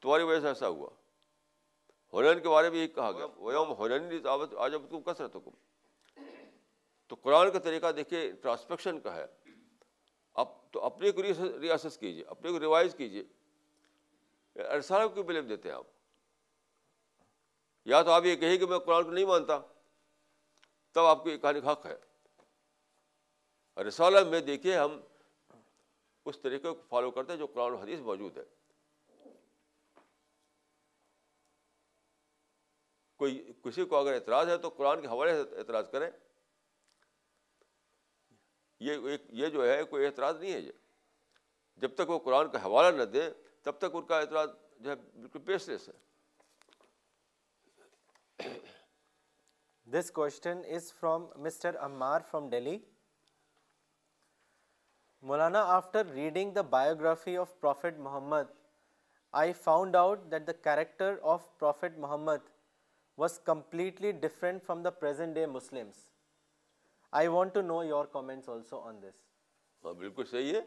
[0.00, 0.88] تمہاری وجہ سے ایسا ہوا
[2.12, 5.50] ہنین کے بارے میں کہا گیا ویوم تم کثرت حکم
[7.08, 9.26] تو قرآن کا طریقہ دیکھیے ٹرانسپیکشن کا ہے
[10.42, 11.22] اب تو اپنے کو
[11.60, 13.22] ریاس کیجیے اپنے کو ریوائز کیجیے
[14.72, 15.86] ارسالہ کیوں بلیم دیتے ہیں آپ
[17.94, 19.58] یا تو آپ یہ کہیں کہ میں قرآن کو نہیں مانتا
[20.94, 21.96] تب آپ کو یہ کہانی حق ہے
[23.88, 25.00] رسالہ میں دیکھیے ہم
[26.30, 28.44] اس طریقے کو فالو کرتے ہیں جو قرآن و حدیث موجود ہے
[33.18, 36.10] کوئی کسی کو اگر اعتراض ہے تو قرآن کے حوالے سے اعتراض کریں
[38.88, 40.72] یہ یہ جو ہے کوئی اعتراض نہیں ہے یہ
[41.84, 43.28] جب تک وہ قرآن کا حوالہ نہ دیں
[43.64, 44.48] تب تک ان کا اعتراض
[44.84, 46.06] جو ہے بالکل پیش لیس ہے
[49.92, 52.78] this question is from mister Ammar from Delhi
[55.30, 58.50] Maulana after reading the biography of prophet Muhammad
[59.42, 62.46] I found out that the character of prophet Muhammad
[63.18, 65.96] was completely different from the present day Muslims
[67.20, 69.18] I want to know your comments also on this
[69.84, 70.60] ہاں بالکل صحیح ہے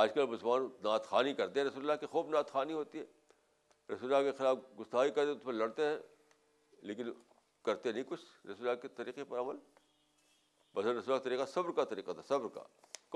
[0.00, 3.92] آج کل مسلمان نعت خوانی کرتے ہیں رسول اللہ کی خوب نعت خوانی ہوتی ہے
[3.92, 5.98] رسول اللہ کے خلاف گستاخی ہی کرتے تو پھر لڑتے ہیں
[6.90, 7.10] لیکن
[7.70, 9.56] کرتے نہیں کچھ رسول اللہ کے طریقے پر عمل
[10.74, 12.62] بس رسول کا طریقہ صبر کا طریقہ تھا صبر کا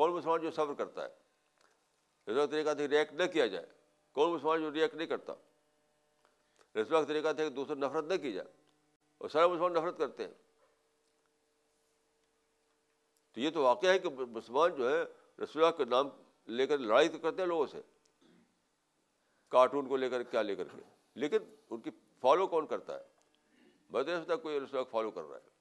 [0.00, 3.66] کون مسلمان جو صبر کرتا ہے رسول کا طریقہ تھا ریئیکٹ نہ کیا جائے
[4.20, 5.34] کون مسلمان جو ریئیکٹ نہیں کرتا
[6.76, 8.46] رسوا کا طریقہ تھا کہ دوسرے نفرت نہ کی جائے
[9.18, 10.32] اور سارے مسلمان نفرت کرتے ہیں
[13.34, 15.02] تو یہ تو واقعہ ہے کہ مسلمان جو ہے
[15.42, 16.08] رسوا کے نام
[16.56, 17.80] لے کر لڑائی تو کرتے ہیں لوگوں سے
[19.50, 20.82] کارٹون کو لے کر کیا لے کر کے
[21.22, 21.44] لیکن
[21.74, 21.90] ان کی
[22.20, 23.12] فالو کون کرتا ہے
[24.42, 25.52] کوئی رسواخ فالو کر رہا ہے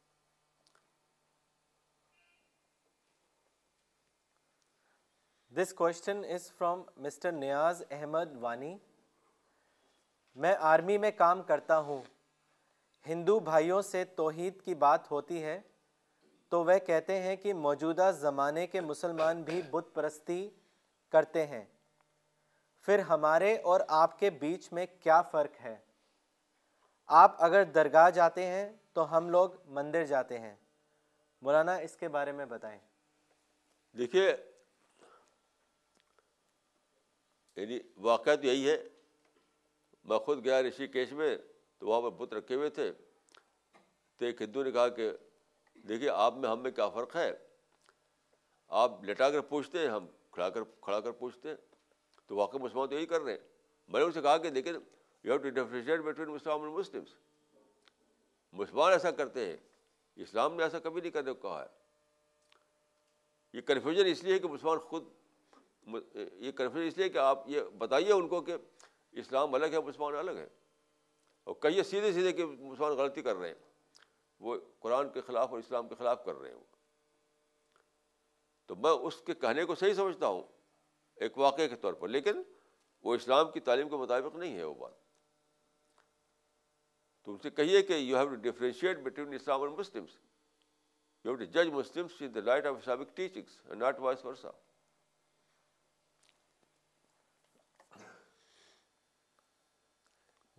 [5.62, 8.76] this question is from mister Niaz Ahmad Wani
[10.42, 12.02] میں آرمی میں کام کرتا ہوں
[13.08, 15.60] ہندو بھائیوں سے توحید کی بات ہوتی ہے
[16.50, 20.48] تو وہ کہتے ہیں کہ موجودہ زمانے کے مسلمان بھی بت پرستی
[21.12, 21.64] کرتے ہیں
[22.86, 25.76] پھر ہمارے اور آپ کے بیچ میں کیا فرق ہے
[27.22, 30.54] آپ اگر درگاہ جاتے ہیں تو ہم لوگ مندر جاتے ہیں
[31.42, 32.78] مولانا اس کے بارے میں بتائیں
[33.98, 34.26] دیکھیے
[37.56, 38.78] یعنی تو یہی ہے
[40.10, 41.36] میں خود گیا رشی کیش میں
[41.80, 42.92] تو وہاں پر بت رکھے ہوئے تھے
[44.18, 45.10] تو ایک ہندو نے کہا کہ
[45.90, 47.32] دیکھیے آپ میں ہم میں کیا فرق ہے
[48.82, 51.56] آپ لٹا کر پوچھتے ہیں ہم کھڑا کر کھڑا کر پوچھتے ہیں
[52.28, 53.40] تو واقعی مسلمان تو یہی کر رہے ہیں
[53.92, 54.80] میں نے ان سے کہا کہ دیکھیں you
[55.32, 57.14] have to differentiate between Muslim Muslims
[58.60, 59.56] مسلمان ایسا کرتے ہیں
[60.24, 61.68] اسلام نے ایسا کبھی نہیں کرنے کو کہا ہے
[63.58, 65.04] یہ کنفیوژن اس لیے کہ مسلمان خود
[66.40, 68.56] یہ کنفیوژن اس لیے کہ آپ یہ بتائیے ان کو کہ
[69.20, 70.50] اسلام الگ ہے مسلمان الگ ہیں
[71.52, 73.56] اور کہیے سیدھے سیدھے کہ مسلمان غلطی کر رہے ہیں
[74.48, 76.60] وہ قرآن کے خلاف اور اسلام کے خلاف کر رہے ہیں
[78.68, 80.44] تو میں اس کے کہنے کو صحیح سمجھتا ہوں
[81.26, 82.42] ایک واقعے کے طور پر لیکن
[83.08, 85.02] وہ اسلام کی تعلیم کے مطابق نہیں ہے وہ بات
[87.26, 90.16] تو کہیے کہ you have to differentiate between Islam اور مسلمس
[91.26, 94.52] یو ہیو ٹو جج Muslims in the light of Islamic teachings not vice versa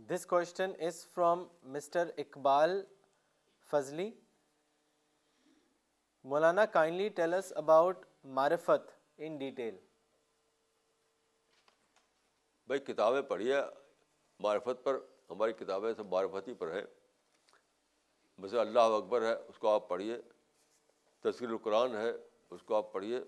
[0.08, 2.70] this question is from Mister Iqbal
[3.70, 4.08] Fazli
[6.32, 8.04] Maulana kindly tells about
[8.38, 8.90] معرفت
[9.26, 9.76] in detail
[12.66, 13.60] بھائی کتابیں پڑھیے
[14.44, 14.98] معرفت پر
[15.30, 16.84] ہماری کتابیں معرفت معرفتی پر ہیں
[18.42, 20.16] مثلا اللہ اکبر ہے اس کو آپ پڑھیے
[21.24, 22.10] تذکر القرآن ہے
[22.54, 23.20] اس کو آپ پڑھیے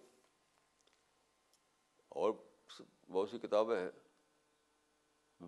[2.24, 2.32] اور
[2.72, 3.90] بہت سی کتابیں ہیں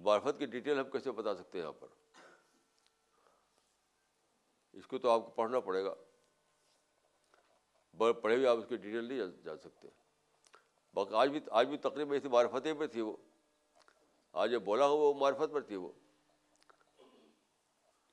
[0.05, 1.86] معرفت کی ڈیٹیل ہم کیسے بتا سکتے ہیں یہاں پر
[4.78, 5.94] اس کو تو آپ کو پڑھنا پڑے گا
[7.98, 9.89] بڑے پڑھے ہوئے آپ اس کی ڈیٹیل نہیں جان سکتے
[10.94, 13.16] باقی آج بھی آج بھی تقریباً ایسی معرفتیں پہ تھی وہ
[14.43, 15.90] آج جو بولا ہوا وہ معرفت پر تھی وہ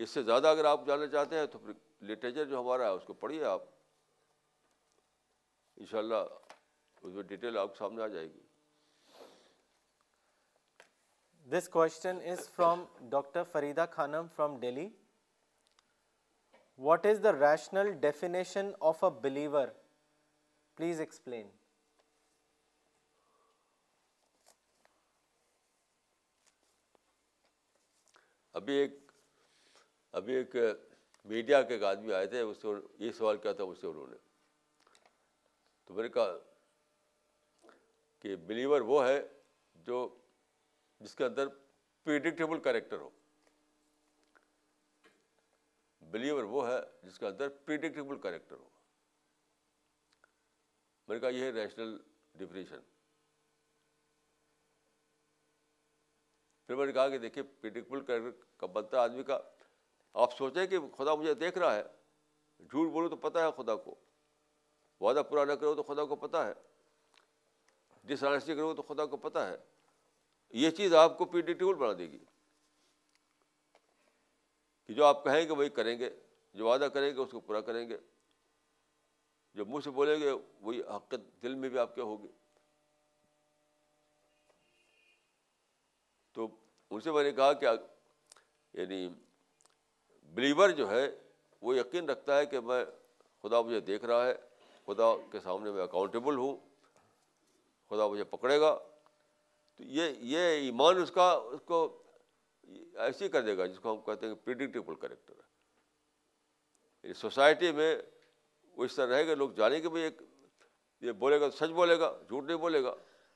[0.04, 1.74] اس سے زیادہ اگر آپ جاننا چاہتے ہیں تو پھر
[2.10, 3.62] لٹریچر جو ہمارا ہے اس کو پڑھیے آپ
[5.78, 6.52] ان شاء اللہ
[7.02, 8.45] اس میں ڈیٹیل آپ کے سامنے آ جائے گی
[11.52, 14.88] this question is from doctor Farida Khanam from Delhi
[16.88, 19.68] what is the rational definition of a believer
[20.78, 21.50] please explain
[28.58, 28.98] ابھی ایک
[30.18, 30.56] ابھی ایک
[31.26, 34.08] میڈیا کے ایک آدمی آئے تھے اس کو یہ سوال کیا تھا اس سے انہوں
[34.08, 34.18] نے
[35.86, 36.38] تو میں نے کہا
[38.20, 39.20] کہ بلیور وہ ہے
[39.88, 40.08] جو
[41.00, 41.48] جس کے اندر
[42.04, 43.10] پریڈکٹیبل کریکٹر ہو
[46.12, 48.70] بلیور وہ ہے جس کے اندر پریڈکٹیبل کریکٹر ہو
[51.08, 51.98] میں نے کہا یہ ہے ریشنل
[52.38, 52.80] ڈیفینیشن
[56.68, 59.40] پھر میں نے کہا کہ دیکھیے پریڈکٹیبل کریکٹر کب بنتا ہے آدمی کا
[60.24, 61.84] آپ سوچیں کہ خدا مجھے دیکھ رہا ہے
[62.70, 63.96] جھوٹ بولو تو پتہ ہے خدا کو
[65.02, 66.54] وعدہ پورا نہ کرو تو خدا کو پتہ ہے
[68.08, 69.56] ڈس آنےسٹی کرو تو خدا کو پتہ ہے
[70.62, 72.18] یہ چیز آپ کو پی ٹیوڈ بنا دے گی
[74.86, 76.10] کہ جو آپ کہیں گے وہی کریں گے
[76.54, 77.98] جو وعدہ کریں گے اس کو پورا کریں گے
[79.56, 80.32] جو منہ سے بولیں گے
[80.62, 82.28] وہی حقیقت دل میں بھی آپ کے ہوگی
[86.34, 86.48] تو
[86.90, 87.66] ان سے میں نے کہا کہ
[88.80, 89.08] یعنی
[90.36, 91.06] بلیور جو ہے
[91.62, 92.84] وہ یقین رکھتا ہے کہ میں
[93.44, 94.34] خدا مجھے دیکھ رہا ہے
[94.86, 96.56] خدا کے سامنے میں اکاؤنٹیبل ہوں
[97.90, 98.76] خدا مجھے پکڑے گا
[99.78, 101.82] تو یہ یہ ایمان اس کا اس کو
[103.06, 105.34] ایسی کر دے گا جس کو ہم کہتے ہیں کہ پریڈکٹیبل کریکٹر
[107.06, 107.96] ہے سوسائٹی یعنی میں
[108.78, 110.22] وہ اس طرح رہے گا لوگ جانیں گے بھائی ایک
[111.02, 112.94] یہ بولے گا تو سچ بولے گا جھوٹ نہیں بولے گا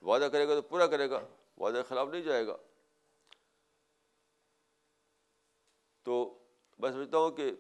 [0.10, 1.20] وعدہ کرے گا تو پورا کرے گا
[1.58, 2.56] وعدہ کے خلاف نہیں جائے گا
[6.04, 6.18] تو
[6.80, 7.52] میں سمجھتا ہوں کہ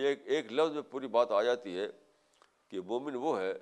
[0.00, 1.86] یہ ایک ایک لفظ میں پوری بات آ جاتی ہے
[2.70, 3.52] کہ مومن وہ ہے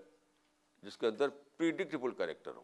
[0.83, 2.63] جس کے اندر پریڈکٹیبل کریکٹر ہو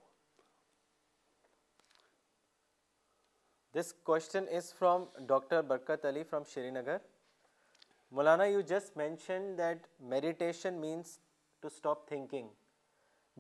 [3.75, 6.97] this question is from doctor Barkat Ali from Srinagar
[8.19, 11.17] Maulana you just mention that meditation means
[11.61, 12.49] to stop thinking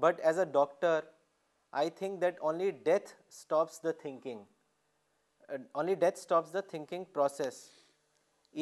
[0.04, 1.00] but as a doctor
[1.82, 4.44] I think that only death stops the thinking
[5.72, 7.60] only death stops the thinking process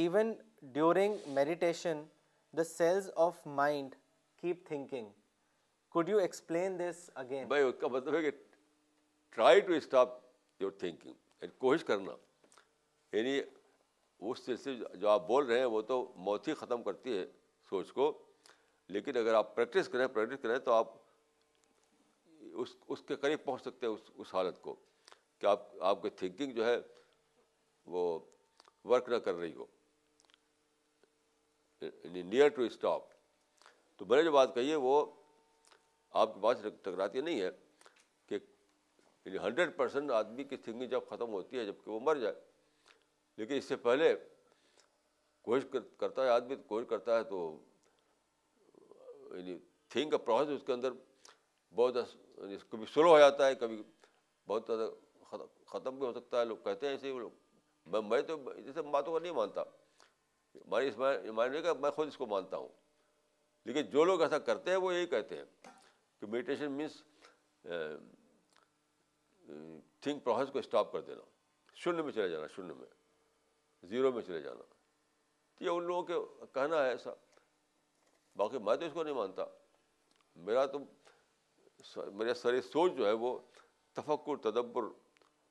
[0.05, 0.33] even
[0.73, 2.03] during meditation
[2.57, 3.95] the cells of mind
[4.41, 5.11] keep thinking
[5.93, 8.37] could you explain this again بھائی اس کا مطلب ہے کہ
[9.35, 10.19] try to stop
[10.61, 12.13] your thinking یعنی کوشش کرنا
[13.17, 13.41] یعنی
[14.29, 17.25] اس سلسلے جو آپ بول رہے ہیں وہ تو موت ہی ختم کرتی ہے
[17.69, 18.13] سوچ کو
[18.97, 20.93] لیکن اگر آپ پریکٹس کریں پریکٹس کریں تو آپ
[22.61, 24.75] اس اس کے قریب پہنچ سکتے ہیں اس اس حالت کو
[25.39, 26.77] کہ آپ آپ کی تھنکنگ جو ہے
[27.95, 28.03] وہ
[28.91, 29.67] ورک نہ کر رہی ہو
[32.13, 33.03] نیئر ٹو اسٹاپ
[33.99, 35.05] تو میں نے جو بات کہی ہے وہ
[36.23, 37.49] آپ کے پاس ٹکراتی نہیں ہے
[39.25, 42.35] یعنی ہنڈریڈ پرسینٹ آدمی کی تھنکنگ جب ختم ہوتی ہے جب کہ وہ مر جائے
[43.37, 44.15] لیکن اس سے پہلے
[45.45, 45.67] کوشش
[45.99, 47.41] کرتا ہے آدمی کوشش کرتا ہے تو
[49.37, 49.59] یعنی
[49.91, 50.93] تھنک کا پروسیس اس کے اندر
[51.77, 51.97] بہت
[52.37, 53.83] یعنی کبھی سلو ہو جاتا ہے کبھی
[54.49, 54.91] بہت زیادہ
[55.73, 57.19] ختم بھی ہو سکتا ہے لوگ کہتے ہیں ایسے ہی
[57.93, 59.63] میں میں تو جیسے باتوں کا نہیں مانتا
[60.65, 60.91] ہماری
[61.53, 62.69] میں کا میں خود اس کو مانتا ہوں
[63.65, 65.45] لیکن جو لوگ ایسا کرتے ہیں وہ یہی کہتے ہیں
[66.21, 67.03] کہ میڈیٹیشن مینس
[70.03, 71.23] تھنک پروسیس کو اسٹاپ کر دینا
[71.77, 72.87] شونیہ میں چلے جانا شونیہ میں
[73.91, 74.63] زیرو میں چلے جانا
[75.57, 77.11] تو یہ ان لوگوں کے کہنا ہے ایسا
[78.37, 79.45] باقی میں تو اس کو نہیں مانتا
[80.49, 80.79] میرا تو
[82.19, 83.39] میرا ساری سوچ جو ہے وہ
[83.95, 84.85] تفکر تدبر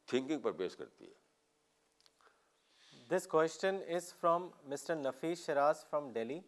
[0.07, 1.17] تھنکنگ پر بیس کرتی ہے
[3.15, 6.39] this question is from mister Nafees Shiraz from Delhi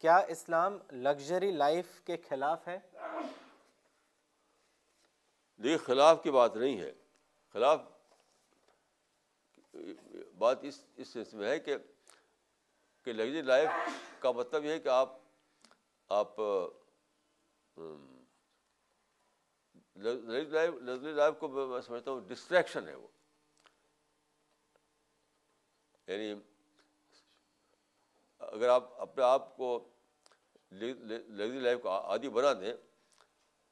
[0.00, 2.78] کیا اسلام لگژری لائف کے خلاف ہے
[5.58, 6.92] لیکن خلاف کی بات نہیں ہے
[7.52, 7.80] خلاف
[10.38, 11.76] بات اس اس میں ہے کہ
[13.04, 13.68] کہ لگژری لائف
[14.20, 15.16] کا مطلب یہ ہے کہ آپ
[16.20, 16.40] آپ
[20.04, 23.06] لگژری لائف کو میں سمجھتا ہوں ڈسٹریکشن ہے وہ
[26.06, 26.32] یعنی
[28.52, 29.72] اگر آپ اپنے آپ کو
[30.80, 32.72] لگژری لائف کو عادی بنا دیں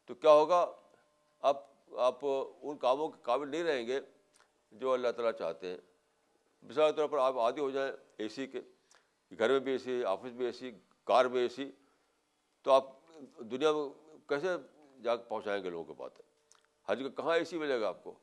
[0.07, 0.65] تو کیا ہوگا
[2.05, 4.01] آپ ان کاموں کے قابل نہیں رہیں گے
[4.81, 5.77] جو اللہ تعالیٰ چاہتے ہیں
[6.69, 8.61] مثال طور پر آپ عادی ہو جائیں اے سی کے
[9.39, 10.71] گھر میں بھی اے سی آفس میں اے سی
[11.07, 11.71] کار میں اے سی
[12.63, 12.89] تو آپ
[13.51, 13.89] دنیا میں
[14.29, 14.57] کیسے
[15.03, 16.25] جا پہنچائیں گے لوگوں کے باتیں
[16.89, 18.15] ہر جگہ کہاں اے سی ملے گا آپ کو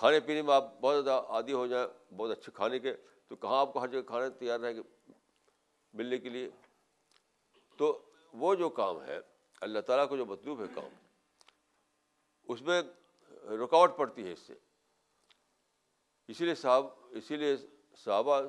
[0.00, 1.86] کھانے پینے میں آپ بہت زیادہ عادی ہو جائیں
[2.16, 2.94] بہت اچھے کھانے کے
[3.28, 4.82] تو کہاں آپ کو ہر جگہ کھانے تیار رہیں گے
[6.00, 6.48] ملنے کے لیے
[7.78, 7.96] تو
[8.44, 9.18] وہ جو کام ہے
[9.66, 10.88] اللہ تعالیٰ کو جو مطلوب ہے کام
[12.52, 12.80] اس میں
[13.62, 14.54] رکاوٹ پڑتی ہے اس سے
[16.32, 16.86] اسی لیے صاحب
[17.20, 17.56] اسی لیے
[18.04, 18.40] صحابہ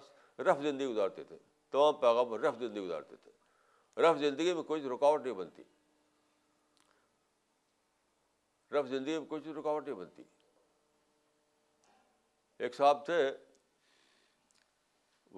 [0.48, 1.38] رف زندگی گزارتے تھے
[1.72, 5.64] تمام پیغام رف زندگی گزارتے تھے رف زندگی میں کوئی رکاوٹ نہیں بنتی
[8.80, 10.24] رف زندگی میں کوئی رکاوٹ نہیں بنتی
[12.66, 13.20] ایک صاحب تھے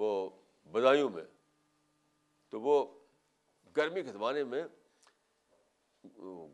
[0.02, 0.10] وہ
[0.72, 1.24] بدایوں میں
[2.50, 2.74] تو وہ
[3.78, 4.64] گرمی کے زمانے میں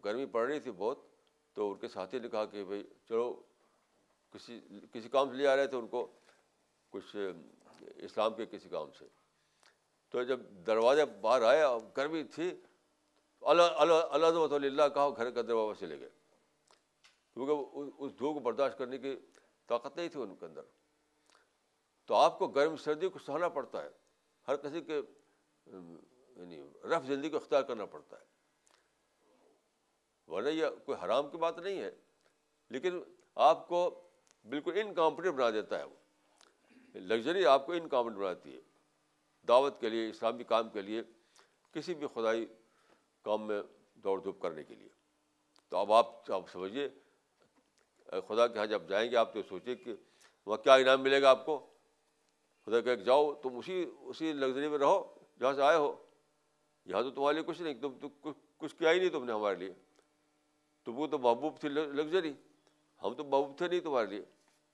[0.06, 1.10] گرمی پڑ رہی تھی بہت
[1.54, 3.34] تو ان کے ساتھی نے کہا کہ بھائی چلو
[4.34, 4.60] کسی
[4.92, 6.06] کسی کام سے لے آ رہے تھے ان کو
[6.92, 7.16] کچھ
[8.08, 9.06] اسلام کے کسی کام سے
[10.12, 11.64] تو جب دروازے باہر آئے
[11.98, 12.50] گرمی تھی
[13.52, 16.10] اللہ اللہ اللہ کہا گھر کے دروازہ چلے گئے
[17.34, 19.16] کیونکہ اس دھو کو برداشت کرنے کی
[19.68, 20.62] طاقت نہیں تھی ان کے اندر
[22.08, 23.90] تو آپ کو گرم سردی کو سہنا پڑتا ہے
[24.48, 25.02] ہر کسی کے
[25.68, 26.62] یعنی
[26.96, 28.30] رف زندگی کو اختیار کرنا پڑتا ہے
[30.32, 31.90] ورنہ یہ کوئی حرام کی بات نہیں ہے
[32.76, 33.00] لیکن
[33.50, 33.80] آپ کو
[34.52, 38.60] بالکل ان بنا دیتا ہے وہ لگژری آپ کو انکمفرٹیب بناتی ہے
[39.48, 41.02] دعوت کے لیے اسلامی کام کے لیے
[41.74, 42.46] کسی بھی خدائی
[43.26, 43.62] کام میں
[44.04, 44.90] دوڑ دھوپ کرنے کے لیے
[45.70, 46.88] تو اب آپ آپ سمجھیے
[48.28, 49.94] خدا کے یہاں جب جائیں گے آپ تو سوچیں کہ
[50.46, 51.58] وہاں کیا انعام ملے گا آپ کو
[52.66, 53.78] خدا کہ جاؤ تم اسی
[54.14, 54.98] اسی لگژری میں رہو
[55.40, 55.94] جہاں سے آئے ہو
[56.94, 59.32] یہاں تو تمہارے لیے کچھ نہیں تم تو کچھ کچھ کیا ہی نہیں تم نے
[59.34, 59.74] ہمارے لیے
[60.84, 62.34] تو وہ تو محبوب تھی لگژری
[63.04, 64.24] ہم تو محبوب تھے نہیں تمہارے لیے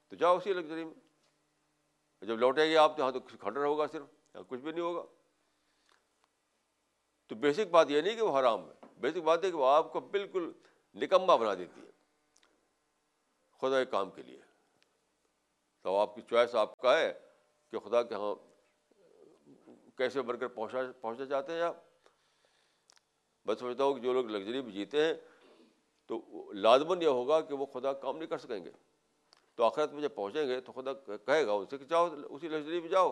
[0.09, 4.39] تو جاؤ اسی لگژری میں جب لوٹیں گے آپ تو یہاں تو کچھ ہوگا صرف
[4.47, 5.03] کچھ بھی نہیں ہوگا
[7.27, 9.91] تو بیسک بات یہ نہیں کہ وہ حرام ہے بیسک بات ہے کہ وہ آپ
[9.93, 10.51] کو بالکل
[11.01, 11.85] نکمبا بنا دیتی ہے
[13.61, 14.39] خدا کے کام کے لیے
[15.81, 17.11] تو آپ کی چوائس آپ کا ہے
[17.71, 18.34] کہ خدا کے ہاں
[19.97, 21.85] کیسے بن کر پہنچنا چاہتے ہیں آپ
[23.45, 25.13] میں سمجھتا ہوں کہ جو لوگ لگژری میں جیتے ہیں
[26.07, 26.19] تو
[26.61, 28.71] لازمن یہ ہوگا کہ وہ خدا کام نہیں کر سکیں گے
[29.55, 32.49] تو آخرت میں جب پہنچیں گے تو خدا کہے گا ان سے کہ جاؤ اسی
[32.49, 33.11] لگژری میں جاؤ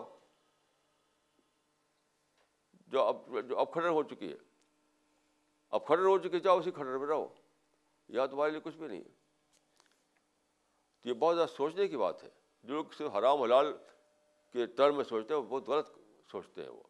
[2.92, 4.36] جو اب اب جو کھڑر ہو چکی ہے
[5.76, 7.26] اب کھڑر ہو چکی ہے جاؤ اسی کھڑر میں رہو
[8.18, 9.14] یا تمہارے لیے کچھ بھی نہیں ہے
[11.02, 12.28] تو یہ بہت زیادہ سوچنے کی بات ہے
[12.62, 13.72] جو لوگ صرف حرام حلال
[14.52, 15.90] کے ٹرم میں سوچتے ہیں وہ بہت غلط
[16.30, 16.82] سوچتے ہیں وہ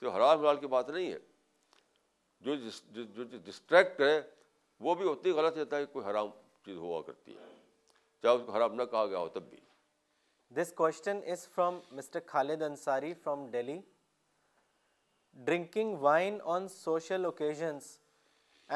[0.00, 1.18] صرف حرام حلال کی بات نہیں ہے
[2.44, 4.20] جو ڈسٹریکٹ ہے
[4.82, 6.28] وہ بھی ہوتی ہے کہ کوئی حرام
[6.64, 7.50] چیز ہوا کرتی ہے
[8.22, 9.58] چاہے اس کو حرام نہ کہا گیا ہو تب بھی
[10.60, 13.78] this question is from Mister Khalid Ansari from Delhi
[15.44, 17.84] drinking wine on social occasions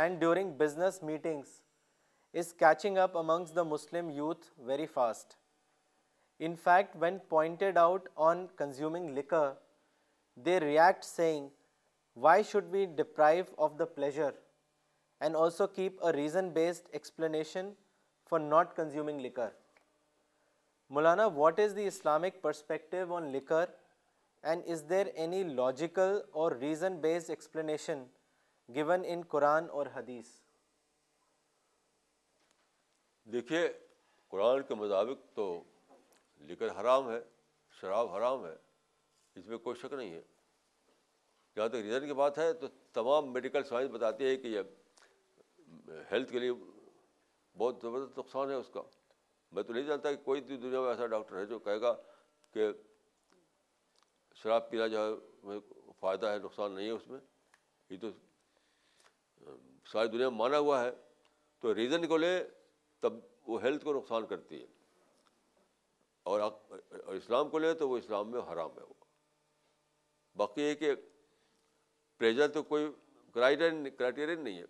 [0.02, 1.60] and during business meetings
[2.42, 5.34] is catching up amongst the Muslim youth very fast
[6.46, 9.52] in fact when pointed out on consuming liquor
[10.46, 11.48] they react saying
[12.26, 14.32] why should be deprive of the pleasure
[15.24, 17.72] and also keep a reason based explanation
[18.30, 19.48] for not consuming liquor
[20.96, 23.70] Maulana what is the Islamic perspective on liquor
[24.50, 28.04] and is there any logical اور reason based explanation
[28.74, 30.26] given in Quran اور حدیث
[33.32, 33.66] دیکھیے
[34.30, 35.46] قرآن کے مطابق تو
[36.48, 37.18] لکر حرام ہے
[37.80, 38.54] شراب حرام ہے
[39.40, 40.22] اس میں کوئی شک نہیں ہے
[41.56, 44.60] جہاں تک ریزن کی بات ہے تو تمام میڈیکل سائنس بتاتی ہے کہ یہ
[46.10, 46.52] ہیلتھ کے لیے
[47.58, 48.82] بہت زبردست نقصان ہے اس کا
[49.54, 51.94] میں تو نہیں جانتا کہ کوئی بھی دنیا میں ایسا ڈاکٹر ہے جو کہے گا
[52.54, 52.66] کہ
[54.42, 54.98] شراب پینا جو
[55.52, 55.58] ہے
[56.00, 57.18] فائدہ ہے نقصان نہیں ہے اس میں
[57.90, 58.10] یہ تو
[59.92, 60.90] ساری دنیا میں مانا ہوا ہے
[61.60, 62.32] تو ریزن کو لے
[63.00, 63.12] تب
[63.48, 64.66] وہ ہیلتھ کو نقصان کرتی ہے
[66.30, 66.40] اور
[67.14, 68.94] اسلام کو لے تو وہ اسلام میں حرام ہے وہ
[70.38, 70.92] باقی یہ کہ
[72.18, 72.86] پریجر تو کوئی
[73.34, 73.56] کرائی
[73.96, 74.64] کرائٹیرین نہیں ہے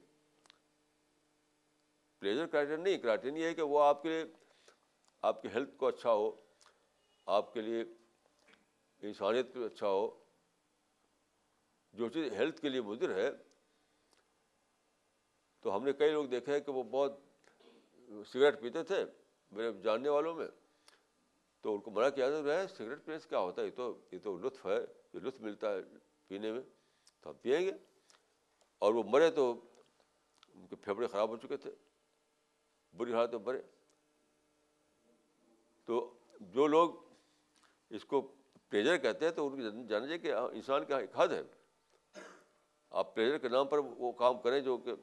[2.20, 4.24] پلیزر کراٹین نہیں کراٹین یہ ہے کہ وہ آپ کے لیے
[5.30, 6.30] آپ کی ہیلتھ کو اچھا ہو
[7.38, 7.82] آپ کے لیے
[9.08, 10.08] انسانیت کو اچھا ہو
[11.98, 13.30] جو چیز ہیلتھ کے لیے مضر ہے
[15.62, 17.20] تو ہم نے کئی لوگ دیکھے ہیں کہ وہ بہت
[18.32, 19.04] سگریٹ پیتے تھے
[19.56, 20.46] میرے جاننے والوں میں
[21.62, 23.94] تو ان کو منع کیا جاتا ہے سگریٹ پینے سے کیا ہوتا ہے یہ تو
[24.12, 25.80] یہ تو لطف ہے یہ لطف ملتا ہے
[26.28, 26.62] پینے میں
[27.22, 27.72] تو ہم پئیں گے
[28.86, 29.50] اور وہ مرے تو
[30.54, 31.70] ان کے پھیپھڑے خراب ہو چکے تھے
[32.96, 33.60] بری حالت میں مرے
[35.86, 35.98] تو
[36.54, 36.90] جو لوگ
[37.96, 38.20] اس کو
[38.70, 41.40] پریجر کہتے ہیں تو ان کی جان چاہیے کہ ہاں، انسان کا ایک حد ہے
[43.00, 44.94] آپ پریجر کے نام پر وہ کام کریں جو کہ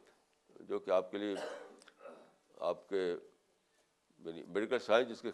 [0.68, 1.34] جو کہ آپ کے لیے
[2.72, 5.32] آپ کے یعنی میڈیکل سائنس جس کے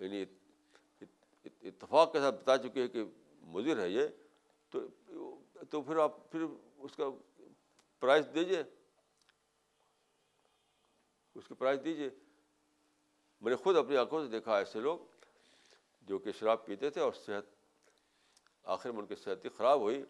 [0.00, 0.24] یعنی
[1.68, 3.04] اتفاق کے ساتھ بتا چکے ہیں کہ
[3.54, 4.06] مضر ہے یہ
[4.70, 4.80] تو
[5.70, 6.44] تو پھر آپ پھر
[6.84, 7.08] اس کا
[8.00, 8.62] پرائز دیجیے
[11.34, 12.08] اس کی پرائز دیجیے
[13.40, 14.98] میں نے خود اپنی آنکھوں سے دیکھا ایسے لوگ
[16.08, 17.44] جو کہ شراب پیتے تھے اور صحت
[18.74, 20.02] آخر میں ان کی صحت ہی خراب ہوئی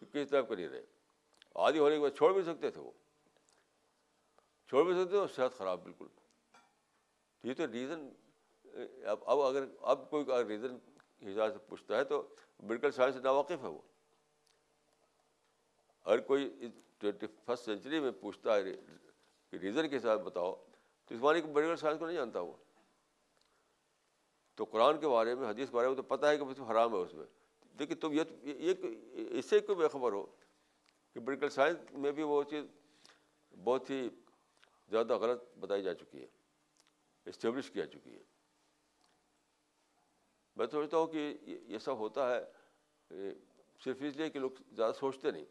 [0.00, 0.82] کسی طرح کر نہیں رہے
[1.64, 2.90] عادی ہونے کے بعد چھوڑ بھی سکتے تھے وہ
[4.68, 6.06] چھوڑ بھی سکتے تھے اور صحت خراب بالکل
[7.48, 8.08] یہ تو ریزن
[9.10, 10.76] اب اب اگر اب کوئی اگر ریزن
[11.26, 12.22] حساب سے پوچھتا ہے تو
[12.62, 13.80] میڈیکل سائنس سے ناواقف ہے وہ
[16.04, 16.68] اگر کوئی
[16.98, 18.72] ٹوینٹی فسٹ سینچری میں پوچھتا ہے
[19.62, 20.54] ریزن کے ساتھ بتاؤ
[21.08, 22.52] تو اس بارے کو میڈیکل سائنس کو نہیں جانتا وہ
[24.56, 26.70] تو قرآن کے بارے میں حدیث کے بارے میں تو پتہ ہے کہ اس میں
[26.70, 27.26] حرام ہے اس میں
[27.78, 28.74] دیکھیے تم یہ
[29.38, 30.24] اس سے کوئی بے خبر ہو
[31.14, 32.64] کہ میڈیکل سائنس میں بھی وہ چیز
[33.64, 34.08] بہت ہی
[34.90, 36.26] زیادہ غلط بتائی جا چکی ہے
[37.30, 38.22] اسٹیبلش کیا چکی ہے
[40.56, 41.32] میں سمجھتا ہوں کہ
[41.68, 43.32] یہ سب ہوتا ہے
[43.84, 45.44] صرف اس لیے کہ لوگ زیادہ سوچتے نہیں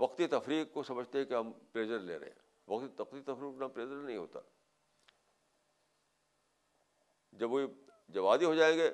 [0.00, 3.70] وقتی تفریح کو سمجھتے ہیں کہ ہم پریجر لے رہے ہیں وقتی تقریب تفروق نام
[3.72, 4.40] پریزر نہیں ہوتا
[7.38, 7.60] جب وہ
[8.14, 8.90] جب عادی ہو جائیں گے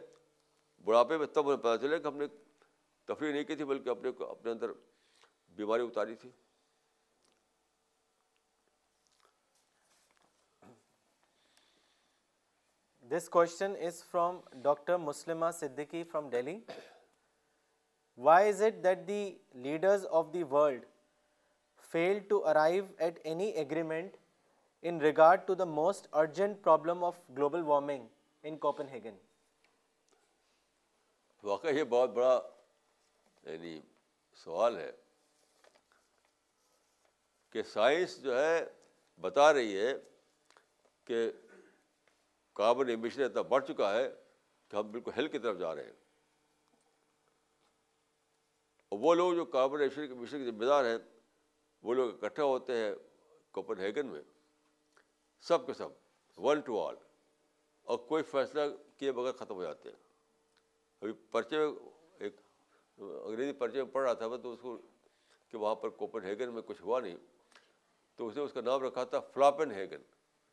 [0.85, 2.27] بڑھاپے میں تب انہیں پتہ چلے کہ ہم نے
[3.07, 4.71] تفریح نہیں کی تھی بلکہ اپنے اپنے اندر
[5.57, 6.31] بیماری اتاری تھی
[13.11, 16.59] this question is from doctor Muslima Siddiqui from Delhi
[18.27, 19.23] why is it that the
[19.65, 20.85] leaders of the world
[21.93, 24.17] fail to arrive at any agreement
[24.89, 28.07] in regard to the most urgent problem of global warming
[28.49, 28.57] in
[28.93, 29.15] Copenhagen
[31.43, 32.39] واقعی یہ بہت بڑا
[33.51, 33.79] یعنی
[34.45, 34.91] سوال ہے
[37.53, 38.65] کہ science جو ہے
[39.21, 39.93] بتا رہی ہے
[41.07, 41.29] کہ
[42.59, 44.09] کاربن ایمیشن اتنا بڑھ چکا ہے
[44.69, 45.99] کہ ہم بالکل ہیلتھ کی طرف جا رہے ہیں
[48.93, 50.99] اور وہ لوگ جو کاربن ایمیشن کے ذمہ دار ہیں
[51.82, 52.93] وہ لوگ اکٹھا ہوتے ہیں
[53.59, 54.20] کوپن ہیگن میں
[55.48, 56.94] سب کے سب ون ٹو آل
[57.93, 58.61] اور کوئی فیصلہ
[58.98, 59.97] کیے بغیر ختم ہو جاتے ہیں
[61.02, 61.70] ابھی پرچے میں
[62.27, 62.40] ایک
[62.98, 64.77] انگریزی پرچے میں پڑھ رہا تھا میں تو اس کو
[65.51, 67.16] کہ وہاں پر کوپن ہیگن میں کچھ ہوا نہیں
[68.16, 70.02] تو اس نے اس کا نام رکھا تھا فلاپن ہیگن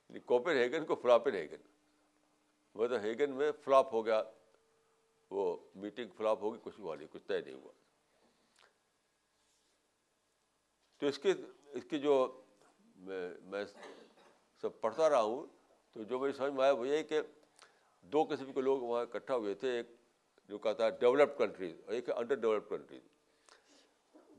[0.09, 1.61] یعنی کوپن ہیگن کو فلاپن ہیگن
[2.79, 4.21] مطلب ہیگن میں فلاپ ہو گیا
[5.37, 7.71] وہ میٹنگ فلاپ ہوگی کچھ ہوا نہیں کچھ طے نہیں ہوا
[10.99, 11.31] تو اس کی
[11.77, 12.13] اس کی جو
[13.51, 13.63] میں
[14.61, 15.45] سب پڑھتا رہا ہوں
[15.93, 17.19] تو جو میری سمجھ میں آیا وہ یہ کہ
[18.13, 19.95] دو قسم کے لوگ وہاں اکٹھا ہوئے تھے ایک
[20.49, 23.01] جو کہتا ہے ڈیولپڈ کنٹریز اور ایک انڈر ڈیولپڈ کنٹریز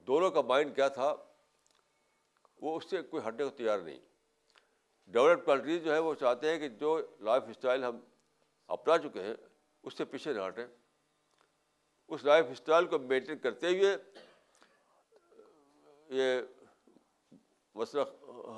[0.06, 1.14] دونوں کا مائنڈ کیا تھا
[2.60, 3.98] وہ اس سے کوئی ہٹنے کو تیار نہیں
[5.16, 7.98] ڈیولپ کنٹریز جو ہے وہ چاہتے ہیں کہ جو لائف اسٹائل ہم
[8.78, 9.34] اپنا چکے ہیں
[9.82, 10.66] اس سے پیچھے نہ ہٹیں
[12.08, 13.96] اس لائف اسٹائل کو مینٹین کرتے ہوئے
[16.16, 16.40] یہ
[17.74, 18.02] مسئلہ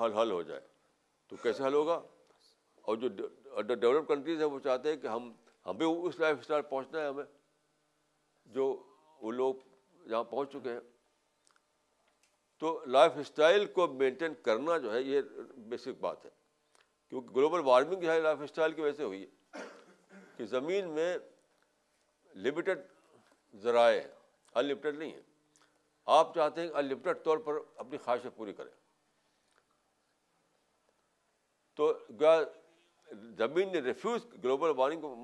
[0.00, 0.60] حل حل ہو جائے
[1.28, 2.00] تو کیسے حل ہوگا
[2.90, 3.08] اور جو
[3.44, 5.32] انڈر ڈیولپ کنٹریز ہیں وہ چاہتے ہیں کہ ہم
[5.66, 7.24] ہمیں اس لائف اسٹائل پہنچنا ہے ہمیں
[8.54, 8.66] جو
[9.22, 9.54] وہ لوگ
[10.08, 10.80] جہاں پہنچ چکے ہیں
[12.60, 15.20] تو لائف اسٹائل کو مینٹین کرنا جو ہے یہ
[15.68, 16.30] بیسک بات ہے
[17.08, 19.60] کیونکہ گلوبل وارمنگ جو ہے لائف اسٹائل کی وجہ سے ہوئی ہے
[20.36, 21.16] کہ زمین میں
[22.46, 22.80] لمیٹیڈ
[23.62, 24.08] ذرائع ہیں
[24.54, 25.20] ان نہیں ہیں
[26.16, 28.70] آپ چاہتے ہیں ان انلمیٹڈ طور پر اپنی خواہشیں پوری کریں
[31.76, 31.92] تو
[33.38, 35.14] زمین نے ریفیوز گلوبل وارمنگ کو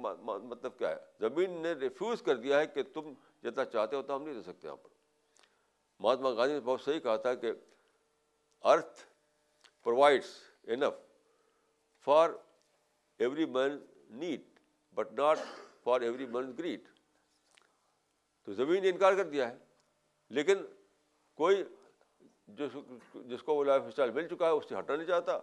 [0.48, 3.12] مطلب کیا ہے زمین نے ریفیوز کر دیا ہے کہ تم
[3.42, 4.88] جتنا چاہتے ہو تو ہم نہیں دے سکتے یہاں پر
[6.00, 7.52] مہاتما گاندھی نے بہت صحیح کہا تھا کہ
[8.72, 9.00] earth
[9.84, 10.32] provides
[10.74, 10.94] enough
[12.04, 12.30] for
[13.24, 13.78] every man
[14.24, 14.42] need
[14.94, 15.38] but not
[15.84, 16.88] for every man greed
[18.44, 19.56] تو زمین نے انکار کر دیا ہے
[20.34, 20.62] لیکن
[21.36, 21.62] کوئی
[22.58, 22.76] جس
[23.28, 25.38] جس کو وہ لائف اسٹائل مل چکا ہے اس سے ہٹنا نہیں چاہتا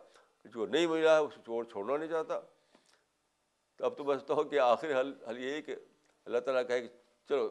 [0.53, 2.39] جو نہیں مل رہا ہے اسے کو چھوڑنا نہیں چاہتا
[3.77, 5.75] تو اب تو بچتا تو ہو کہ آخری حل حل یہی کہ
[6.25, 6.87] اللہ تعالیٰ کہے کہ
[7.29, 7.49] چلو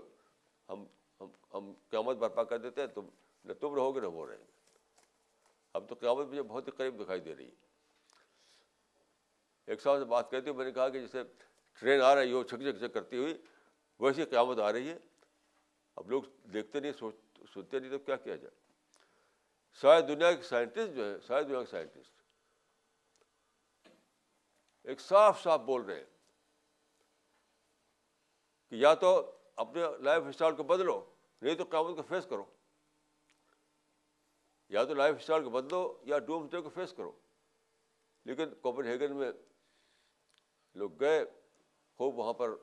[0.69, 0.85] ہم
[1.21, 3.07] ہم ہم قیامت برپا کر دیتے ہیں تم
[3.45, 4.51] نہ تم رہو گے نہ وہ رہیں گے
[5.79, 7.61] اب تو قیامت مجھے بہت ہی قریب دکھائی دے رہی ہے
[9.67, 11.23] ایک سال سے بات کرتی ہوئے میں نے کہا کہ جیسے
[11.81, 13.37] ٹرین آ رہی ہو چھک چھک چھک کرتی ہوئی
[14.01, 14.97] ویسی قیامت آ رہی ہے
[16.01, 17.15] اب لوگ دیکھتے نہیں سوچ
[17.55, 18.55] سنتے نہیں تو کیا کیا جائے
[19.81, 22.01] ساری دنیا کے سائنٹسٹ سائنٹسٹ جو ساری دنیا کے
[24.91, 26.05] ایک صاف صاف بول رہے ہیں
[28.69, 29.09] کہ یا تو
[29.65, 31.01] اپنے لائف اسٹائل کو بدلو
[31.43, 32.45] نہیں تو قیامت کو فیس کرو
[34.77, 37.13] یا تو لائف اسٹائل کو بدلو یا ڈے کو فیس کرو
[38.31, 39.31] لیکن کوپن ہیگن میں
[40.83, 41.25] لوگ گئے
[41.99, 42.55] خوب وہاں پر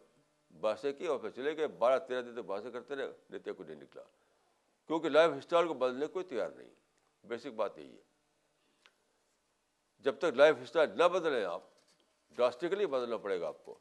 [0.61, 3.63] بحثیں کی اور پھر چلے گئے بارہ تیرہ دن تک بحثیں کرتے رہے نیتیا کو
[3.63, 4.03] نہیں نکلا
[4.87, 6.69] کیونکہ لائف اسٹائل کو بدلنے کوئی تیار نہیں
[7.27, 8.07] بیسک بات یہی ہے
[10.03, 11.61] جب تک لائف اسٹائل نہ بدلیں آپ
[12.35, 13.77] ڈراسٹکلی بدلنا پڑے گا آپ کو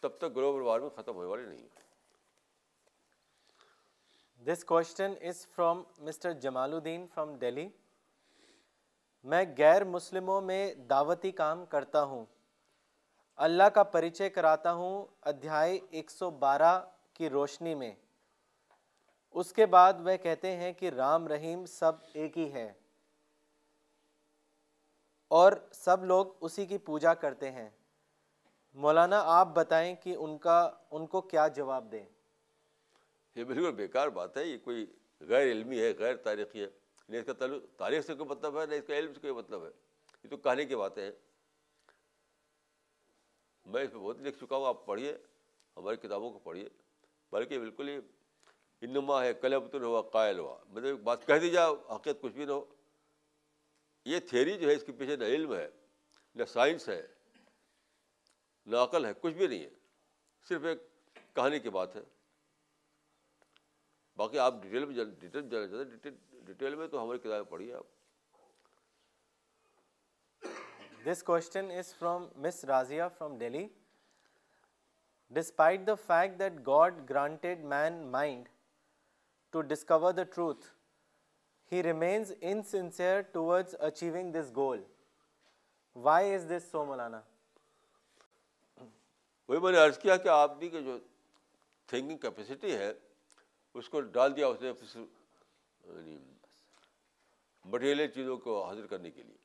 [0.00, 1.82] تب تک گلوبل وارمنگ ختم ہونے والی نہیں ہے
[4.52, 7.68] this question is from mister Jamal Uddin from Delhi
[9.32, 12.24] میں غیر مسلموں میں دعوتی کام کرتا ہوں
[13.46, 16.78] اللہ کا پریچے کراتا ہوں ادھیائے ایک سو بارہ
[17.14, 17.92] کی روشنی میں
[19.42, 22.72] اس کے بعد وہ کہتے ہیں کہ رام رحیم سب ایک ہی ہے
[25.40, 27.68] اور سب لوگ اسی کی پوجا کرتے ہیں
[28.84, 30.58] مولانا آپ بتائیں کہ ان کا
[30.90, 32.04] ان کو کیا جواب دیں
[33.36, 34.86] یہ بالکل بیکار بات ہے یہ کوئی
[35.28, 37.46] غیر علمی ہے غیر تاریخی ہے اس کا
[37.76, 39.70] تاریخ سے کوئی مطلب ہے نہ اس کا علم سے کوئی مطلب ہے
[40.24, 41.10] یہ تو کہنے کی بات ہے
[43.72, 45.16] میں اس پہ بہت لکھ چکا ہوں آپ پڑھیے
[45.76, 46.68] ہماری کتابوں کو پڑھیے
[47.32, 47.98] بلکہ بالکل ہی
[48.86, 52.32] انما ہے کلب تو ہوا قائل ہوا مطلب ایک بات کہہ دی جائے حقیقت کچھ
[52.32, 52.64] بھی نہ ہو
[54.12, 55.66] یہ تھیوری جو ہے اس کے پیچھے نہ علم ہے
[56.38, 57.00] نہ سائنس ہے
[58.72, 59.70] نہ عقل ہے کچھ بھی نہیں ہے
[60.48, 60.82] صرف ایک
[61.34, 62.00] کہانی کی بات ہے
[64.16, 67.72] باقی آپ ڈیٹیل میں ڈیٹیل ڈیٹیل جانا چاہتے ہیں ڈیٹیل میں تو ہماری کتابیں پڑھیے
[67.74, 67.84] آپ
[71.06, 73.66] this question is from miss Razia from Delhi
[75.36, 78.48] despite the fact that God granted man mind
[79.52, 80.66] to discover the truth
[81.72, 82.32] he remains
[82.70, 84.82] insincere towards achieving this goal
[86.06, 87.20] why is this so Maulana
[89.48, 90.98] وہی میں نے عرض کیا کہ آدمی کی جو
[91.86, 92.92] thinking capacity ہے
[93.80, 95.00] اس کو ڈال دیا اس نے
[97.72, 99.42] مٹیریل چیزوں کو حاضر کرنے کے لیے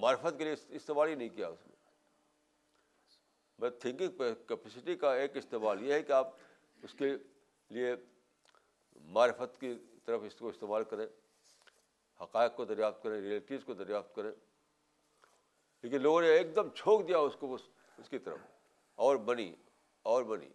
[0.00, 1.76] معرفت کے لیے استعمال ہی نہیں کیا اس میں
[3.60, 6.34] بس تھنکنگ کیپیسٹی کا ایک استعمال یہ ہے کہ آپ
[6.84, 7.12] اس کے
[7.74, 7.94] لیے
[9.14, 9.74] معرفت کی
[10.04, 11.06] طرف اس کو استعمال کریں
[12.22, 14.30] حقائق کو دریافت کریں ریئلٹیز کو دریافت کریں
[15.82, 18.38] لیکن لوگوں نے ایک دم چھوک دیا اس کو اس کی طرف
[19.06, 19.52] اور بنی
[20.12, 20.48] اور بنی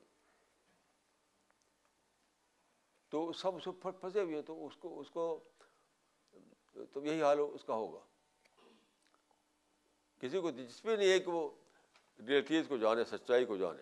[3.09, 5.27] تو سب اس پھٹ پھنسے ہوئے ہیں تو اس کو اس کو
[6.93, 7.99] تو یہی حال ہو اس کا ہوگا
[10.23, 11.49] کسی کو دلچسپی نہیں ہے کہ وہ
[12.27, 13.81] ریئلٹیز کو جانے سچائی کو جانے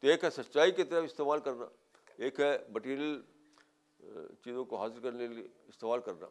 [0.00, 1.64] تو ایک ہے سچائی کی طرف استعمال کرنا
[2.24, 3.20] ایک ہے مٹیریل
[4.44, 6.26] چیزوں کو حاصل کرنے کے لیے استعمال کرنا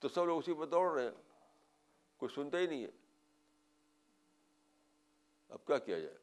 [0.00, 1.10] تو سب لوگ اسی پہ دوڑ رہے ہیں
[2.22, 2.90] کوئی سنتا ہی نہیں ہے
[5.54, 6.16] اب کیا کیا جائے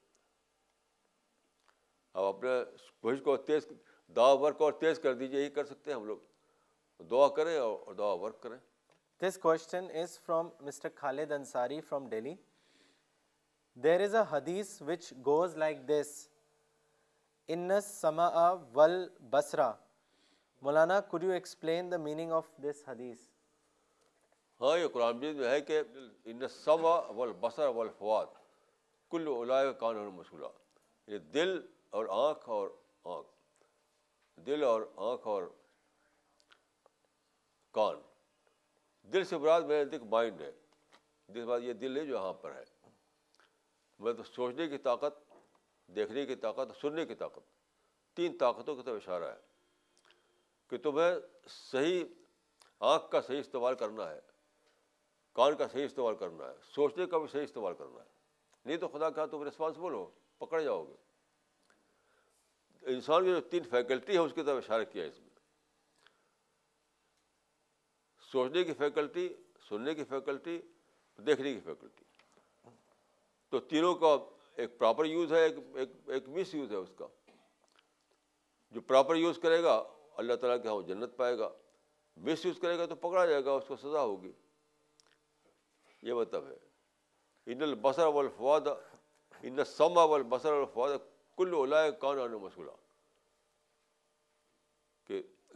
[2.14, 2.60] اب اپنے
[3.02, 3.68] کوشش کو تیز
[4.16, 7.94] دعا ورک اور تیز کر دیجیے یہی کر سکتے ہیں ہم لوگ دعا کریں اور
[7.98, 8.58] دعا ورک کریں
[9.24, 12.34] this question is from mister Khalid Ansari from Delhi
[13.84, 16.10] there is a hadith which goes like this
[17.56, 18.28] انس سما
[18.76, 18.98] ول
[19.36, 19.72] بسرا
[20.62, 23.24] Maulana could you explain the meaning of this Hadith
[24.62, 25.82] ہاں یہ قرآن جی ہے کہ
[26.34, 28.36] ان سما ول بسر ول فواد
[29.12, 30.52] کل اولا کان اور مشغلہ
[31.14, 31.60] یہ دل
[31.98, 32.70] اور آنکھ اور
[33.18, 33.32] آنکھ
[34.46, 34.82] دل اور
[35.12, 35.44] آنکھ اور
[37.80, 38.10] کان
[39.12, 40.52] دل سے برات میرے دیکھ مائنڈ ہے
[41.34, 42.64] جس بعد یہ دل ہے جو یہاں پر ہے
[44.04, 45.14] میں تو سوچنے کی طاقت
[45.96, 47.44] دیکھنے کی طاقت سننے کی طاقت
[48.18, 49.38] تین طاقتوں کی طرف اشارہ ہے
[50.70, 51.14] کہ تمہیں
[51.72, 52.04] صحیح
[52.94, 54.20] آنکھ کا صحیح استعمال کرنا ہے
[55.36, 58.06] کان کا صحیح استعمال کرنا ہے سوچنے کا بھی صحیح استعمال کرنا ہے
[58.66, 60.06] نہیں تو خدا کہا تم رسپانسبل ہو
[60.46, 60.96] پکڑ جاؤ گے
[62.94, 65.30] انسان کی جو تین فیکلٹی ہے اس کی طرف اشارہ کیا ہے اس میں
[68.34, 69.28] سوچنے کی فیکلٹی
[69.68, 70.60] سننے کی فیکلٹی
[71.26, 72.70] دیکھنے کی فیکلٹی
[73.50, 74.16] تو تینوں کا
[74.64, 75.56] ایک پراپر یوز ہے ایک
[76.16, 77.08] ایک مس یوز ہے اس کا
[78.78, 79.76] جو پراپر یوز کرے گا
[80.24, 81.50] اللہ تعالیٰ کے ہاں جنت پائے گا
[82.30, 84.32] مس یوز کرے گا تو پکڑا جائے گا اس کو سزا ہوگی
[86.08, 88.68] یہ مطلب ہے ان البصر و الفواد
[89.50, 90.98] ان ساماول بسر الفواد
[91.38, 92.82] کل اولا کان آنے مشغلہ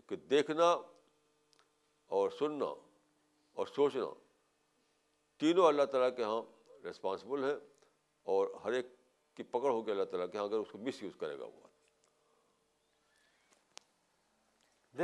[0.10, 0.76] کہ دیکھنا
[2.16, 2.66] اور سننا
[3.60, 4.06] اور سوچنا
[5.40, 6.42] تینوں اللہ تعالیٰ کے یہاں
[6.86, 7.56] ریسپانسبل ہیں
[8.36, 8.86] اور ہر ایک
[9.36, 11.66] کی پکڑ ہوگی اللہ تعالیٰ کے یہاں اس کو مس یوز کرے گا وہ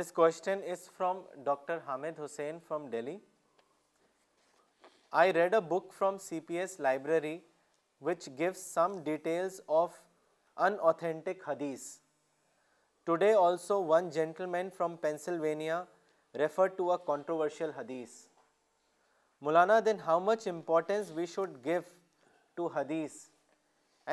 [0.00, 3.16] this question is from doctor Hamid Hussain from Delhi
[5.22, 7.38] I read a book from C P S library
[8.04, 10.00] which gives some details of
[10.66, 11.86] an authentic hadith
[13.06, 14.08] today also one
[14.56, 15.84] gentleman from Pennsylvania
[16.38, 18.10] refer to a controversial hadith
[19.46, 21.80] Maulana then how much importance we should give
[22.54, 23.14] to hadith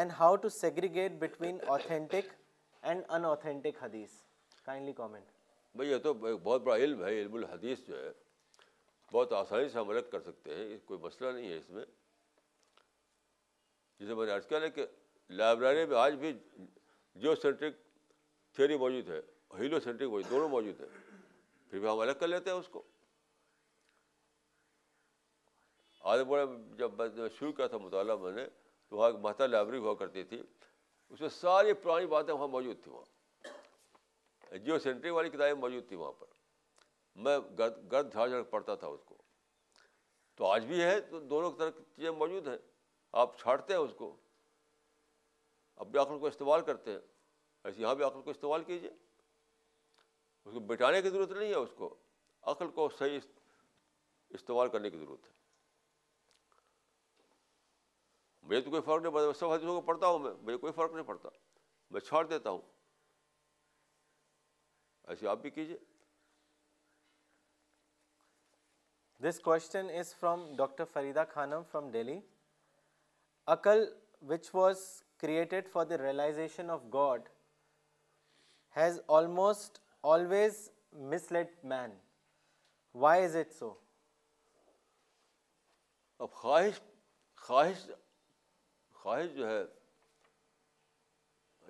[0.01, 2.31] and how to segregate between authentic
[2.81, 4.11] and unauthentic hadith
[4.65, 5.31] kindly comment
[5.77, 8.11] بھائی یہ تو بہت بڑا علم ہے علم الحدیث جو ہے
[9.13, 11.85] بہت آسانی سے ہم الگ کر سکتے ہیں کوئی مسئلہ نہیں ہے اس میں
[13.99, 14.85] جسے میں نے عرض کیا نا کہ
[15.41, 16.31] لائبریری میں آج بھی
[17.21, 17.77] جیو سینٹرک
[18.55, 19.19] تھیوری موجود ہے
[19.59, 21.10] ہیلو سینٹرک موجود دونوں موجود ہیں
[21.71, 22.81] پھر بھی ہم الگ کر لیتے ہیں اس کو
[26.13, 26.45] آدھے بڑے
[26.77, 28.45] جب میں شروع کیا تھا مطالعہ میں نے
[28.89, 32.83] تو وہاں ایک مہتا لائبریری ہوا کرتی تھی اس میں ساری پرانی باتیں وہاں موجود
[32.83, 36.27] تھیں وہاں جیو سینٹری والی کتابیں موجود تھیں وہاں پر
[37.27, 39.17] میں گرد گرد جھاڑ جھاڑ پڑھتا تھا اس کو
[40.37, 42.57] تو آج بھی ہے تو دونوں طرح کی چیزیں موجود ہیں
[43.23, 44.15] آپ چھاڑتے ہیں اس کو
[45.85, 46.99] اپنے عقل کو استعمال کرتے ہیں
[47.63, 48.89] ایسے یہاں بھی عقل کو استعمال کیجیے
[50.45, 51.93] اس کو بٹانے کی ضرورت نہیں ہے اس کو
[52.51, 53.19] عقل کو صحیح
[54.37, 55.39] استعمال کرنے کی ضرورت ہے
[58.49, 60.73] مجھے تو کوئی فرق نہیں پڑتا میں سب حدیثوں کو پڑھتا ہوں میں مجھے کوئی
[60.75, 61.29] فرق نہیں پڑتا
[61.91, 62.61] میں چھوڑ دیتا ہوں
[65.11, 65.77] ایسے آپ بھی کیجیے
[69.27, 72.19] this question is from doctor Farida Khanam from Delhi
[73.55, 73.83] aql
[74.29, 74.81] which was
[75.21, 77.29] created for the realization of God
[78.77, 79.79] has almost
[80.09, 80.69] always
[81.31, 81.91] misled man
[83.01, 83.73] why is it so
[86.23, 86.79] اب خواہش
[87.41, 87.85] خواہش
[89.01, 89.61] خواہش جو ہے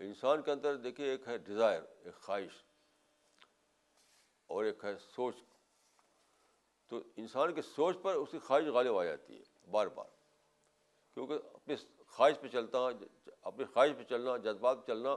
[0.08, 2.64] انسان کے اندر دیکھیے ایک ہے ڈیزائر ایک خواہش
[4.53, 5.44] اور ایک ہے سوچ
[6.90, 10.08] تو انسان کی سوچ پر اس کی خواہش غالب آ جاتی ہے بار بار
[11.14, 11.76] کیونکہ اپنی
[12.16, 15.12] خواہش پہ چلتا اپنی خواہش پہ چلنا جذبات پہ چلنا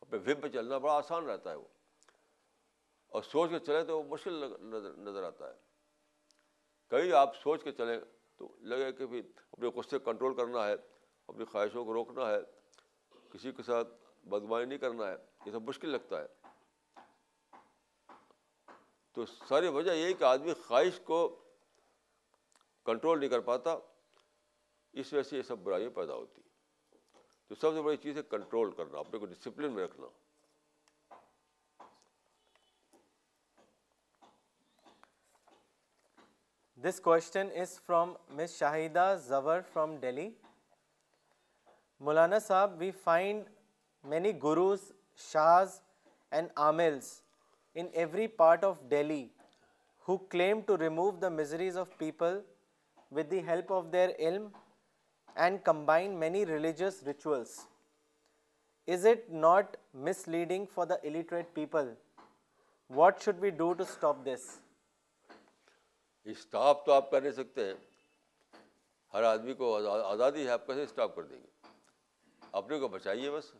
[0.00, 1.64] اپنے وب پہ چلنا بڑا آسان رہتا ہے وہ
[3.14, 4.44] اور سوچ کے چلیں تو وہ مشکل
[5.08, 5.54] نظر آتا ہے
[6.90, 7.98] کہیں آپ سوچ کے چلیں
[8.38, 9.18] تو لگے کہ بھی
[9.52, 10.72] اپنے غصے کنٹرول کرنا ہے
[11.28, 12.38] اپنی خواہشوں کو روکنا ہے
[13.32, 13.92] کسی کے ساتھ
[14.34, 15.14] بدمانی نہیں کرنا ہے
[15.46, 17.02] یہ سب مشکل لگتا ہے
[19.18, 21.20] تو ساری وجہ یہ کہ آدمی خواہش کو
[22.86, 23.76] کنٹرول نہیں کر پاتا
[25.02, 28.22] اس وجہ سے یہ سب برائیاں پیدا ہوتی ہیں تو سب سے بڑی چیز ہے
[28.36, 30.06] کنٹرول کرنا اپنے کو ڈسپلن میں رکھنا
[36.84, 40.28] this question is from miss Shahida زور from Delhi
[42.06, 43.44] Maulana sahib we find
[44.10, 44.80] many gurus
[45.30, 45.64] shah
[46.38, 47.08] and amils
[47.80, 49.26] in every part of Delhi
[50.08, 52.38] who claim to remove the miseries of people
[53.16, 54.48] with the help of their ilm
[55.44, 57.58] and combine many religious rituals
[58.96, 59.76] is it not
[60.36, 61.92] misleading for the illiterate people
[62.96, 64.46] what should be do to stop this
[66.30, 67.72] stuff تو آپ کر نہیں سکتے
[69.14, 69.74] ہر آدمی کو
[70.04, 71.68] آزادی ہے آپ کیسے اسٹاف کر دیں گے
[72.60, 73.50] اپنے کو بچائیے بس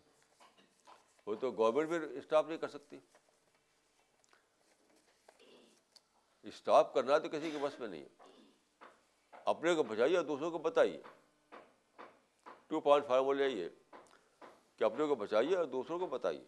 [1.27, 2.99] وہ تو گورنمنٹ بھی اسٹاف نہیں کر سکتی
[6.53, 8.43] اسٹاف کرنا تو کسی کے بس میں نہیں ہے
[9.53, 11.01] اپنے کو بچائیے اور دوسروں کو بتائیے
[12.69, 13.69] ٹو پوائنٹ فائیو بولے یہ
[14.78, 16.45] کہ اپنے کو بچائیے اور دوسروں کو بتائیے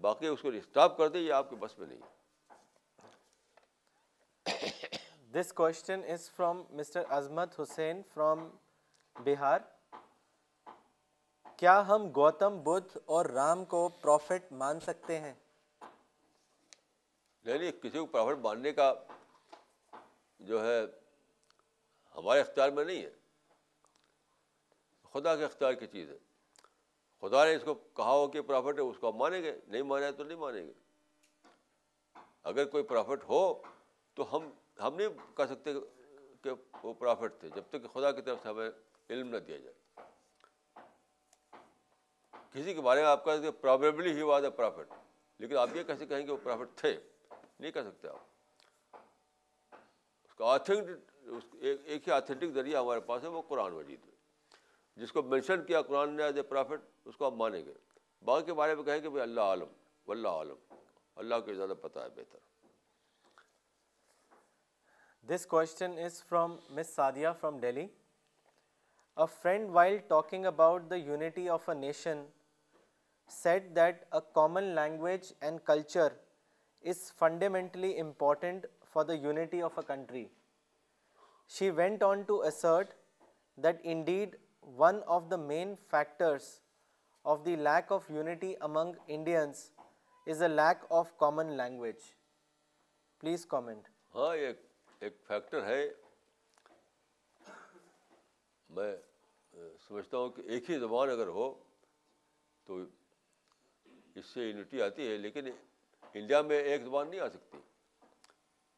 [0.00, 2.14] باقی اس کو اسٹاف کر دیں یہ آپ کے بس میں نہیں ہے
[7.60, 8.44] حسین فرام
[9.24, 9.58] بہار
[11.58, 12.54] کیا ہم گوتم
[13.34, 14.42] رام کو پروفٹ
[22.16, 23.10] ہمارے اختیار میں نہیں ہے
[25.12, 26.16] خدا کے اختیار کی چیز ہے
[27.20, 30.12] خدا نے اس کو کہا ہو کہ پرافٹ ہے اس کو مانیں گے نہیں ہے
[30.16, 30.72] تو نہیں مانیں گے
[32.52, 33.40] اگر کوئی پرافٹ ہو
[34.16, 34.48] تو ہم
[34.82, 35.72] ہم نہیں کہہ سکتے
[36.42, 36.50] کہ
[36.82, 38.68] وہ پرافٹ تھے جب تک کہ خدا کی طرف سے ہمیں
[39.10, 39.74] علم نہ دیا جائے
[42.52, 44.92] کسی کے بارے میں آپ کہہ سکتے probably he was a prophet
[45.40, 46.94] لیکن آپ یہ کیسے کہیں کہ وہ پرافٹ تھے
[47.58, 48.96] نہیں کہہ سکتے آپ
[50.24, 50.90] اس کا آتھینٹ
[51.60, 55.82] ایک ہی آتھینٹک ذریعہ ہمارے پاس ہے وہ قرآن وجید میں جس کو مینشن کیا
[55.88, 57.72] قرآن نے ایز اے پرافٹ اس کو آپ مانیں گے
[58.24, 59.72] باغ کے بارے میں کہیں کہ بھائی اللہ عالم
[60.06, 60.74] و اللہ عالم
[61.24, 62.38] اللہ کو زیادہ پتہ ہے بہتر
[65.28, 66.92] This question is from Ms.
[66.96, 67.88] Sadia from Delhi.
[69.16, 72.18] A friend, while talking about the unity of a nation,
[73.26, 76.12] said that a common language and culture
[76.80, 80.28] is fundamentally important for the unity of a country.
[81.48, 82.94] She went on to assert
[83.58, 86.60] that indeed one of the main factors
[87.24, 89.70] of the lack of unity among Indians
[90.24, 92.14] is a lack of common language.
[93.20, 93.88] Please comment.
[95.00, 95.82] ایک factor ہے
[98.74, 98.94] میں
[99.86, 101.52] سمجھتا ہوں کہ ایک ہی زبان اگر ہو
[102.66, 102.78] تو
[104.18, 105.50] اس سے یونٹی آتی ہے لیکن
[106.14, 107.58] انڈیا میں ایک زبان نہیں آ سکتی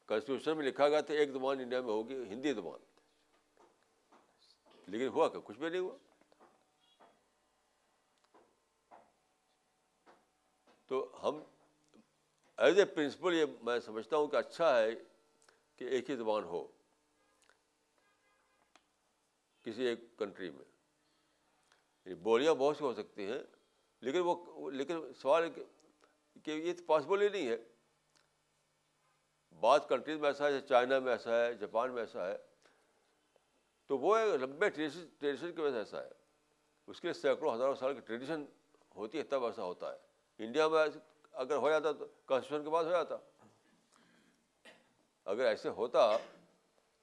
[0.05, 2.79] کانسٹیٹیوشن میں لکھا گیا تھا ایک زبان انڈیا میں ہوگی ہندی زبان
[4.91, 5.97] لیکن ہوا کہ کچھ بھی نہیں ہوا
[10.87, 11.39] تو ہم
[12.67, 14.89] ایز اے پرنسپل یہ میں سمجھتا ہوں کہ اچھا ہے
[15.79, 16.63] کہ ایک ہی زبان ہو
[19.65, 20.63] کسی ایک کنٹری میں
[22.05, 23.37] یعنی بولیاں بہت سی ہو سکتی ہیں
[24.07, 25.49] لیکن وہ لیکن سوال
[26.43, 27.57] کہ یہ تو پاسبل ہی نہیں ہے
[29.61, 32.37] بعض کنٹریز میں ایسا ہے چائنا میں ایسا ہے جاپان میں ایسا ہے
[33.87, 36.09] تو وہ ایک لمبے ٹریڈیشن کی وجہ سے ایسا ہے
[36.91, 38.43] اس کے لیے سینکڑوں ہزاروں سال کی ٹریڈیشن
[38.95, 40.85] ہوتی ہے تب ایسا ہوتا ہے انڈیا میں
[41.31, 43.15] اگر ہو جاتا تو کانسٹیٹیوشن کے بعد ہو جاتا
[45.25, 45.99] اگر ایسے ہوتا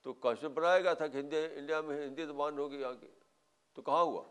[0.03, 3.09] تو کنسٹ بنایا گیا تھا کہ ہندی انڈیا میں ہندی زبان ہوگی یہاں کی
[3.75, 4.23] تو کہاں ہوا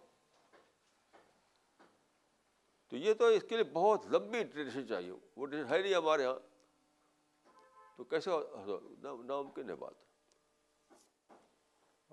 [2.90, 6.24] تو یہ تو اس کے لیے بہت لمبی ٹریڈیشن چاہیے وہ ٹریڈیشن ہے نہیں ہمارے
[6.24, 6.40] یہاں
[7.98, 8.32] تو کیسے
[9.26, 10.04] ناممکن ہے بات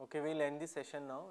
[0.03, 1.31] okay we'll end the session now